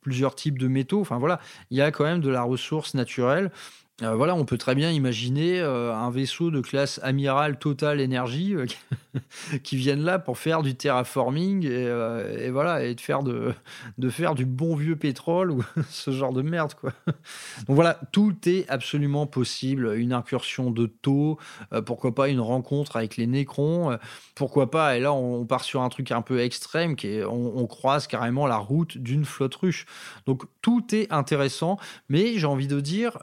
plusieurs 0.00 0.34
types 0.34 0.58
de 0.58 0.68
métaux. 0.68 1.00
Enfin 1.00 1.18
voilà, 1.18 1.40
il 1.70 1.78
y 1.78 1.80
a 1.80 1.90
quand 1.90 2.04
même 2.04 2.20
de 2.20 2.30
la 2.30 2.42
ressource 2.42 2.94
naturelle. 2.94 3.50
Euh, 4.02 4.14
voilà, 4.14 4.34
on 4.34 4.44
peut 4.44 4.58
très 4.58 4.74
bien 4.74 4.90
imaginer 4.90 5.60
euh, 5.60 5.94
un 5.94 6.10
vaisseau 6.10 6.50
de 6.50 6.60
classe 6.60 6.98
amiral 7.02 7.58
Total 7.58 8.00
Energy 8.00 8.54
euh, 8.54 8.66
qui 9.62 9.76
viennent 9.76 10.02
là 10.02 10.18
pour 10.18 10.38
faire 10.38 10.62
du 10.62 10.74
terraforming 10.74 11.66
et, 11.66 12.50
voilà 12.50 12.84
et 12.84 12.94
de 12.94 13.00
faire 13.00 13.22
de, 13.22 13.52
de, 13.98 14.10
faire 14.10 14.34
du 14.34 14.44
bon 14.44 14.74
vieux 14.74 14.96
pétrole 14.96 15.50
ou 15.50 15.64
ce 15.88 16.10
genre 16.10 16.32
de 16.32 16.42
merde 16.42 16.74
quoi. 16.74 16.92
Donc 17.66 17.76
voilà, 17.76 17.98
tout 18.12 18.34
est 18.46 18.68
absolument 18.68 19.26
possible. 19.26 19.94
Une 19.96 20.12
incursion 20.12 20.70
de 20.70 20.86
taux, 20.86 21.38
pourquoi 21.86 22.14
pas 22.14 22.28
une 22.28 22.40
rencontre 22.40 22.96
avec 22.96 23.16
les 23.16 23.26
Nécrons, 23.26 23.98
pourquoi 24.34 24.70
pas. 24.70 24.96
Et 24.96 25.00
là, 25.00 25.12
on, 25.12 25.44
part 25.46 25.64
sur 25.64 25.82
un 25.82 25.88
truc 25.88 26.10
un 26.10 26.22
peu 26.22 26.40
extrême 26.40 26.96
qui 26.96 27.08
est, 27.08 27.24
on, 27.24 27.58
on 27.58 27.66
croise 27.66 28.06
carrément 28.06 28.46
la 28.46 28.56
route 28.56 28.98
d'une 28.98 29.24
flotte 29.24 29.54
ruche. 29.54 29.86
Donc 30.26 30.44
tout 30.60 30.94
est 30.94 31.12
intéressant, 31.12 31.78
mais 32.08 32.38
j'ai 32.38 32.46
envie 32.46 32.66
de 32.66 32.80
dire 32.80 33.18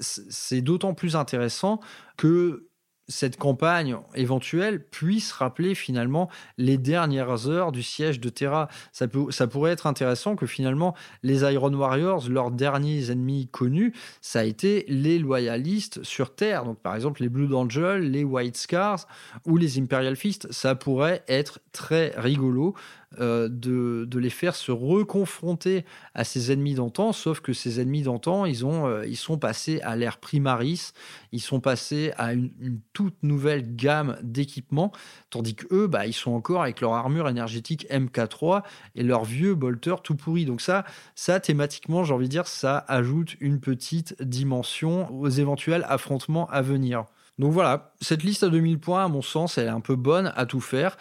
c'est 0.00 0.60
d'autant 0.60 0.94
plus 0.94 1.16
intéressant 1.16 1.80
que 2.16 2.68
cette 3.08 3.36
campagne 3.36 3.96
éventuelle 4.14 4.84
puisse 4.88 5.32
rappeler 5.32 5.74
finalement 5.74 6.30
les 6.56 6.78
dernières 6.78 7.48
heures 7.48 7.72
du 7.72 7.82
siège 7.82 8.20
de 8.20 8.28
Terra. 8.28 8.68
Ça, 8.92 9.08
peut, 9.08 9.30
ça 9.30 9.46
pourrait 9.46 9.72
être 9.72 9.86
intéressant 9.86 10.36
que 10.36 10.46
finalement 10.46 10.94
les 11.22 11.40
Iron 11.52 11.72
Warriors, 11.74 12.28
leurs 12.28 12.50
derniers 12.50 13.10
ennemis 13.10 13.48
connus, 13.48 13.92
ça 14.20 14.40
a 14.40 14.44
été 14.44 14.84
les 14.88 15.18
loyalistes 15.18 16.02
sur 16.02 16.34
Terre. 16.34 16.64
Donc 16.64 16.80
par 16.80 16.94
exemple 16.94 17.22
les 17.22 17.28
Blue 17.28 17.52
Angels, 17.54 18.10
les 18.10 18.24
White 18.24 18.56
Scars 18.56 19.06
ou 19.46 19.56
les 19.56 19.78
Imperial 19.78 20.16
Fist. 20.16 20.50
Ça 20.52 20.74
pourrait 20.74 21.24
être 21.28 21.60
très 21.72 22.14
rigolo 22.16 22.74
euh, 23.20 23.48
de, 23.50 24.18
les 24.18 24.30
faire 24.30 24.54
se 24.54 24.70
reconfronter 24.70 25.84
à 26.14 26.24
ces 26.24 26.52
ennemis 26.52 26.74
d'antan, 26.74 27.12
sauf 27.12 27.40
que 27.40 27.52
ces 27.52 27.80
ennemis 27.80 28.02
d'antan, 28.02 28.44
ils, 28.44 28.64
ont, 28.64 28.86
euh, 28.86 29.06
ils 29.06 29.16
sont 29.16 29.38
passés 29.38 29.80
à 29.82 29.96
l'ère 29.96 30.18
primaris, 30.18 30.92
ils 31.32 31.40
sont 31.40 31.60
passés 31.60 32.12
à 32.16 32.32
une, 32.32 32.50
toute 32.92 33.22
nouvelle 33.22 33.74
gamme 33.74 34.16
d'équipements, 34.22 34.92
tandis 35.30 35.54
qu'eux, 35.54 35.86
bah, 35.86 36.06
ils 36.06 36.12
sont 36.12 36.32
encore 36.32 36.62
avec 36.62 36.80
leur 36.80 36.92
armure 36.94 37.28
énergétique 37.28 37.86
MK3 37.90 38.62
et 38.94 39.02
leur 39.02 39.24
vieux 39.24 39.54
bolter 39.54 39.96
tout 40.02 40.14
pourri. 40.14 40.44
Donc 40.44 40.60
ça, 40.60 40.84
ça 41.14 41.40
thématiquement, 41.40 42.04
j'ai 42.04 42.14
envie 42.14 42.26
de 42.26 42.30
dire, 42.30 42.46
ça 42.46 42.84
ajoute 42.88 43.36
une 43.40 43.60
petite 43.60 44.22
dimension 44.22 45.12
aux 45.12 45.28
éventuels 45.28 45.84
affrontements 45.88 46.46
à 46.46 46.62
venir. 46.62 47.06
Donc 47.42 47.50
voilà, 47.50 47.92
cette 48.00 48.22
liste 48.22 48.44
à 48.44 48.48
2000 48.50 48.78
points, 48.78 49.04
à 49.04 49.08
mon 49.08 49.20
sens, 49.20 49.58
elle 49.58 49.66
est 49.66 49.68
un 49.68 49.80
peu 49.80 49.96
bonne 49.96 50.32
à 50.36 50.46
tout 50.46 50.60
faire. 50.60 50.96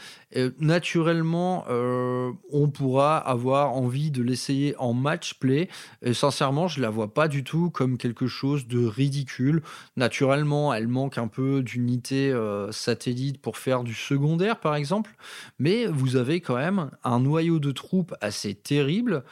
naturellement, 0.60 1.66
euh, 1.70 2.32
on 2.52 2.68
pourra 2.68 3.20
avoir 3.20 3.74
envie 3.74 4.10
de 4.10 4.24
l'essayer 4.24 4.76
en 4.80 4.92
match 4.92 5.36
play. 5.36 5.70
Sincèrement, 6.14 6.68
je 6.68 6.82
la 6.82 6.90
vois 6.90 7.14
pas 7.14 7.28
du 7.28 7.44
tout 7.44 7.70
comme 7.70 8.00
quelque 8.00 8.26
chose 8.26 8.66
de 8.66 8.84
ridicule. 8.84 9.62
Naturellement, 9.98 10.74
elle 10.74 10.88
manque 10.88 11.20
un 11.20 11.28
peu 11.28 11.62
d'unité 11.62 12.32
euh, 12.32 12.72
satellite 12.72 13.40
pour 13.40 13.60
faire 13.60 13.84
du 13.84 13.94
secondaire, 13.94 14.60
par 14.60 14.74
exemple. 14.74 15.16
Mais 15.60 15.86
vous 15.86 16.16
avez 16.16 16.42
quand 16.42 16.56
même 16.56 16.90
un 17.04 17.20
noyau 17.20 17.60
de 17.60 17.72
troupes 17.72 18.16
assez 18.20 18.56
terrible 18.56 19.24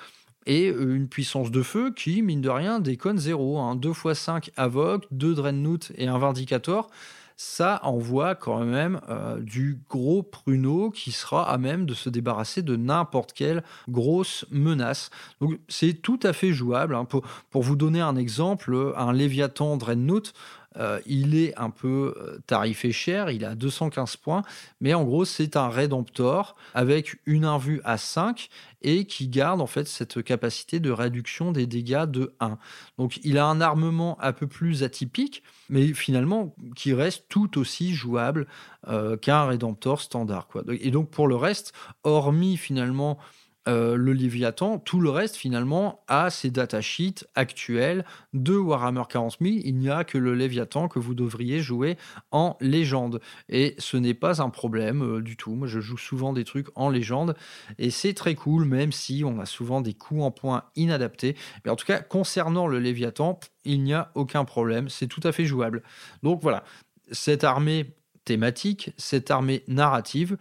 et 0.50 0.72
euh, 0.72 0.96
une 0.96 1.08
puissance 1.08 1.52
de 1.52 1.62
feu 1.62 1.94
qui, 1.96 2.22
mine 2.22 2.42
de 2.42 2.50
rien, 2.50 2.80
déconne 2.80 3.20
zéro. 3.20 3.60
Hein. 3.60 3.76
2 3.76 3.90
x 3.90 4.14
5 4.14 4.52
Avoc, 4.58 5.06
2 5.12 5.36
Dreadnought 5.36 5.92
et 5.96 6.08
un 6.08 6.18
Vindicator, 6.18 6.90
ça 7.38 7.80
envoie 7.84 8.36
quand 8.36 8.66
même 8.66 9.00
euh, 9.10 9.40
du 9.40 9.80
gros 9.90 10.24
pruneau 10.24 10.90
qui 10.90 11.12
sera 11.12 11.50
à 11.50 11.58
même 11.58 11.86
de 11.86 11.94
se 11.94 12.10
débarrasser 12.10 12.64
de 12.64 12.76
n'importe 12.76 13.32
quelle 13.32 13.64
grosse 13.88 14.46
menace. 14.52 15.10
Donc 15.40 15.58
c'est 15.70 15.94
tout 15.94 16.20
à 16.24 16.34
fait 16.34 16.52
jouable. 16.52 16.96
Hein. 16.96 17.06
Pour, 17.06 17.22
pour, 17.50 17.62
vous 17.62 17.78
donner 17.78 18.02
un 18.02 18.18
exemple, 18.18 18.94
un 18.98 19.14
Léviathan 19.14 19.78
Dreadnought, 19.78 20.34
euh, 20.78 21.00
il 21.06 21.36
est 21.36 21.58
un 21.58 21.70
peu 21.70 22.14
euh, 22.18 22.40
tarifé 22.46 22.92
cher, 22.92 23.32
il 23.32 23.44
a 23.44 23.56
215 23.56 24.18
points, 24.18 24.44
mais 24.82 24.94
en 24.94 25.04
gros, 25.04 25.26
c'est 25.26 25.56
un 25.56 25.68
Redemptor 25.68 26.56
avec 26.74 27.18
une 27.26 27.46
invue 27.46 27.82
à 27.84 27.98
5 27.98 28.50
et 28.82 29.06
qui 29.06 29.28
garde 29.28 29.62
en 29.62 29.68
fait 29.68 29.88
cette 29.88 30.24
capacité 30.24 30.80
de 30.80 30.92
réduction 30.92 31.52
des 31.52 31.66
dégâts 31.66 32.06
de 32.06 32.34
1. 32.40 32.58
Donc 32.98 33.20
il 33.24 33.38
a 33.38 33.46
un 33.46 33.62
armement 33.62 34.18
un 34.22 34.32
peu 34.32 34.48
plus 34.48 34.84
atypique, 34.84 35.44
mais 35.70 35.94
finalement 35.94 36.56
qui 36.76 36.94
reste 36.94 37.26
tout 37.30 37.58
aussi 37.58 37.94
jouable 37.94 38.48
euh, 38.88 39.18
qu'un 39.18 39.44
Redemptor 39.46 40.02
standard. 40.02 40.48
Et 40.70 40.92
donc 40.92 41.10
pour 41.10 41.28
le 41.28 41.36
reste, 41.36 41.74
hormis 42.04 42.58
finalement 42.58 43.18
euh, 43.68 43.96
le 43.96 44.14
Léviathan, 44.14 44.80
tout 44.80 45.00
le 45.00 45.10
reste 45.10 45.36
finalement 45.36 46.04
a 46.08 46.30
ses 46.30 46.50
datasheets 46.50 47.26
actuels 47.36 48.06
de 48.34 48.56
Warhammer 48.56 49.04
40 49.08 49.38
000. 49.42 49.56
Il 49.64 49.78
n'y 49.78 49.90
a 49.90 50.04
que 50.04 50.18
le 50.18 50.34
Léviathan 50.34 50.88
que 50.88 50.98
vous 50.98 51.14
devriez 51.14 51.60
jouer 51.60 51.98
en 52.32 52.58
légende. 52.62 53.20
Et 53.50 53.76
ce 53.78 53.98
n'est 53.98 54.14
pas 54.14 54.42
un 54.42 54.50
problème 54.50 55.04
euh, 55.04 55.22
du 55.22 55.36
tout. 55.38 55.56
Moi, 55.56 55.68
je 55.68 55.80
joue 55.80 55.98
souvent 55.98 56.34
des 56.34 56.46
trucs 56.46 56.68
en 56.76 56.90
légende 56.90 57.36
et 57.78 57.90
c'est 57.90 58.14
très 58.14 58.36
cool, 58.36 58.66
même 58.66 58.92
si 58.92 59.24
on 59.26 59.40
a 59.40 59.46
souvent 59.46 59.82
des 59.82 59.94
coups 59.94 60.24
en 60.24 60.32
points 60.32 60.64
inadaptés. 60.76 61.36
Mais 61.66 61.72
en 61.72 61.76
tout 61.76 61.86
cas, 61.86 62.00
concernant 62.00 62.68
le 62.68 62.80
Léviathan, 62.80 63.40
il 63.66 63.84
n'y 63.84 63.94
a 63.94 64.12
aucun 64.16 64.46
problème. 64.46 64.90
C'est 64.90 65.08
tout 65.08 65.22
à 65.24 65.32
fait 65.32 65.46
jouable. 65.46 65.84
Donc 66.24 66.42
voilà, 66.42 66.64
cette 67.12 67.44
armée 67.44 67.94
thématique, 68.26 68.92
cette 68.98 69.32
armée 69.32 69.64
narrative, 69.68 70.38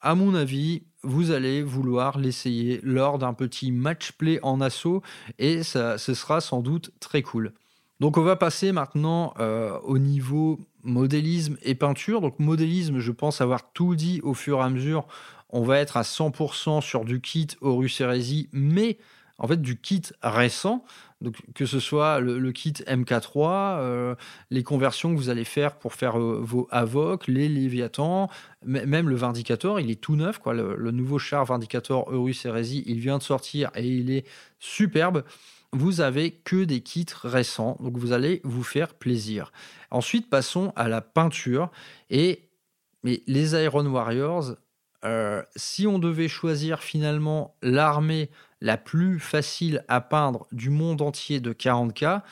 à 0.00 0.14
mon 0.14 0.34
avis, 0.34 0.82
vous 1.02 1.30
allez 1.30 1.62
vouloir 1.62 2.18
l'essayer 2.18 2.80
lors 2.82 3.18
d'un 3.18 3.34
petit 3.34 3.70
match 3.72 4.12
play 4.12 4.40
en 4.42 4.60
assaut 4.60 5.02
et 5.38 5.62
ce 5.62 5.96
sera 5.96 6.40
sans 6.40 6.60
doute 6.60 6.90
très 7.00 7.22
cool. 7.22 7.52
Donc 8.00 8.16
on 8.16 8.22
va 8.22 8.36
passer 8.36 8.72
maintenant 8.72 9.34
euh, 9.40 9.76
au 9.82 9.98
niveau 9.98 10.60
modélisme 10.82 11.56
et 11.62 11.74
peinture. 11.74 12.20
Donc 12.20 12.38
modélisme, 12.38 12.98
je 12.98 13.12
pense 13.12 13.40
avoir 13.40 13.72
tout 13.72 13.94
dit 13.94 14.20
au 14.22 14.34
fur 14.34 14.58
et 14.58 14.62
à 14.62 14.70
mesure. 14.70 15.06
On 15.50 15.62
va 15.62 15.78
être 15.78 15.96
à 15.96 16.02
100% 16.02 16.80
sur 16.80 17.04
du 17.04 17.20
kit 17.20 17.48
Horus 17.60 18.00
Heresy, 18.00 18.48
mais 18.52 18.98
en 19.38 19.48
fait 19.48 19.60
du 19.60 19.80
kit 19.80 20.02
récent. 20.22 20.84
Donc, 21.20 21.36
que 21.54 21.66
ce 21.66 21.80
soit 21.80 22.20
le, 22.20 22.52
kit 22.52 22.72
MK3, 22.72 23.78
euh, 23.80 24.14
les 24.50 24.62
conversions 24.62 25.12
que 25.12 25.16
vous 25.16 25.30
allez 25.30 25.44
faire 25.44 25.76
pour 25.76 25.94
faire 25.94 26.18
euh, 26.18 26.40
vos 26.40 26.68
Avoc, 26.70 27.26
les 27.26 27.48
Léviathans, 27.48 28.28
même 28.64 29.08
le 29.08 29.16
Vindicator, 29.16 29.80
il 29.80 29.90
est 29.90 30.00
tout 30.00 30.14
neuf. 30.14 30.38
Quoi. 30.38 30.54
Le, 30.54 30.90
nouveau 30.92 31.18
char 31.18 31.44
Vindicator 31.44 32.08
Eurus 32.12 32.44
Heresy, 32.44 32.84
il 32.86 33.00
vient 33.00 33.18
de 33.18 33.22
sortir 33.24 33.70
et 33.74 33.88
il 33.88 34.12
est 34.12 34.26
superbe. 34.60 35.24
Vous 35.72 36.00
avez 36.00 36.30
que 36.30 36.64
des 36.64 36.80
kits 36.82 37.06
récents, 37.24 37.76
donc 37.80 37.98
vous 37.98 38.12
allez 38.12 38.40
vous 38.44 38.62
faire 38.62 38.94
plaisir. 38.94 39.52
Ensuite, 39.90 40.30
passons 40.30 40.72
à 40.76 40.88
la 40.88 41.00
peinture. 41.00 41.70
Et 42.10 42.48
les 43.02 43.54
Iron 43.54 43.86
Warriors, 43.86 44.54
euh, 45.04 45.42
si 45.56 45.86
on 45.86 45.98
devait 45.98 46.28
choisir 46.28 46.82
finalement 46.82 47.56
l'armée 47.62 48.30
la 48.60 48.76
plus 48.76 49.20
facile 49.20 49.84
à 49.88 50.00
peindre 50.00 50.46
du 50.52 50.70
monde 50.70 51.02
entier 51.02 51.40
de 51.40 51.52
40K, 51.52 52.22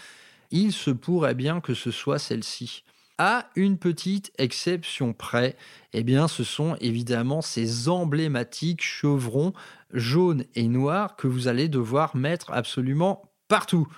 il 0.51 0.73
se 0.73 0.91
pourrait 0.91 1.35
bien 1.35 1.61
que 1.61 1.75
ce 1.75 1.91
soit 1.91 2.19
celle-ci. 2.19 2.85
À 3.19 3.49
une 3.57 3.79
petite 3.79 4.31
exception 4.37 5.15
près, 5.15 5.57
eh 5.95 6.03
bien, 6.03 6.29
ce 6.29 6.45
sont 6.45 6.77
évidemment 6.81 7.41
ces 7.41 7.89
emblématiques 7.89 8.83
chevrons 8.83 9.55
jaunes 9.93 10.45
et 10.55 10.69
noirs 10.69 11.17
que 11.17 11.27
vous 11.27 11.49
allez 11.49 11.69
devoir 11.69 12.15
mettre 12.15 12.53
absolument 12.53 13.23
partout. 13.49 13.89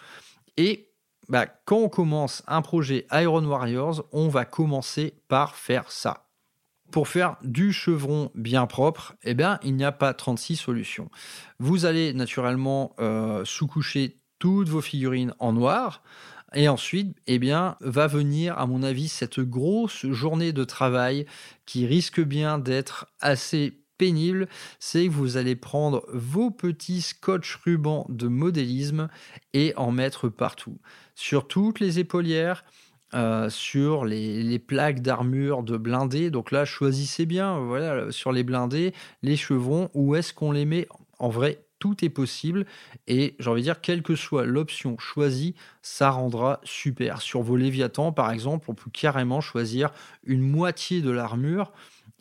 Et 0.57 0.89
bah, 1.29 1.47
quand 1.65 1.79
on 1.79 1.89
commence 1.89 2.45
un 2.47 2.63
projet 2.63 3.07
Iron 3.13 3.45
Warriors, 3.45 4.05
on 4.13 4.29
va 4.29 4.45
commencer 4.45 5.15
par 5.27 5.57
faire 5.57 5.91
ça. 5.91 6.28
Pour 6.91 7.09
faire 7.09 7.37
du 7.43 7.73
chevron 7.73 8.31
bien 8.35 8.67
propre, 8.67 9.15
eh 9.23 9.35
bien, 9.35 9.59
il 9.63 9.77
n'y 9.77 9.85
a 9.85 9.93
pas 9.93 10.15
36 10.15 10.57
solutions. 10.57 11.11
Vous 11.59 11.85
allez 11.85 12.15
naturellement 12.15 12.95
euh, 12.99 13.45
sous-coucher 13.45 14.17
toutes 14.39 14.69
vos 14.69 14.81
figurines 14.81 15.35
en 15.39 15.53
noir. 15.53 16.03
Et 16.55 16.69
ensuite, 16.69 17.15
eh 17.27 17.39
bien, 17.39 17.77
va 17.81 18.07
venir, 18.07 18.59
à 18.59 18.67
mon 18.67 18.83
avis, 18.83 19.09
cette 19.09 19.41
grosse 19.41 20.07
journée 20.07 20.53
de 20.53 20.65
travail 20.65 21.27
qui 21.67 21.87
risque 21.87 22.23
bien 22.23 22.59
d'être 22.59 23.07
assez 23.21 23.83
pénible, 23.99 24.49
c'est 24.79 25.07
que 25.07 25.13
vous 25.13 25.37
allez 25.37 25.57
prendre 25.57 26.07
vos 26.13 26.51
petits 26.51 27.03
scotch 27.03 27.57
rubans 27.65 28.07
de 28.09 28.29
modélisme 28.29 29.09
et 29.53 29.75
en 29.77 29.91
mettre 29.91 30.29
partout. 30.29 30.79
Sur 31.15 31.49
toutes 31.49 31.81
les 31.81 31.99
épaulières, 31.99 32.65
euh, 33.15 33.49
sur 33.49 34.05
les, 34.05 34.59
plaques 34.59 35.01
d'armure 35.01 35.63
de 35.63 35.77
blindés. 35.77 36.31
Donc 36.31 36.51
là, 36.51 36.65
choisissez 36.65 37.27
bien, 37.27 37.59
voilà, 37.59 38.13
sur 38.13 38.33
les 38.33 38.43
blindés, 38.43 38.93
les 39.23 39.37
chevrons, 39.37 39.91
où 39.95 40.15
est-ce 40.15 40.35
qu'on 40.35 40.53
les 40.53 40.65
met 40.65 40.87
En 41.19 41.29
vrai, 41.29 41.65
tout 41.79 42.05
est 42.05 42.11
possible 42.11 42.67
et 43.07 43.35
j'ai 43.39 43.51
envie 43.51 43.63
de 43.63 43.67
dire, 43.67 43.81
quelle 43.81 44.03
que 44.03 44.15
soit 44.15 44.45
l'option 44.45 44.99
choisie, 44.99 45.55
ça 45.81 46.11
rendra 46.11 46.61
super. 46.65 47.23
Sur 47.23 47.43
vos 47.43 47.57
Léviathans, 47.57 48.13
par 48.13 48.31
exemple, 48.31 48.71
on 48.71 48.75
peut 48.75 48.91
carrément 48.93 49.41
choisir 49.41 49.91
une 50.25 50.43
moitié 50.43 51.01
de 51.01 51.11
l'armure 51.11 51.73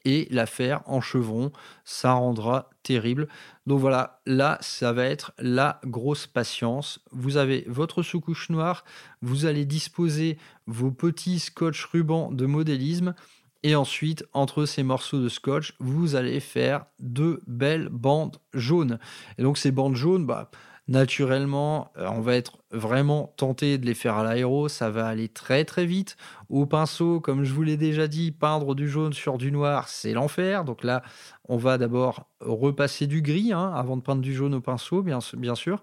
et 0.07 0.25
la 0.31 0.45
faire 0.45 0.81
en 0.85 1.01
chevron, 1.01 1.51
ça 1.83 2.13
rendra 2.13 2.69
terrible. 2.81 3.27
Donc 3.65 3.81
voilà, 3.81 4.21
là, 4.25 4.57
ça 4.61 4.93
va 4.93 5.03
être 5.03 5.33
la 5.37 5.81
grosse 5.83 6.27
patience. 6.27 7.01
Vous 7.11 7.35
avez 7.35 7.65
votre 7.67 8.03
sous-couche 8.03 8.49
noire, 8.49 8.85
vous 9.21 9.45
allez 9.45 9.65
disposer 9.65 10.37
vos 10.65 10.91
petits 10.91 11.39
scotch 11.39 11.83
rubans 11.83 12.31
de 12.31 12.45
modélisme. 12.45 13.15
Et 13.63 13.75
ensuite, 13.75 14.23
entre 14.31 14.65
ces 14.65 14.83
morceaux 14.83 15.19
de 15.19 15.27
scotch, 15.27 15.73
vous 15.79 16.15
allez 16.15 16.39
faire 16.39 16.85
deux 16.99 17.41
belles 17.45 17.89
bandes 17.89 18.37
jaunes. 18.53 18.99
Et 19.37 19.43
donc 19.43 19.57
ces 19.57 19.71
bandes 19.71 19.97
jaunes, 19.97 20.25
bah, 20.25 20.49
naturellement, 20.88 21.91
euh, 21.97 22.07
on 22.09 22.21
va 22.21 22.35
être 22.35 22.59
vraiment 22.71 23.33
tenté 23.38 23.77
de 23.77 23.85
les 23.85 23.93
faire 23.93 24.15
à 24.15 24.23
l'aéro. 24.23 24.67
Ça 24.69 24.89
va 24.89 25.07
aller 25.07 25.29
très 25.29 25.65
très 25.65 25.85
vite. 25.85 26.17
Au 26.49 26.65
pinceau, 26.65 27.19
comme 27.19 27.43
je 27.43 27.53
vous 27.53 27.63
l'ai 27.63 27.77
déjà 27.77 28.07
dit, 28.07 28.31
peindre 28.31 28.75
du 28.75 28.89
jaune 28.89 29.13
sur 29.13 29.38
du 29.38 29.51
noir, 29.51 29.89
c'est 29.89 30.13
l'enfer. 30.13 30.63
Donc 30.63 30.83
là, 30.83 31.03
on 31.47 31.57
va 31.57 31.77
d'abord 31.77 32.29
repasser 32.39 33.07
du 33.07 33.21
gris 33.21 33.53
hein, 33.53 33.71
avant 33.75 33.97
de 33.97 34.01
peindre 34.01 34.21
du 34.21 34.33
jaune 34.33 34.55
au 34.55 34.61
pinceau, 34.61 35.03
bien, 35.03 35.19
sûr. 35.55 35.81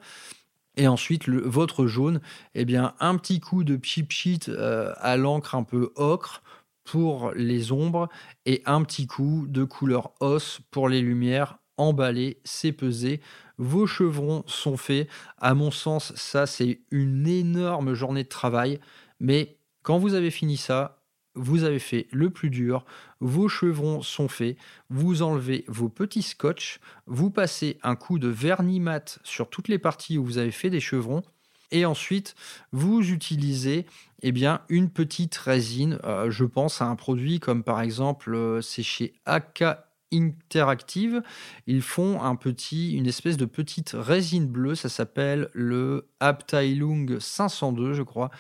Et 0.77 0.89
ensuite, 0.89 1.29
votre 1.29 1.87
jaune, 1.87 2.21
eh 2.55 2.65
bien, 2.65 2.95
un 2.99 3.17
petit 3.17 3.41
coup 3.41 3.65
de 3.65 3.79
cheap 3.83 4.11
sheet 4.11 4.49
euh, 4.49 4.93
à 4.97 5.17
l'encre 5.17 5.55
un 5.55 5.63
peu 5.63 5.93
ocre 5.95 6.43
pour 6.85 7.33
les 7.35 7.73
ombres 7.73 8.09
et 8.45 8.63
un 8.67 8.83
petit 8.83 9.07
coup 9.07 9.47
de 9.49 9.65
couleur 9.65 10.13
os 10.21 10.61
pour 10.71 10.89
les 10.89 11.01
lumières. 11.01 11.59
Emballé, 11.77 12.39
c'est 12.45 12.73
pesé. 12.73 13.21
Vos 13.59 13.87
chevrons 13.87 14.45
sont 14.47 14.77
faits. 14.77 15.09
À 15.39 15.55
mon 15.55 15.71
sens, 15.71 16.13
ça, 16.17 16.47
c'est 16.47 16.81
une 16.91 17.27
énorme 17.27 17.95
journée 17.95 18.25
de 18.25 18.29
travail. 18.29 18.81
Mais 19.21 19.57
quand 19.83 19.99
vous 19.99 20.15
avez 20.15 20.31
fini 20.31 20.57
ça, 20.57 21.01
vous 21.35 21.65
avez 21.65 21.79
fait 21.79 22.07
le 22.13 22.31
plus 22.31 22.51
dur, 22.51 22.85
vos 23.21 23.49
chevrons 23.49 24.03
sont 24.03 24.29
faits, 24.29 24.57
vous 24.89 25.23
enlevez 25.23 25.65
vos 25.67 25.89
petits 25.89 26.23
scotch, 26.23 26.81
vous 27.07 27.31
passez 27.31 27.79
un 27.83 27.97
coup 27.97 28.19
de 28.19 28.29
vernis 28.29 28.81
mat 28.81 29.19
sur 29.25 29.51
toutes 29.51 29.69
les 29.69 29.79
parties 29.79 30.17
où 30.17 30.25
vous 30.25 30.39
avez 30.39 30.53
fait 30.53 30.71
des 30.71 30.81
chevrons, 30.81 31.25
et 31.73 31.85
ensuite 31.87 32.35
vous 32.73 33.11
utilisez 33.11 33.87
eh 34.23 34.33
bien, 34.33 34.63
une 34.69 34.91
petite 34.91 35.37
résine. 35.37 35.99
Euh, 36.05 36.31
je 36.31 36.45
pense 36.45 36.81
à 36.81 36.87
un 36.87 36.97
produit 36.97 37.41
comme 37.41 37.63
par 37.63 37.81
exemple, 37.81 38.35
euh, 38.35 38.63
c'est 38.63 38.83
chez 38.83 39.15
AK 39.27 39.65
Interactive. 40.13 41.23
Ils 41.67 41.83
font 41.83 42.23
un 42.23 42.37
petit, 42.37 42.93
une 42.93 43.07
espèce 43.07 43.37
de 43.37 43.45
petite 43.45 43.93
résine 43.95 44.47
bleue, 44.47 44.75
ça 44.75 44.89
s'appelle 44.89 45.49
le 45.53 46.09
Abteilung 46.21 47.19
502, 47.19 47.95
je 47.95 48.03
crois. 48.03 48.31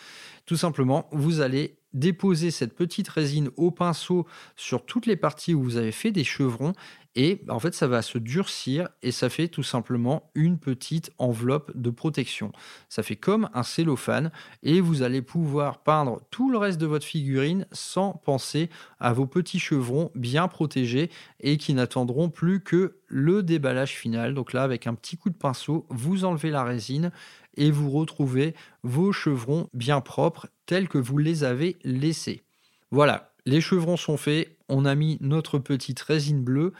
Tout 0.46 0.56
simplement, 0.56 1.08
vous 1.12 1.40
allez 1.40 1.78
déposer 1.94 2.50
cette 2.50 2.74
petite 2.74 3.08
résine 3.08 3.50
au 3.56 3.70
pinceau 3.70 4.26
sur 4.56 4.84
toutes 4.84 5.06
les 5.06 5.16
parties 5.16 5.54
où 5.54 5.62
vous 5.62 5.76
avez 5.76 5.92
fait 5.92 6.10
des 6.10 6.24
chevrons 6.24 6.72
et 7.16 7.42
en 7.48 7.58
fait 7.58 7.74
ça 7.74 7.86
va 7.86 8.02
se 8.02 8.18
durcir 8.18 8.88
et 9.02 9.12
ça 9.12 9.28
fait 9.28 9.48
tout 9.48 9.62
simplement 9.62 10.30
une 10.34 10.58
petite 10.58 11.12
enveloppe 11.18 11.72
de 11.74 11.90
protection. 11.90 12.52
Ça 12.88 13.02
fait 13.02 13.16
comme 13.16 13.48
un 13.54 13.62
cellophane 13.62 14.30
et 14.62 14.80
vous 14.80 15.02
allez 15.02 15.22
pouvoir 15.22 15.78
peindre 15.78 16.20
tout 16.30 16.50
le 16.50 16.58
reste 16.58 16.80
de 16.80 16.86
votre 16.86 17.06
figurine 17.06 17.66
sans 17.72 18.12
penser 18.12 18.70
à 18.98 19.12
vos 19.12 19.26
petits 19.26 19.60
chevrons 19.60 20.10
bien 20.14 20.48
protégés 20.48 21.10
et 21.40 21.56
qui 21.56 21.74
n'attendront 21.74 22.30
plus 22.30 22.60
que 22.60 22.98
le 23.06 23.42
déballage 23.42 23.94
final. 23.94 24.34
Donc 24.34 24.52
là 24.52 24.62
avec 24.62 24.86
un 24.86 24.94
petit 24.94 25.16
coup 25.16 25.30
de 25.30 25.36
pinceau, 25.36 25.86
vous 25.90 26.24
enlevez 26.24 26.50
la 26.50 26.64
résine 26.64 27.12
et 27.56 27.70
vous 27.70 27.90
retrouvez 27.90 28.54
vos 28.82 29.12
chevrons 29.12 29.68
bien 29.72 30.00
propres 30.00 30.48
tels 30.66 30.88
que 30.88 30.98
vous 30.98 31.18
les 31.18 31.44
avez 31.44 31.76
laissés. 31.84 32.42
Voilà, 32.90 33.32
les 33.46 33.60
chevrons 33.60 33.96
sont 33.96 34.16
faits, 34.16 34.56
on 34.68 34.84
a 34.84 34.94
mis 34.94 35.18
notre 35.20 35.58
petite 35.58 36.00
résine 36.00 36.42
bleue, 36.42 36.72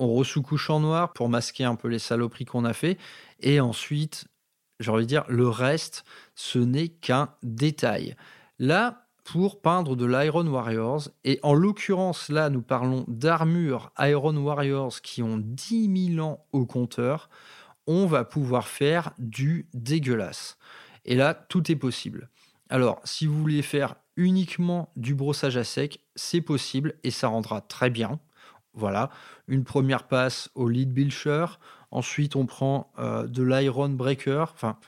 on 0.00 0.12
ressous-couche 0.12 0.70
en 0.70 0.80
noir 0.80 1.12
pour 1.12 1.28
masquer 1.28 1.64
un 1.64 1.76
peu 1.76 1.88
les 1.88 1.98
saloperies 1.98 2.46
qu'on 2.46 2.64
a 2.64 2.72
fait, 2.72 2.98
et 3.40 3.60
ensuite, 3.60 4.26
j'ai 4.80 4.90
envie 4.90 5.04
de 5.04 5.08
dire, 5.08 5.24
le 5.28 5.48
reste, 5.48 6.04
ce 6.34 6.58
n'est 6.58 6.88
qu'un 6.88 7.28
détail. 7.42 8.16
Là, 8.58 9.06
pour 9.24 9.60
peindre 9.60 9.94
de 9.94 10.06
l'Iron 10.06 10.46
Warriors, 10.46 11.08
et 11.24 11.38
en 11.42 11.54
l'occurrence 11.54 12.30
là, 12.30 12.50
nous 12.50 12.62
parlons 12.62 13.04
d'armures 13.06 13.92
Iron 13.98 14.36
Warriors 14.36 15.00
qui 15.02 15.22
ont 15.22 15.36
10 15.36 16.14
000 16.16 16.26
ans 16.26 16.44
au 16.52 16.66
compteur, 16.66 17.28
on 17.86 18.06
va 18.06 18.24
pouvoir 18.24 18.68
faire 18.68 19.12
du 19.18 19.68
dégueulasse. 19.74 20.56
Et 21.04 21.14
là, 21.14 21.34
tout 21.34 21.70
est 21.70 21.76
possible. 21.76 22.28
Alors, 22.68 23.00
si 23.04 23.26
vous 23.26 23.38
voulez 23.38 23.62
faire 23.62 23.96
uniquement 24.16 24.92
du 24.96 25.14
brossage 25.14 25.56
à 25.56 25.64
sec, 25.64 26.00
c'est 26.14 26.40
possible 26.40 26.94
et 27.02 27.10
ça 27.10 27.28
rendra 27.28 27.60
très 27.60 27.90
bien. 27.90 28.20
Voilà, 28.74 29.10
une 29.48 29.64
première 29.64 30.06
passe 30.06 30.50
au 30.54 30.68
lead 30.68 30.92
bilcher. 30.92 31.46
Ensuite, 31.90 32.36
on 32.36 32.46
prend 32.46 32.92
euh, 32.98 33.26
de 33.26 33.42
l'iron 33.42 33.88
breaker. 33.88 34.46
Enfin, 34.52 34.78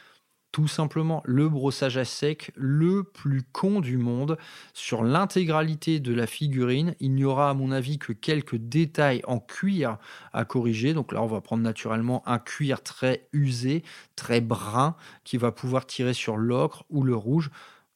tout 0.53 0.69
simplement 0.69 1.23
le 1.25 1.49
brossage 1.49 1.97
à 1.97 2.05
sec 2.05 2.53
le 2.55 3.03
plus 3.03 3.43
con 3.43 3.81
du 3.81 3.97
monde. 3.97 4.37
Sur 4.75 5.03
l'intégralité 5.03 5.99
de 5.99 6.13
la 6.13 6.27
figurine, 6.27 6.95
il 7.01 7.15
n'y 7.15 7.25
aura 7.25 7.51
à 7.51 7.55
mon 7.55 7.73
avis 7.73 7.99
que 7.99 8.13
quelques 8.13 8.57
détails 8.57 9.23
en 9.27 9.41
cuir 9.41 9.97
à 10.33 10.45
corriger. 10.45 10.93
Donc 10.93 11.13
là, 11.13 11.23
on 11.23 11.27
va 11.27 11.41
prendre 11.41 11.63
naturellement 11.63 12.23
un 12.29 12.39
cuir 12.39 12.83
très 12.83 13.27
usé, 13.33 13.83
très 14.15 14.43
brun, 14.43 14.95
qui 15.25 15.39
va 15.39 15.51
pouvoir 15.53 15.87
tirer 15.87 16.15
sur 16.15 16.37
l'ocre 16.37 16.85
ou 16.91 17.03
le 17.03 17.17
rouge. 17.17 17.51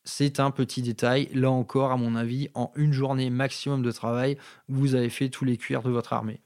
C'est 0.07 0.41
un 0.41 0.51
petit 0.51 0.81
détail. 0.81 1.29
Là 1.35 1.51
encore, 1.51 1.93
à 1.93 1.99
mon 1.99 2.17
avis, 2.17 2.49
en 2.55 2.73
une 2.77 2.95
journée 2.95 3.29
maximum 3.29 3.83
de 3.83 3.93
travail, 3.93 4.39
vous 4.69 4.95
avez 4.95 5.11
fait 5.11 5.29
tous 5.29 5.45
les 5.45 5.59
cuirs 5.59 5.83
de 5.83 5.91
votre 5.91 6.15
armée. 6.15 6.41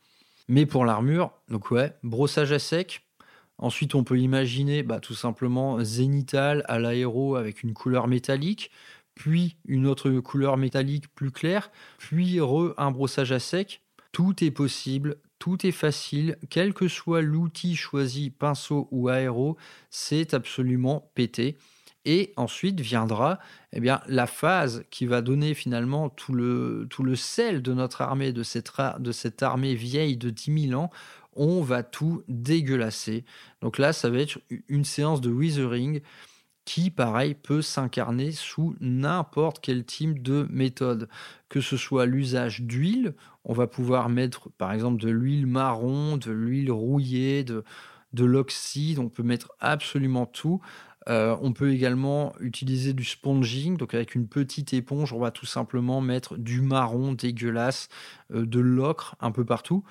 Mais 0.49 0.67
pour 0.67 0.85
l'armure, 0.85 1.31
donc 1.49 1.71
ouais, 1.71 1.95
brossage 2.03 2.51
à 2.51 2.59
sec, 2.59 3.03
Ensuite, 3.63 3.95
on 3.95 4.05
peut 4.05 4.19
imaginer 4.19 4.83
bah, 4.83 5.01
tout 5.01 5.15
simplement 5.15 5.85
zénital 5.85 6.65
à 6.67 6.79
l'aéro 6.79 7.37
avec 7.37 7.63
une 7.63 7.75
couleur 7.75 8.09
métallique, 8.09 8.71
puis 9.15 9.59
une 9.67 9.87
autre 9.87 10.11
couleur 10.21 10.57
métallique 10.57 11.15
plus 11.15 11.31
claire, 11.31 11.71
puis 11.99 12.41
re 12.41 12.73
un 12.79 12.91
brossage 12.91 13.33
à 13.33 13.39
sec. 13.39 13.83
Tout 14.13 14.43
est 14.43 14.51
possible, 14.51 15.17
tout 15.39 15.67
est 15.67 15.73
facile, 15.73 16.39
quel 16.49 16.73
que 16.73 16.89
soit 16.89 17.21
l'outil 17.21 17.77
choisi, 17.77 18.31
pinceau 18.31 18.89
ou 18.91 19.09
aéro, 19.09 19.59
c'est 19.91 20.33
absolument 20.33 21.11
pété. 21.15 21.59
Et 22.05 22.33
ensuite 22.37 22.81
viendra 22.81 23.39
eh 23.73 23.81
bien, 23.81 24.01
la 24.07 24.27
phase 24.27 24.85
qui 24.91 25.07
va 25.07 25.21
donner 25.21 25.55
finalement 25.55 26.09
tout 26.09 26.33
le, 26.33 26.87
tout 26.89 27.03
le 27.03 27.15
sel 27.15 27.61
de 27.63 27.75
notre 27.75 28.01
armée, 28.01 28.33
de 28.33 28.43
cette, 28.43 28.73
de 28.99 29.13
cette 29.13 29.43
armée 29.43 29.75
vieille 29.75 30.17
de 30.17 30.31
10 30.31 30.69
000 30.69 30.81
ans, 30.81 30.91
on 31.35 31.61
va 31.61 31.83
tout 31.83 32.23
dégueulasser. 32.29 33.25
Donc 33.61 33.79
là, 33.79 33.93
ça 33.93 34.11
va 34.11 34.19
être 34.19 34.41
une 34.69 34.85
séance 34.85 35.21
de 35.21 35.31
withering 35.31 36.01
qui, 36.65 36.91
pareil, 36.91 37.35
peut 37.35 37.63
s'incarner 37.63 38.33
sous 38.33 38.77
n'importe 38.81 39.61
quel 39.61 39.85
type 39.85 40.23
de 40.23 40.47
méthode. 40.51 41.09
Que 41.49 41.61
ce 41.61 41.77
soit 41.77 42.07
l'usage 42.07 42.63
d'huile, 42.63 43.15
on 43.45 43.53
va 43.53 43.67
pouvoir 43.67 44.09
mettre 44.09 44.51
par 44.51 44.73
exemple 44.73 45.01
de 45.01 45.11
l'huile 45.11 45.47
marron, 45.47 46.17
de 46.17 46.31
l'huile 46.31 46.71
rouillée, 46.71 47.45
de, 47.45 47.65
de 48.13 48.25
l'oxyde, 48.25 48.99
on 48.99 49.09
peut 49.09 49.23
mettre 49.23 49.51
absolument 49.61 50.27
tout. 50.27 50.61
Euh, 51.09 51.37
on 51.41 51.53
peut 51.53 51.73
également 51.73 52.35
utiliser 52.41 52.93
du 52.93 53.05
sponging, 53.05 53.77
donc 53.77 53.95
avec 53.95 54.15
une 54.15 54.29
petite 54.29 54.75
éponge, 54.75 55.13
on 55.13 55.19
va 55.19 55.31
tout 55.31 55.47
simplement 55.47 56.01
mettre 56.01 56.37
du 56.37 56.61
marron 56.61 57.13
dégueulasse, 57.13 57.89
euh, 58.33 58.45
de 58.45 58.61
l'ocre 58.61 59.17
un 59.21 59.33
peu 59.33 59.45
partout. 59.45 59.83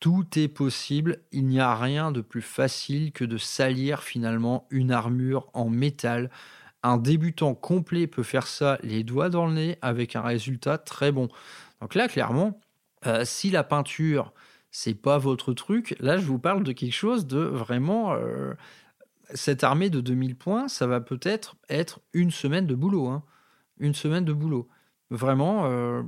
Tout 0.00 0.26
est 0.36 0.48
possible, 0.48 1.20
il 1.32 1.46
n'y 1.46 1.60
a 1.60 1.76
rien 1.76 2.10
de 2.12 2.22
plus 2.22 2.42
facile 2.42 3.12
que 3.12 3.24
de 3.24 3.36
salir 3.36 4.02
finalement 4.02 4.66
une 4.70 4.90
armure 4.90 5.48
en 5.52 5.68
métal. 5.68 6.30
Un 6.82 6.96
débutant 6.96 7.54
complet 7.54 8.06
peut 8.06 8.24
faire 8.24 8.46
ça 8.48 8.78
les 8.82 9.04
doigts 9.04 9.28
dans 9.28 9.46
le 9.46 9.52
nez 9.52 9.78
avec 9.82 10.16
un 10.16 10.22
résultat 10.22 10.78
très 10.78 11.12
bon. 11.12 11.28
Donc 11.80 11.94
là, 11.94 12.08
clairement, 12.08 12.58
euh, 13.06 13.24
si 13.24 13.50
la 13.50 13.62
peinture, 13.62 14.32
c'est 14.72 14.94
pas 14.94 15.18
votre 15.18 15.52
truc, 15.52 15.94
là, 16.00 16.16
je 16.16 16.24
vous 16.24 16.38
parle 16.38 16.64
de 16.64 16.72
quelque 16.72 16.94
chose 16.94 17.26
de 17.26 17.38
vraiment. 17.38 18.16
Cette 19.34 19.64
armée 19.64 19.90
de 19.90 20.00
2000 20.00 20.36
points, 20.36 20.68
ça 20.68 20.86
va 20.86 21.00
peut-être 21.00 21.56
être 21.68 22.00
une 22.12 22.30
semaine 22.30 22.66
de 22.66 22.74
boulot. 22.74 23.08
Hein. 23.08 23.22
Une 23.78 23.94
semaine 23.94 24.24
de 24.24 24.32
boulot. 24.32 24.68
Vraiment, 25.12 25.66
euh, 25.66 26.02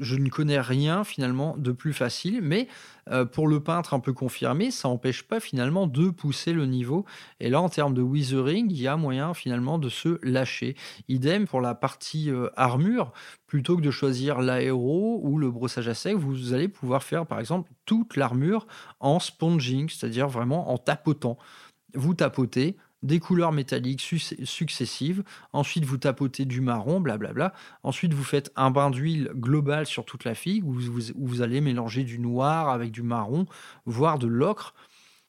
je 0.00 0.16
ne 0.16 0.30
connais 0.30 0.58
rien 0.58 1.04
finalement 1.04 1.58
de 1.58 1.72
plus 1.72 1.92
facile, 1.92 2.40
mais 2.42 2.68
euh, 3.10 3.26
pour 3.26 3.46
le 3.46 3.60
peintre 3.60 3.92
un 3.92 4.00
peu 4.00 4.14
confirmé, 4.14 4.70
ça 4.70 4.88
n'empêche 4.88 5.24
pas 5.24 5.40
finalement 5.40 5.86
de 5.86 6.08
pousser 6.08 6.54
le 6.54 6.64
niveau. 6.64 7.04
Et 7.38 7.50
là, 7.50 7.60
en 7.60 7.68
termes 7.68 7.92
de 7.92 8.00
withering, 8.00 8.70
il 8.70 8.80
y 8.80 8.88
a 8.88 8.96
moyen 8.96 9.34
finalement 9.34 9.78
de 9.78 9.90
se 9.90 10.18
lâcher. 10.22 10.74
Idem 11.06 11.46
pour 11.46 11.60
la 11.60 11.74
partie 11.74 12.30
euh, 12.30 12.48
armure, 12.56 13.12
plutôt 13.46 13.76
que 13.76 13.82
de 13.82 13.90
choisir 13.90 14.40
l'aéro 14.40 15.20
ou 15.22 15.36
le 15.36 15.50
brossage 15.50 15.88
à 15.88 15.94
sec, 15.94 16.16
vous 16.16 16.54
allez 16.54 16.68
pouvoir 16.68 17.02
faire 17.02 17.26
par 17.26 17.40
exemple 17.40 17.70
toute 17.84 18.16
l'armure 18.16 18.66
en 19.00 19.20
sponging, 19.20 19.90
c'est-à-dire 19.90 20.28
vraiment 20.28 20.72
en 20.72 20.78
tapotant. 20.78 21.36
Vous 21.94 22.14
tapotez, 22.14 22.76
des 23.02 23.18
couleurs 23.18 23.52
métalliques 23.52 24.02
successives, 24.44 25.22
ensuite 25.52 25.84
vous 25.84 25.96
tapotez 25.96 26.44
du 26.44 26.60
marron, 26.60 27.00
blablabla, 27.00 27.54
ensuite 27.82 28.12
vous 28.12 28.24
faites 28.24 28.52
un 28.56 28.70
bain 28.70 28.90
d'huile 28.90 29.30
global 29.34 29.86
sur 29.86 30.04
toute 30.04 30.24
la 30.24 30.34
figue, 30.34 30.66
où 30.66 30.74
vous, 30.74 31.42
allez 31.42 31.60
mélanger 31.60 32.04
du 32.04 32.18
noir 32.18 32.68
avec 32.68 32.90
du 32.90 33.02
marron, 33.02 33.46
voire 33.86 34.18
de 34.18 34.26
l'ocre, 34.26 34.74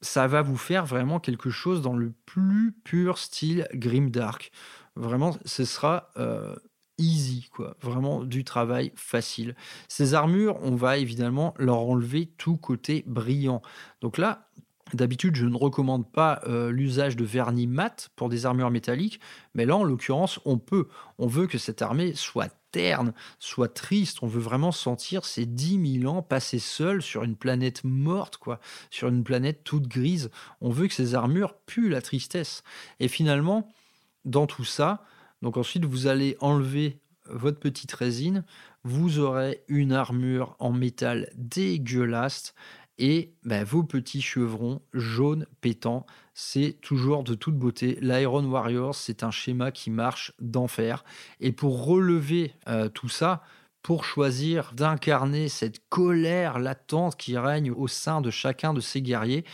ça 0.02 0.26
va 0.26 0.42
vous 0.42 0.56
faire 0.56 0.84
vraiment 0.84 1.20
quelque 1.20 1.50
chose 1.50 1.80
dans 1.80 1.96
le 1.96 2.12
plus 2.26 2.72
pur 2.84 3.18
style 3.18 3.66
grimdark. 3.72 4.50
Vraiment, 4.96 5.36
ce 5.46 5.64
sera 5.64 6.10
euh, 6.18 6.54
easy, 6.98 7.48
quoi. 7.52 7.76
Vraiment 7.80 8.24
du 8.24 8.44
travail 8.44 8.92
facile. 8.96 9.54
Ces 9.88 10.14
armures, 10.14 10.58
on 10.62 10.74
va 10.74 10.98
évidemment 10.98 11.54
leur 11.56 11.78
enlever 11.78 12.26
tout 12.36 12.56
côté 12.56 13.04
brillant. 13.06 13.62
Donc 14.00 14.18
là, 14.18 14.48
D'habitude, 14.94 15.36
je 15.36 15.46
ne 15.46 15.56
recommande 15.56 16.10
pas 16.10 16.42
euh, 16.46 16.70
l'usage 16.70 17.16
de 17.16 17.24
vernis 17.24 17.66
mat 17.66 18.10
pour 18.14 18.28
des 18.28 18.44
armures 18.44 18.70
métalliques, 18.70 19.20
mais 19.54 19.64
là, 19.64 19.76
en 19.76 19.84
l'occurrence, 19.84 20.38
on 20.44 20.58
peut. 20.58 20.88
On 21.18 21.26
veut 21.26 21.46
que 21.46 21.56
cette 21.56 21.80
armée 21.80 22.14
soit 22.14 22.54
terne, 22.72 23.14
soit 23.38 23.72
triste. 23.72 24.22
On 24.22 24.26
veut 24.26 24.40
vraiment 24.40 24.72
sentir 24.72 25.24
ces 25.24 25.46
10 25.46 26.00
000 26.00 26.14
ans 26.14 26.22
passés 26.22 26.58
seuls 26.58 27.00
sur 27.00 27.22
une 27.22 27.36
planète 27.36 27.84
morte, 27.84 28.36
quoi, 28.36 28.60
sur 28.90 29.08
une 29.08 29.24
planète 29.24 29.64
toute 29.64 29.88
grise. 29.88 30.30
On 30.60 30.70
veut 30.70 30.88
que 30.88 30.94
ces 30.94 31.14
armures 31.14 31.54
puent 31.66 31.88
la 31.88 32.02
tristesse. 32.02 32.62
Et 33.00 33.08
finalement, 33.08 33.68
dans 34.24 34.46
tout 34.46 34.64
ça, 34.64 35.04
donc 35.40 35.56
ensuite, 35.56 35.84
vous 35.84 36.06
allez 36.06 36.36
enlever 36.40 36.98
votre 37.26 37.60
petite 37.60 37.92
résine, 37.92 38.44
vous 38.84 39.20
aurez 39.20 39.62
une 39.68 39.92
armure 39.92 40.56
en 40.58 40.72
métal 40.72 41.30
dégueulasse 41.36 42.54
et 42.98 43.34
bah, 43.44 43.64
vos 43.64 43.82
petits 43.82 44.22
chevrons 44.22 44.82
jaunes 44.92 45.46
pétants. 45.60 46.06
C'est 46.34 46.78
toujours 46.80 47.24
de 47.24 47.34
toute 47.34 47.56
beauté. 47.56 47.98
L'Iron 48.00 48.44
Warriors, 48.44 48.94
c'est 48.94 49.22
un 49.22 49.30
schéma 49.30 49.70
qui 49.70 49.90
marche 49.90 50.32
d'enfer. 50.40 51.04
Et 51.40 51.52
pour 51.52 51.84
relever 51.84 52.54
euh, 52.68 52.88
tout 52.88 53.08
ça, 53.08 53.42
pour 53.82 54.04
choisir 54.04 54.72
d'incarner 54.74 55.48
cette 55.48 55.88
colère 55.88 56.58
latente 56.58 57.16
qui 57.16 57.36
règne 57.36 57.72
au 57.72 57.88
sein 57.88 58.20
de 58.20 58.30
chacun 58.30 58.72
de 58.72 58.80
ces 58.80 59.02
guerriers, 59.02 59.44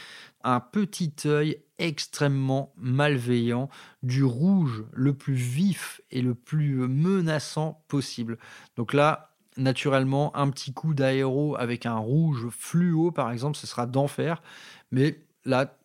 un 0.44 0.60
petit 0.60 1.14
œil 1.24 1.62
extrêmement 1.78 2.72
malveillant, 2.76 3.68
du 4.02 4.24
rouge 4.24 4.84
le 4.92 5.14
plus 5.14 5.34
vif 5.34 6.00
et 6.10 6.22
le 6.22 6.34
plus 6.34 6.74
menaçant 6.88 7.84
possible. 7.88 8.38
Donc 8.76 8.92
là, 8.92 9.36
naturellement, 9.58 10.34
un 10.36 10.50
petit 10.50 10.72
coup 10.72 10.94
d'aéro 10.94 11.56
avec 11.56 11.84
un 11.84 11.98
rouge 11.98 12.48
fluo, 12.50 13.10
par 13.10 13.30
exemple, 13.30 13.56
ce 13.56 13.66
sera 13.66 13.86
d'enfer. 13.86 14.42
Mais 14.90 15.20
là, 15.44 15.76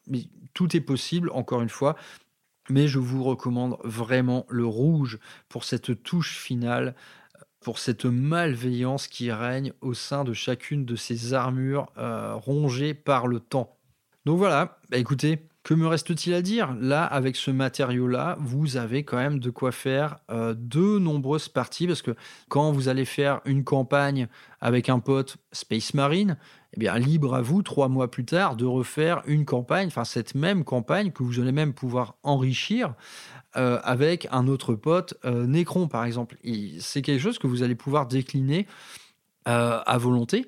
tout 0.54 0.76
est 0.76 0.82
possible, 0.82 1.30
encore 1.34 1.62
une 1.62 1.70
fois. 1.70 1.96
Mais 2.70 2.88
je 2.88 3.00
vous 3.00 3.24
recommande 3.24 3.78
vraiment 3.84 4.46
le 4.50 4.66
rouge 4.66 5.20
pour 5.50 5.66
cette 5.66 6.02
touche 6.04 6.38
finale, 6.38 6.96
pour 7.60 7.80
cette 7.80 8.06
malveillance 8.06 9.08
qui 9.08 9.32
règne 9.32 9.74
au 9.82 9.94
sein 9.94 10.24
de 10.24 10.34
chacune 10.34 10.86
de 10.86 10.96
ces 10.96 11.34
armures 11.34 11.92
euh, 11.98 12.36
rongées 12.36 12.94
par 12.94 13.28
le 13.28 13.40
temps. 13.40 13.78
Donc 14.26 14.38
voilà, 14.38 14.80
bah 14.90 14.98
écoutez, 14.98 15.50
que 15.64 15.74
me 15.74 15.88
reste-t-il 15.88 16.34
à 16.34 16.42
dire? 16.42 16.76
Là, 16.80 17.06
avec 17.06 17.38
ce 17.38 17.50
matériau-là, 17.50 18.38
vous 18.40 18.76
avez 18.76 19.04
quand 19.04 19.18
même 19.18 19.40
de 19.40 19.50
quoi 19.50 19.72
faire 19.72 20.18
euh, 20.30 20.54
de 20.58 21.00
nombreuses 21.00 21.48
parties, 21.48 21.88
parce 21.88 22.02
que 22.02 22.16
quand 22.50 22.72
vous 22.72 22.90
allez 22.90 23.06
faire 23.06 23.40
une 23.46 23.64
campagne 23.64 24.28
avec 24.60 24.90
un 24.90 25.00
pote 25.00 25.38
Space 25.54 25.94
Marine, 25.94 26.38
eh 26.74 26.80
bien, 26.80 26.98
libre 26.98 27.34
à 27.34 27.42
vous, 27.42 27.62
trois 27.62 27.88
mois 27.88 28.12
plus 28.12 28.26
tard, 28.26 28.58
de 28.58 28.66
refaire 28.66 29.22
une 29.26 29.46
campagne, 29.46 29.88
enfin 29.88 30.04
cette 30.04 30.36
même 30.36 30.66
campagne 30.66 31.12
que 31.12 31.24
vous 31.24 31.40
allez 31.40 31.52
même 31.54 31.74
pouvoir 31.74 32.16
enrichir 32.24 32.94
euh, 33.56 33.80
avec 33.84 34.28
un 34.32 34.48
autre 34.48 34.76
pote, 34.76 35.14
euh, 35.24 35.48
Necron 35.48 35.88
par 35.88 36.04
exemple. 36.04 36.38
C'est 36.80 37.02
quelque 37.02 37.22
chose 37.22 37.40
que 37.40 37.48
vous 37.48 37.64
allez 37.64 37.76
pouvoir 37.76 38.08
décliner 38.08 38.68
à 39.46 39.98
volonté 39.98 40.48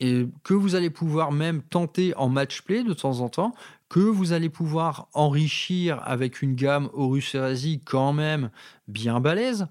et 0.00 0.26
que 0.44 0.54
vous 0.54 0.74
allez 0.74 0.90
pouvoir 0.90 1.32
même 1.32 1.62
tenter 1.62 2.14
en 2.16 2.28
match 2.28 2.62
play 2.62 2.84
de 2.84 2.92
temps 2.92 3.20
en 3.20 3.28
temps, 3.28 3.52
que 3.88 4.00
vous 4.00 4.32
allez 4.32 4.48
pouvoir 4.48 5.08
enrichir 5.14 6.00
avec 6.04 6.42
une 6.42 6.54
gamme 6.54 6.90
Horus 6.92 7.34
Heresy 7.34 7.80
quand 7.84 8.12
même 8.12 8.50
bien 8.86 9.20
balèze. 9.20 9.66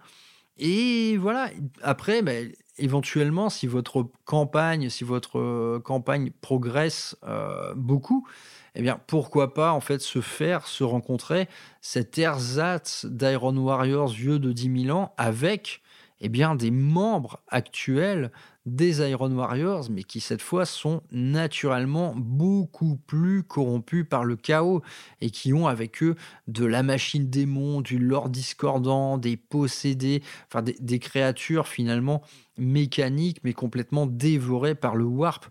Et 0.58 1.18
voilà, 1.18 1.52
après, 1.84 2.24
ben, 2.24 2.52
éventuellement, 2.78 3.50
si 3.50 3.68
votre 3.68 4.08
campagne, 4.26 4.90
si 4.90 5.04
votre 5.04 5.40
euh, 5.40 5.80
campagne 5.80 6.32
progresse 6.42 7.16
euh, 7.28 7.74
beaucoup, 7.76 8.28
eh 8.76 8.82
bien, 8.82 9.00
pourquoi 9.08 9.54
pas 9.54 9.72
en 9.72 9.82
fait 9.82 10.02
se 10.02 10.22
faire, 10.22 10.68
se 10.68 10.84
rencontrer 10.84 11.48
cet 11.82 12.18
ersatz 12.18 13.06
d'Iron 13.06 13.58
Warriors 13.58 14.10
vieux 14.10 14.40
de 14.40 14.52
10 14.52 14.86
000 14.86 14.98
ans 14.98 15.14
avec 15.18 15.82
eh 16.20 16.30
bien, 16.30 16.56
des 16.56 16.72
membres 16.72 17.40
actuels 17.48 18.32
des 18.68 19.00
Iron 19.00 19.32
Warriors, 19.32 19.90
mais 19.90 20.04
qui 20.04 20.20
cette 20.20 20.42
fois 20.42 20.66
sont 20.66 21.02
naturellement 21.12 22.14
beaucoup 22.16 22.98
plus 23.08 23.42
corrompus 23.44 24.06
par 24.08 24.26
le 24.26 24.36
chaos 24.36 24.82
et 25.22 25.30
qui 25.30 25.54
ont 25.54 25.68
avec 25.68 26.04
eux 26.04 26.16
de 26.48 26.66
la 26.66 26.84
machine 26.84 27.30
démon, 27.30 27.80
du 27.80 27.98
lord 27.98 28.30
discordant, 28.30 29.18
des 29.18 29.38
possédés, 29.38 30.22
enfin 30.48 30.62
des 30.62 31.00
créatures 31.00 31.68
finalement 31.68 32.22
mécaniques 32.58 33.40
mais 33.44 33.54
complètement 33.54 34.06
dévorées 34.06 34.76
par 34.76 34.96
le 34.96 35.06
warp 35.06 35.46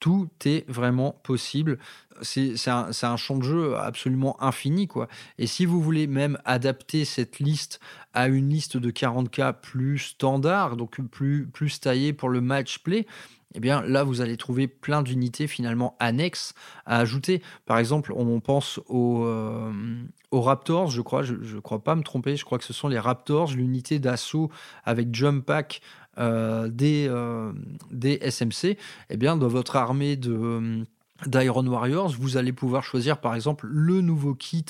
tout 0.00 0.28
est 0.44 0.68
vraiment 0.70 1.12
possible. 1.22 1.78
C'est 2.22 2.56
un, 2.68 3.16
champ 3.16 3.36
de 3.36 3.44
jeu 3.44 3.76
absolument 3.76 4.42
infini. 4.42 4.88
quoi. 4.88 5.08
Et 5.38 5.46
si 5.46 5.66
vous 5.66 5.80
voulez 5.80 6.06
même 6.06 6.38
adapter 6.44 7.04
cette 7.04 7.38
liste 7.38 7.80
à 8.12 8.28
une 8.28 8.50
liste 8.50 8.76
de 8.76 8.90
40K 8.90 9.54
plus 9.60 9.98
standard, 9.98 10.76
donc 10.76 11.00
plus, 11.00 11.46
plus 11.46 11.80
taillée 11.80 12.12
pour 12.12 12.28
le 12.28 12.40
match 12.40 12.78
play, 12.80 13.06
eh 13.54 13.60
bien 13.60 13.82
là, 13.82 14.04
vous 14.04 14.20
allez 14.20 14.36
trouver 14.36 14.68
plein 14.68 15.02
d'unités 15.02 15.46
finalement 15.46 15.96
annexes 16.00 16.54
à 16.84 16.98
ajouter. 16.98 17.42
Par 17.64 17.78
exemple, 17.78 18.12
on 18.14 18.40
pense 18.40 18.78
aux, 18.88 19.24
euh, 19.24 19.72
aux 20.30 20.42
Raptors, 20.42 20.90
je 20.90 21.00
crois, 21.00 21.22
je 21.22 21.34
ne 21.34 21.60
crois 21.60 21.82
pas 21.82 21.94
me 21.94 22.02
tromper, 22.02 22.36
je 22.36 22.44
crois 22.44 22.58
que 22.58 22.64
ce 22.64 22.72
sont 22.72 22.88
les 22.88 22.98
Raptors, 22.98 23.52
l'unité 23.52 23.98
d'assaut 23.98 24.50
avec 24.84 25.14
Jump 25.14 25.44
Pack 25.46 25.80
des, 26.18 27.06
euh, 27.08 27.52
des 27.90 28.18
SMC, 28.22 28.76
eh 29.10 29.16
bien, 29.16 29.36
dans 29.36 29.48
votre 29.48 29.76
armée 29.76 30.16
de 30.16 30.32
euh, 30.32 30.84
d'Iron 31.26 31.66
Warriors, 31.66 32.14
vous 32.18 32.36
allez 32.36 32.52
pouvoir 32.52 32.84
choisir 32.84 33.20
par 33.20 33.34
exemple 33.34 33.66
le 33.68 34.00
nouveau 34.00 34.34
kit 34.34 34.64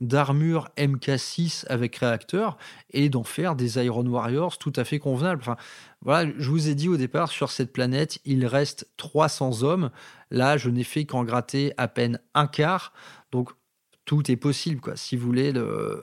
d'armure 0.00 0.68
MK6 0.76 1.66
avec 1.68 1.96
réacteur 1.96 2.56
et 2.92 3.08
d'en 3.08 3.24
faire 3.24 3.56
des 3.56 3.84
Iron 3.84 4.06
Warriors 4.06 4.58
tout 4.58 4.72
à 4.76 4.84
fait 4.84 5.00
convenables. 5.00 5.40
Enfin, 5.40 5.56
voilà, 6.02 6.30
je 6.38 6.50
vous 6.50 6.68
ai 6.68 6.76
dit 6.76 6.88
au 6.88 6.96
départ, 6.96 7.30
sur 7.30 7.50
cette 7.50 7.72
planète, 7.72 8.20
il 8.24 8.46
reste 8.46 8.88
300 8.96 9.64
hommes. 9.64 9.90
Là, 10.30 10.56
je 10.56 10.70
n'ai 10.70 10.84
fait 10.84 11.04
qu'en 11.04 11.24
gratter 11.24 11.72
à 11.78 11.88
peine 11.88 12.20
un 12.34 12.46
quart. 12.46 12.92
Donc, 13.32 13.50
tout 14.08 14.30
est 14.30 14.36
possible. 14.36 14.80
Quoi. 14.80 14.96
Si 14.96 15.16
vous 15.16 15.26
voulez 15.26 15.52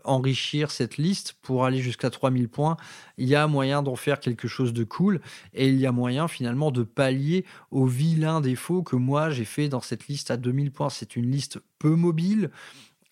enrichir 0.04 0.70
cette 0.70 0.98
liste 0.98 1.36
pour 1.42 1.66
aller 1.66 1.80
jusqu'à 1.80 2.12
3000 2.12 2.48
points, 2.50 2.78
il 3.18 3.28
y 3.28 3.34
a 3.34 3.48
moyen 3.48 3.82
d'en 3.82 3.96
faire 3.96 4.20
quelque 4.20 4.48
chose 4.48 4.74
de 4.74 4.84
cool 4.84 5.22
et 5.56 5.70
il 5.70 5.80
y 5.80 5.88
a 5.88 5.92
moyen 5.92 6.28
finalement 6.28 6.70
de 6.70 6.84
pallier 6.84 7.46
aux 7.72 7.88
vilains 7.88 8.42
défauts 8.42 8.84
que 8.84 8.96
moi 8.96 9.32
j'ai 9.32 9.44
fait 9.44 9.70
dans 9.70 9.82
cette 9.82 10.08
liste 10.08 10.30
à 10.30 10.38
2000 10.38 10.72
points. 10.72 10.92
C'est 10.92 11.16
une 11.16 11.32
liste 11.32 11.60
peu 11.80 11.96
mobile. 11.96 12.52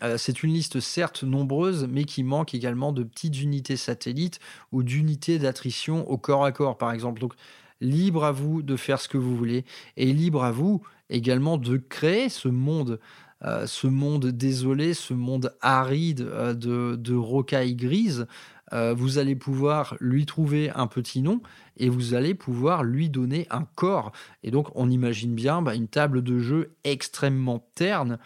Euh, 0.03 0.19
c'est 0.19 0.43
une 0.43 0.53
liste 0.53 0.79
certes 0.79 1.23
nombreuse, 1.23 1.87
mais 1.89 2.03
qui 2.03 2.21
manque 2.21 2.53
également 2.53 2.91
de 2.91 3.01
petites 3.01 3.41
unités 3.41 3.77
satellites 3.77 4.39
ou 4.71 4.83
d'unités 4.83 5.39
d'attrition 5.39 6.07
au 6.07 6.19
corps 6.19 6.45
à 6.45 6.51
corps, 6.51 6.77
par 6.77 6.91
exemple. 6.91 7.19
Donc, 7.19 7.33
libre 7.81 8.25
à 8.25 8.31
vous 8.31 8.61
de 8.61 8.75
faire 8.75 9.01
ce 9.01 9.07
que 9.07 9.17
vous 9.17 9.35
voulez 9.35 9.65
et 9.97 10.13
libre 10.13 10.43
à 10.43 10.51
vous 10.51 10.83
également 11.09 11.57
de 11.57 11.77
créer 11.77 12.29
ce 12.29 12.47
monde 12.47 12.99
euh, 13.45 13.67
ce 13.67 13.87
monde 13.87 14.27
désolé, 14.27 14.93
ce 14.93 15.13
monde 15.13 15.53
aride 15.61 16.21
euh, 16.21 16.53
de, 16.53 17.15
rocailles 17.15 17.75
grises, 17.75 18.27
euh, 18.71 18.93
vous 18.93 19.17
allez 19.17 19.35
pouvoir 19.35 19.95
lui 19.99 20.25
trouver 20.25 20.71
un 20.71 20.87
petit 20.87 21.21
nom 21.21 21.41
et 21.77 21.89
vous 21.89 22.13
allez 22.13 22.33
pouvoir 22.33 22.83
lui 22.83 23.09
donner 23.09 23.47
un 23.49 23.65
corps. 23.75 24.11
Et 24.43 24.51
donc 24.51 24.69
on 24.75 24.89
imagine 24.89 25.35
bien 25.35 25.61
bah, 25.61 25.75
une 25.75 25.87
table 25.87 26.23
de 26.23 26.39
jeu 26.39 26.73
extrêmement 26.83 27.65
terne, 27.75 28.17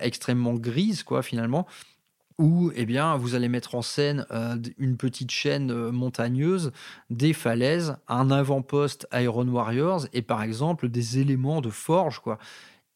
extrêmement 0.00 0.54
grise 0.54 1.02
quoi 1.02 1.22
finalement, 1.22 1.66
où 2.36 2.70
eh 2.74 2.84
bien, 2.84 3.16
vous 3.16 3.34
allez 3.34 3.48
mettre 3.48 3.74
en 3.74 3.80
scène 3.80 4.26
une 4.76 4.96
petite 4.98 5.30
chaîne 5.30 5.90
montagneuse, 5.90 6.72
des 7.08 7.32
falaises, 7.32 7.96
un 8.08 8.30
avant-poste 8.30 9.08
Iron 9.14 9.48
Warriors 9.48 10.06
et 10.12 10.20
par 10.20 10.42
exemple 10.42 10.88
des 10.88 11.18
éléments 11.18 11.62
de 11.62 11.70
forge. 11.70 12.18
quoi 12.18 12.38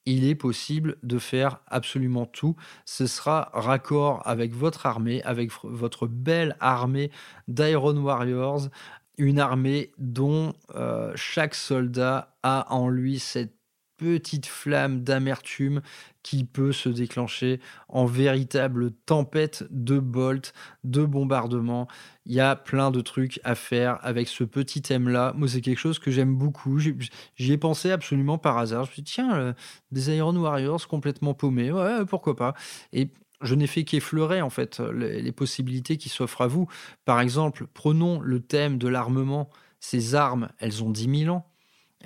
il 0.07 0.25
est 0.25 0.35
possible 0.37 0.97
de 1.03 1.19
faire 1.19 1.61
absolument 1.67 2.27
tout. 2.27 2.57
Ce 2.85 3.07
sera 3.07 3.51
raccord 3.53 4.23
avec 4.27 4.55
votre 4.55 4.87
armée, 4.87 5.23
avec 5.25 5.51
votre 5.65 6.07
belle 6.07 6.57
armée 6.61 7.11
d'Iron 7.49 7.97
Warriors, 7.97 8.69
une 9.19 9.39
armée 9.39 9.93
dont 9.99 10.55
euh, 10.75 11.13
chaque 11.17 11.55
soldat 11.55 12.37
a 12.43 12.73
en 12.73 12.89
lui 12.89 13.19
cette 13.19 13.56
petite 13.97 14.47
flamme 14.47 15.03
d'amertume 15.03 15.83
qui 16.23 16.45
peut 16.45 16.73
se 16.73 16.89
déclencher 16.89 17.61
en 17.89 18.05
véritable 18.05 18.91
tempête 18.91 19.65
de 19.71 19.99
bolts, 19.99 20.53
de 20.85 21.05
bombardements. 21.05 21.87
Il 22.25 22.35
y 22.35 22.41
a 22.41 22.57
plein 22.57 22.91
de 22.91 23.01
trucs 23.01 23.41
à 23.45 23.55
faire 23.55 23.99
avec 24.03 24.27
ce 24.27 24.43
petit 24.43 24.83
thème-là. 24.83 25.33
Moi, 25.37 25.49
c'est 25.49 25.61
quelque 25.61 25.79
chose 25.79 25.99
que 25.99 26.11
j'aime 26.11 26.35
beaucoup. 26.35 26.79
J'y 26.81 27.53
ai 27.53 27.59
pensé 27.59 27.93
absolument 27.93 28.39
par 28.39 28.59
hasard. 28.59 28.85
Je 28.85 28.91
me 28.91 28.95
suis 28.95 29.03
dit, 29.03 29.13
tiens, 29.13 29.37
euh, 29.37 29.53
des 29.93 30.15
Iron 30.17 30.37
Warriors 30.37 30.89
complètement 30.89 31.35
paumés. 31.35 31.71
Ouais, 31.71 32.05
pourquoi 32.05 32.35
pas. 32.35 32.55
Et 32.93 33.11
je 33.41 33.55
n'ai 33.55 33.69
fait 33.69 33.85
qu'effleurer 33.85 34.43
en 34.43 34.51
fait 34.51 34.81
les, 34.81 35.23
les 35.23 35.33
possibilités 35.33 35.97
qui 35.97 36.09
s'offrent 36.09 36.43
à 36.43 36.49
vous. 36.49 36.67
Par 37.05 37.21
exemple, 37.21 37.67
prenons 37.73 38.21
le 38.21 38.41
thème 38.41 38.79
de 38.79 38.89
l'armement. 38.89 39.49
Ces 39.79 40.17
armes, 40.17 40.49
elles 40.59 40.83
ont 40.83 40.91
10 40.91 41.25
000 41.25 41.37
ans 41.37 41.47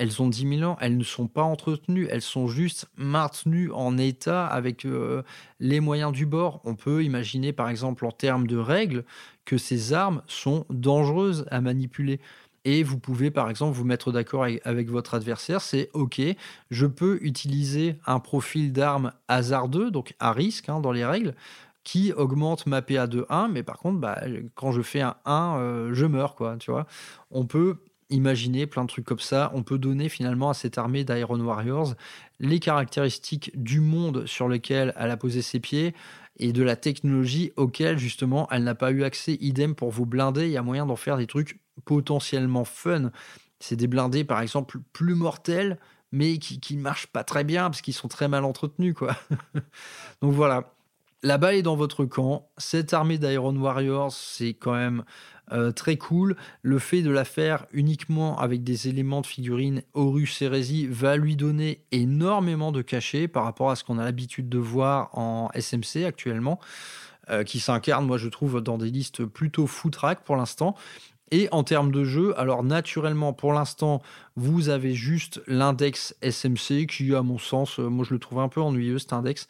elles 0.00 0.22
ont 0.22 0.28
10 0.28 0.56
000 0.60 0.62
ans, 0.62 0.78
elles 0.80 0.96
ne 0.96 1.04
sont 1.04 1.28
pas 1.28 1.42
entretenues, 1.42 2.08
elles 2.10 2.22
sont 2.22 2.48
juste 2.48 2.86
maintenues 2.96 3.70
en 3.70 3.98
état 3.98 4.46
avec 4.46 4.86
euh, 4.86 5.22
les 5.58 5.78
moyens 5.78 6.10
du 6.10 6.24
bord. 6.24 6.62
On 6.64 6.74
peut 6.74 7.04
imaginer 7.04 7.52
par 7.52 7.68
exemple 7.68 8.06
en 8.06 8.10
termes 8.10 8.46
de 8.46 8.56
règles 8.56 9.04
que 9.44 9.58
ces 9.58 9.92
armes 9.92 10.22
sont 10.26 10.64
dangereuses 10.70 11.44
à 11.50 11.60
manipuler. 11.60 12.18
Et 12.64 12.82
vous 12.82 12.98
pouvez 12.98 13.30
par 13.30 13.50
exemple 13.50 13.76
vous 13.76 13.84
mettre 13.84 14.10
d'accord 14.10 14.46
avec 14.64 14.88
votre 14.88 15.12
adversaire, 15.12 15.60
c'est 15.60 15.90
ok, 15.92 16.22
je 16.70 16.86
peux 16.86 17.18
utiliser 17.20 17.96
un 18.06 18.20
profil 18.20 18.72
d'arme 18.72 19.12
hasardeux, 19.28 19.90
donc 19.90 20.14
à 20.18 20.32
risque 20.32 20.70
hein, 20.70 20.80
dans 20.80 20.92
les 20.92 21.04
règles, 21.04 21.34
qui 21.84 22.12
augmente 22.14 22.66
ma 22.66 22.80
PA 22.80 23.06
de 23.06 23.26
1, 23.28 23.48
mais 23.48 23.62
par 23.62 23.78
contre, 23.78 23.98
bah, 23.98 24.22
quand 24.54 24.72
je 24.72 24.80
fais 24.80 25.00
un 25.00 25.16
1, 25.26 25.56
euh, 25.58 25.90
je 25.94 26.06
meurs, 26.06 26.34
quoi, 26.36 26.56
tu 26.58 26.70
vois. 26.70 26.86
On 27.30 27.46
peut 27.46 27.76
imaginer 28.10 28.66
plein 28.66 28.82
de 28.82 28.88
trucs 28.88 29.04
comme 29.04 29.20
ça. 29.20 29.50
On 29.54 29.62
peut 29.62 29.78
donner 29.78 30.08
finalement 30.08 30.50
à 30.50 30.54
cette 30.54 30.78
armée 30.78 31.04
d'Iron 31.04 31.40
Warriors 31.40 31.94
les 32.38 32.58
caractéristiques 32.58 33.50
du 33.54 33.80
monde 33.80 34.26
sur 34.26 34.48
lequel 34.48 34.92
elle 34.96 35.10
a 35.10 35.16
posé 35.16 35.42
ses 35.42 35.60
pieds 35.60 35.94
et 36.38 36.52
de 36.52 36.62
la 36.62 36.76
technologie 36.76 37.52
auquel 37.56 37.98
justement 37.98 38.48
elle 38.50 38.64
n'a 38.64 38.74
pas 38.74 38.90
eu 38.90 39.04
accès. 39.04 39.36
Idem 39.40 39.74
pour 39.74 39.90
vos 39.90 40.06
blindés, 40.06 40.46
il 40.46 40.52
y 40.52 40.56
a 40.56 40.62
moyen 40.62 40.86
d'en 40.86 40.96
faire 40.96 41.16
des 41.16 41.26
trucs 41.26 41.60
potentiellement 41.84 42.64
fun. 42.64 43.10
C'est 43.58 43.76
des 43.76 43.86
blindés 43.86 44.24
par 44.24 44.40
exemple 44.40 44.78
plus 44.92 45.14
mortels 45.14 45.78
mais 46.12 46.38
qui 46.38 46.76
ne 46.76 46.82
marchent 46.82 47.06
pas 47.06 47.24
très 47.24 47.44
bien 47.44 47.70
parce 47.70 47.82
qu'ils 47.82 47.94
sont 47.94 48.08
très 48.08 48.28
mal 48.28 48.44
entretenus 48.44 48.94
quoi. 48.94 49.16
Donc 50.22 50.32
voilà. 50.32 50.74
La 51.22 51.36
balle 51.36 51.56
est 51.56 51.62
dans 51.62 51.76
votre 51.76 52.06
camp. 52.06 52.48
Cette 52.56 52.94
armée 52.94 53.18
d'Iron 53.18 53.54
Warriors, 53.54 54.10
c'est 54.10 54.54
quand 54.54 54.72
même 54.72 55.04
euh, 55.52 55.72
très 55.72 55.96
cool. 55.96 56.36
Le 56.62 56.78
fait 56.78 57.02
de 57.02 57.10
la 57.10 57.24
faire 57.24 57.66
uniquement 57.72 58.38
avec 58.38 58.62
des 58.62 58.88
éléments 58.88 59.20
de 59.20 59.26
figurines 59.26 59.82
Horus 59.94 60.40
Heresy 60.42 60.86
va 60.86 61.16
lui 61.16 61.36
donner 61.36 61.82
énormément 61.92 62.72
de 62.72 62.82
cachet 62.82 63.28
par 63.28 63.44
rapport 63.44 63.70
à 63.70 63.76
ce 63.76 63.84
qu'on 63.84 63.98
a 63.98 64.04
l'habitude 64.04 64.48
de 64.48 64.58
voir 64.58 65.16
en 65.18 65.50
SMC 65.54 66.04
actuellement, 66.04 66.60
euh, 67.30 67.44
qui 67.44 67.60
s'incarne, 67.60 68.06
moi 68.06 68.18
je 68.18 68.28
trouve, 68.28 68.60
dans 68.60 68.78
des 68.78 68.90
listes 68.90 69.24
plutôt 69.24 69.66
footrack 69.66 70.24
pour 70.24 70.36
l'instant. 70.36 70.74
Et 71.32 71.48
en 71.52 71.62
termes 71.62 71.92
de 71.92 72.02
jeu, 72.04 72.38
alors 72.38 72.64
naturellement, 72.64 73.32
pour 73.32 73.52
l'instant, 73.52 74.02
vous 74.34 74.68
avez 74.68 74.94
juste 74.94 75.40
l'index 75.46 76.16
SMC 76.22 76.86
qui, 76.86 77.14
à 77.14 77.22
mon 77.22 77.38
sens, 77.38 77.78
euh, 77.78 77.88
moi 77.88 78.04
je 78.08 78.14
le 78.14 78.18
trouve 78.18 78.40
un 78.40 78.48
peu 78.48 78.60
ennuyeux 78.60 78.98
cet 78.98 79.12
index. 79.12 79.46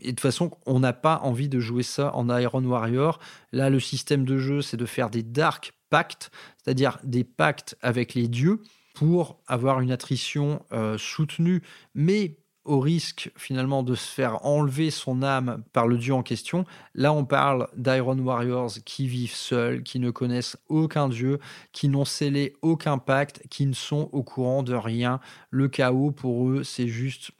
Et 0.00 0.06
de 0.06 0.10
toute 0.10 0.20
façon, 0.20 0.50
on 0.66 0.80
n'a 0.80 0.92
pas 0.92 1.20
envie 1.22 1.48
de 1.48 1.60
jouer 1.60 1.82
ça 1.82 2.14
en 2.14 2.36
Iron 2.36 2.64
Warrior. 2.64 3.18
Là, 3.52 3.70
le 3.70 3.80
système 3.80 4.24
de 4.24 4.38
jeu, 4.38 4.62
c'est 4.62 4.76
de 4.76 4.86
faire 4.86 5.10
des 5.10 5.22
Dark 5.22 5.72
Pacts, 5.90 6.30
c'est-à-dire 6.62 6.98
des 7.04 7.24
pactes 7.24 7.76
avec 7.82 8.14
les 8.14 8.28
dieux 8.28 8.62
pour 8.94 9.40
avoir 9.46 9.80
une 9.80 9.90
attrition 9.90 10.62
euh, 10.72 10.98
soutenue, 10.98 11.62
mais 11.94 12.36
au 12.68 12.80
risque 12.80 13.32
finalement 13.36 13.82
de 13.82 13.94
se 13.94 14.06
faire 14.06 14.44
enlever 14.44 14.90
son 14.90 15.22
âme 15.22 15.64
par 15.72 15.86
le 15.86 15.96
dieu 15.96 16.12
en 16.12 16.22
question. 16.22 16.66
Là, 16.94 17.12
on 17.12 17.24
parle 17.24 17.68
d'Iron 17.76 18.18
Warriors 18.18 18.72
qui 18.84 19.08
vivent 19.08 19.34
seuls, 19.34 19.82
qui 19.82 19.98
ne 19.98 20.10
connaissent 20.10 20.56
aucun 20.68 21.08
dieu, 21.08 21.38
qui 21.72 21.88
n'ont 21.88 22.04
scellé 22.04 22.54
aucun 22.60 22.98
pacte, 22.98 23.42
qui 23.48 23.66
ne 23.66 23.72
sont 23.72 24.10
au 24.12 24.22
courant 24.22 24.62
de 24.62 24.74
rien. 24.74 25.18
Le 25.50 25.68
chaos, 25.68 26.10
pour 26.10 26.48
eux, 26.48 26.62
c'est 26.62 26.88
juste 26.88 27.30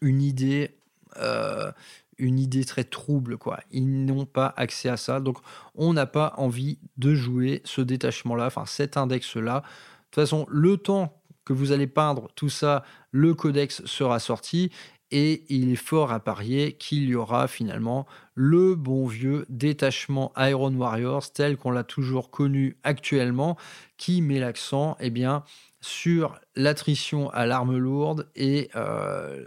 une 0.00 0.22
idée 0.22 0.77
euh, 1.16 1.72
une 2.18 2.38
idée 2.38 2.64
très 2.64 2.84
trouble, 2.84 3.38
quoi. 3.38 3.60
Ils 3.70 4.04
n'ont 4.04 4.26
pas 4.26 4.52
accès 4.56 4.88
à 4.88 4.96
ça, 4.96 5.20
donc 5.20 5.38
on 5.74 5.92
n'a 5.92 6.06
pas 6.06 6.34
envie 6.36 6.78
de 6.96 7.14
jouer 7.14 7.62
ce 7.64 7.80
détachement-là, 7.80 8.46
enfin 8.46 8.66
cet 8.66 8.96
index-là. 8.96 9.60
De 9.60 9.64
toute 10.10 10.14
façon, 10.14 10.46
le 10.50 10.76
temps 10.76 11.14
que 11.44 11.52
vous 11.52 11.72
allez 11.72 11.86
peindre 11.86 12.28
tout 12.34 12.48
ça, 12.48 12.84
le 13.10 13.34
codex 13.34 13.84
sera 13.86 14.18
sorti 14.18 14.70
et 15.10 15.44
il 15.48 15.72
est 15.72 15.76
fort 15.76 16.12
à 16.12 16.20
parier 16.20 16.74
qu'il 16.74 17.04
y 17.04 17.14
aura 17.14 17.48
finalement 17.48 18.06
le 18.34 18.74
bon 18.74 19.06
vieux 19.06 19.46
détachement 19.48 20.32
Iron 20.36 20.74
Warriors 20.74 21.32
tel 21.32 21.56
qu'on 21.56 21.70
l'a 21.70 21.84
toujours 21.84 22.30
connu 22.30 22.76
actuellement, 22.84 23.56
qui 23.96 24.20
met 24.20 24.38
l'accent 24.38 24.96
eh 25.00 25.10
bien, 25.10 25.44
sur 25.80 26.38
l'attrition 26.54 27.30
à 27.30 27.46
l'arme 27.46 27.76
lourde 27.76 28.28
et 28.36 28.68
euh, 28.76 29.46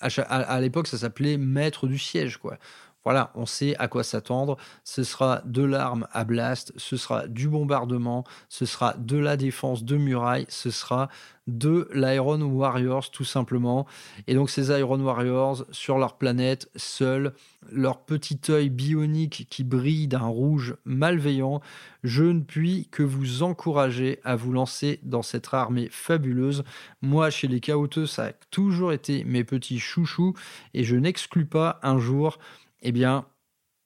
à, 0.00 0.60
l'époque, 0.60 0.88
ça 0.88 0.98
s'appelait 0.98 1.38
maître 1.38 1.86
du 1.86 1.98
siège, 1.98 2.36
quoi. 2.36 2.58
Voilà, 3.06 3.30
on 3.36 3.46
sait 3.46 3.76
à 3.78 3.86
quoi 3.86 4.02
s'attendre. 4.02 4.56
Ce 4.82 5.04
sera 5.04 5.40
de 5.44 5.62
l'arme 5.62 6.08
à 6.12 6.24
blast, 6.24 6.72
ce 6.76 6.96
sera 6.96 7.28
du 7.28 7.48
bombardement, 7.48 8.24
ce 8.48 8.66
sera 8.66 8.94
de 8.94 9.16
la 9.16 9.36
défense 9.36 9.84
de 9.84 9.96
muraille, 9.96 10.46
ce 10.48 10.72
sera 10.72 11.08
de 11.46 11.88
l'Iron 11.94 12.42
Warriors 12.42 13.12
tout 13.12 13.24
simplement. 13.24 13.86
Et 14.26 14.34
donc 14.34 14.50
ces 14.50 14.76
Iron 14.76 14.98
Warriors 14.98 15.64
sur 15.70 15.98
leur 15.98 16.16
planète, 16.18 16.68
seuls, 16.74 17.32
leur 17.70 18.00
petit 18.00 18.40
œil 18.48 18.70
bionique 18.70 19.46
qui 19.50 19.62
brille 19.62 20.08
d'un 20.08 20.26
rouge 20.26 20.74
malveillant, 20.84 21.60
je 22.02 22.24
ne 22.24 22.40
puis 22.40 22.88
que 22.90 23.04
vous 23.04 23.44
encourager 23.44 24.18
à 24.24 24.34
vous 24.34 24.50
lancer 24.50 24.98
dans 25.04 25.22
cette 25.22 25.54
armée 25.54 25.88
fabuleuse. 25.92 26.64
Moi, 27.02 27.30
chez 27.30 27.46
les 27.46 27.60
Chaoteux, 27.60 28.06
ça 28.06 28.26
a 28.26 28.32
toujours 28.50 28.92
été 28.92 29.22
mes 29.22 29.44
petits 29.44 29.78
chouchous 29.78 30.34
et 30.74 30.82
je 30.82 30.96
n'exclus 30.96 31.46
pas 31.46 31.78
un 31.84 32.00
jour 32.00 32.38
eh 32.86 32.92
bien, 32.92 33.26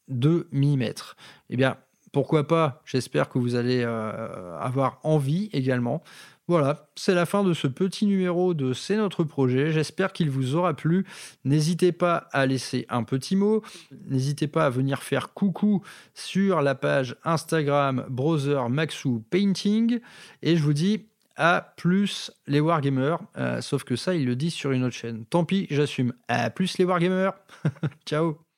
de 0.08 0.46
m'y 0.52 0.76
mettre. 0.76 1.16
Eh 1.48 1.56
bien, 1.56 1.78
pourquoi 2.12 2.46
pas 2.46 2.82
J'espère 2.84 3.28
que 3.28 3.38
vous 3.38 3.54
allez 3.54 3.82
euh, 3.82 4.58
avoir 4.58 5.00
envie 5.04 5.48
également. 5.52 6.02
Voilà, 6.48 6.90
c'est 6.96 7.14
la 7.14 7.26
fin 7.26 7.44
de 7.44 7.54
ce 7.54 7.68
petit 7.68 8.06
numéro 8.06 8.54
de 8.54 8.72
C'est 8.72 8.96
notre 8.96 9.22
projet. 9.22 9.70
J'espère 9.70 10.12
qu'il 10.12 10.28
vous 10.28 10.56
aura 10.56 10.74
plu. 10.74 11.06
N'hésitez 11.44 11.92
pas 11.92 12.28
à 12.32 12.44
laisser 12.44 12.86
un 12.88 13.04
petit 13.04 13.36
mot. 13.36 13.62
N'hésitez 14.08 14.48
pas 14.48 14.66
à 14.66 14.70
venir 14.70 15.02
faire 15.02 15.32
coucou 15.32 15.82
sur 16.12 16.60
la 16.60 16.74
page 16.74 17.16
Instagram 17.24 18.04
Browser 18.10 18.62
Maxou 18.68 19.24
Painting. 19.30 20.00
Et 20.42 20.56
je 20.56 20.62
vous 20.62 20.72
dis 20.72 21.06
à 21.36 21.72
plus 21.76 22.32
les 22.48 22.58
Wargamers. 22.58 23.18
Euh, 23.38 23.60
sauf 23.60 23.84
que 23.84 23.94
ça, 23.94 24.16
ils 24.16 24.26
le 24.26 24.34
disent 24.34 24.54
sur 24.54 24.72
une 24.72 24.82
autre 24.82 24.96
chaîne. 24.96 25.24
Tant 25.26 25.44
pis, 25.44 25.68
j'assume. 25.70 26.12
À 26.26 26.50
plus 26.50 26.78
les 26.78 26.84
Wargamers. 26.84 27.32
Ciao 28.06 28.49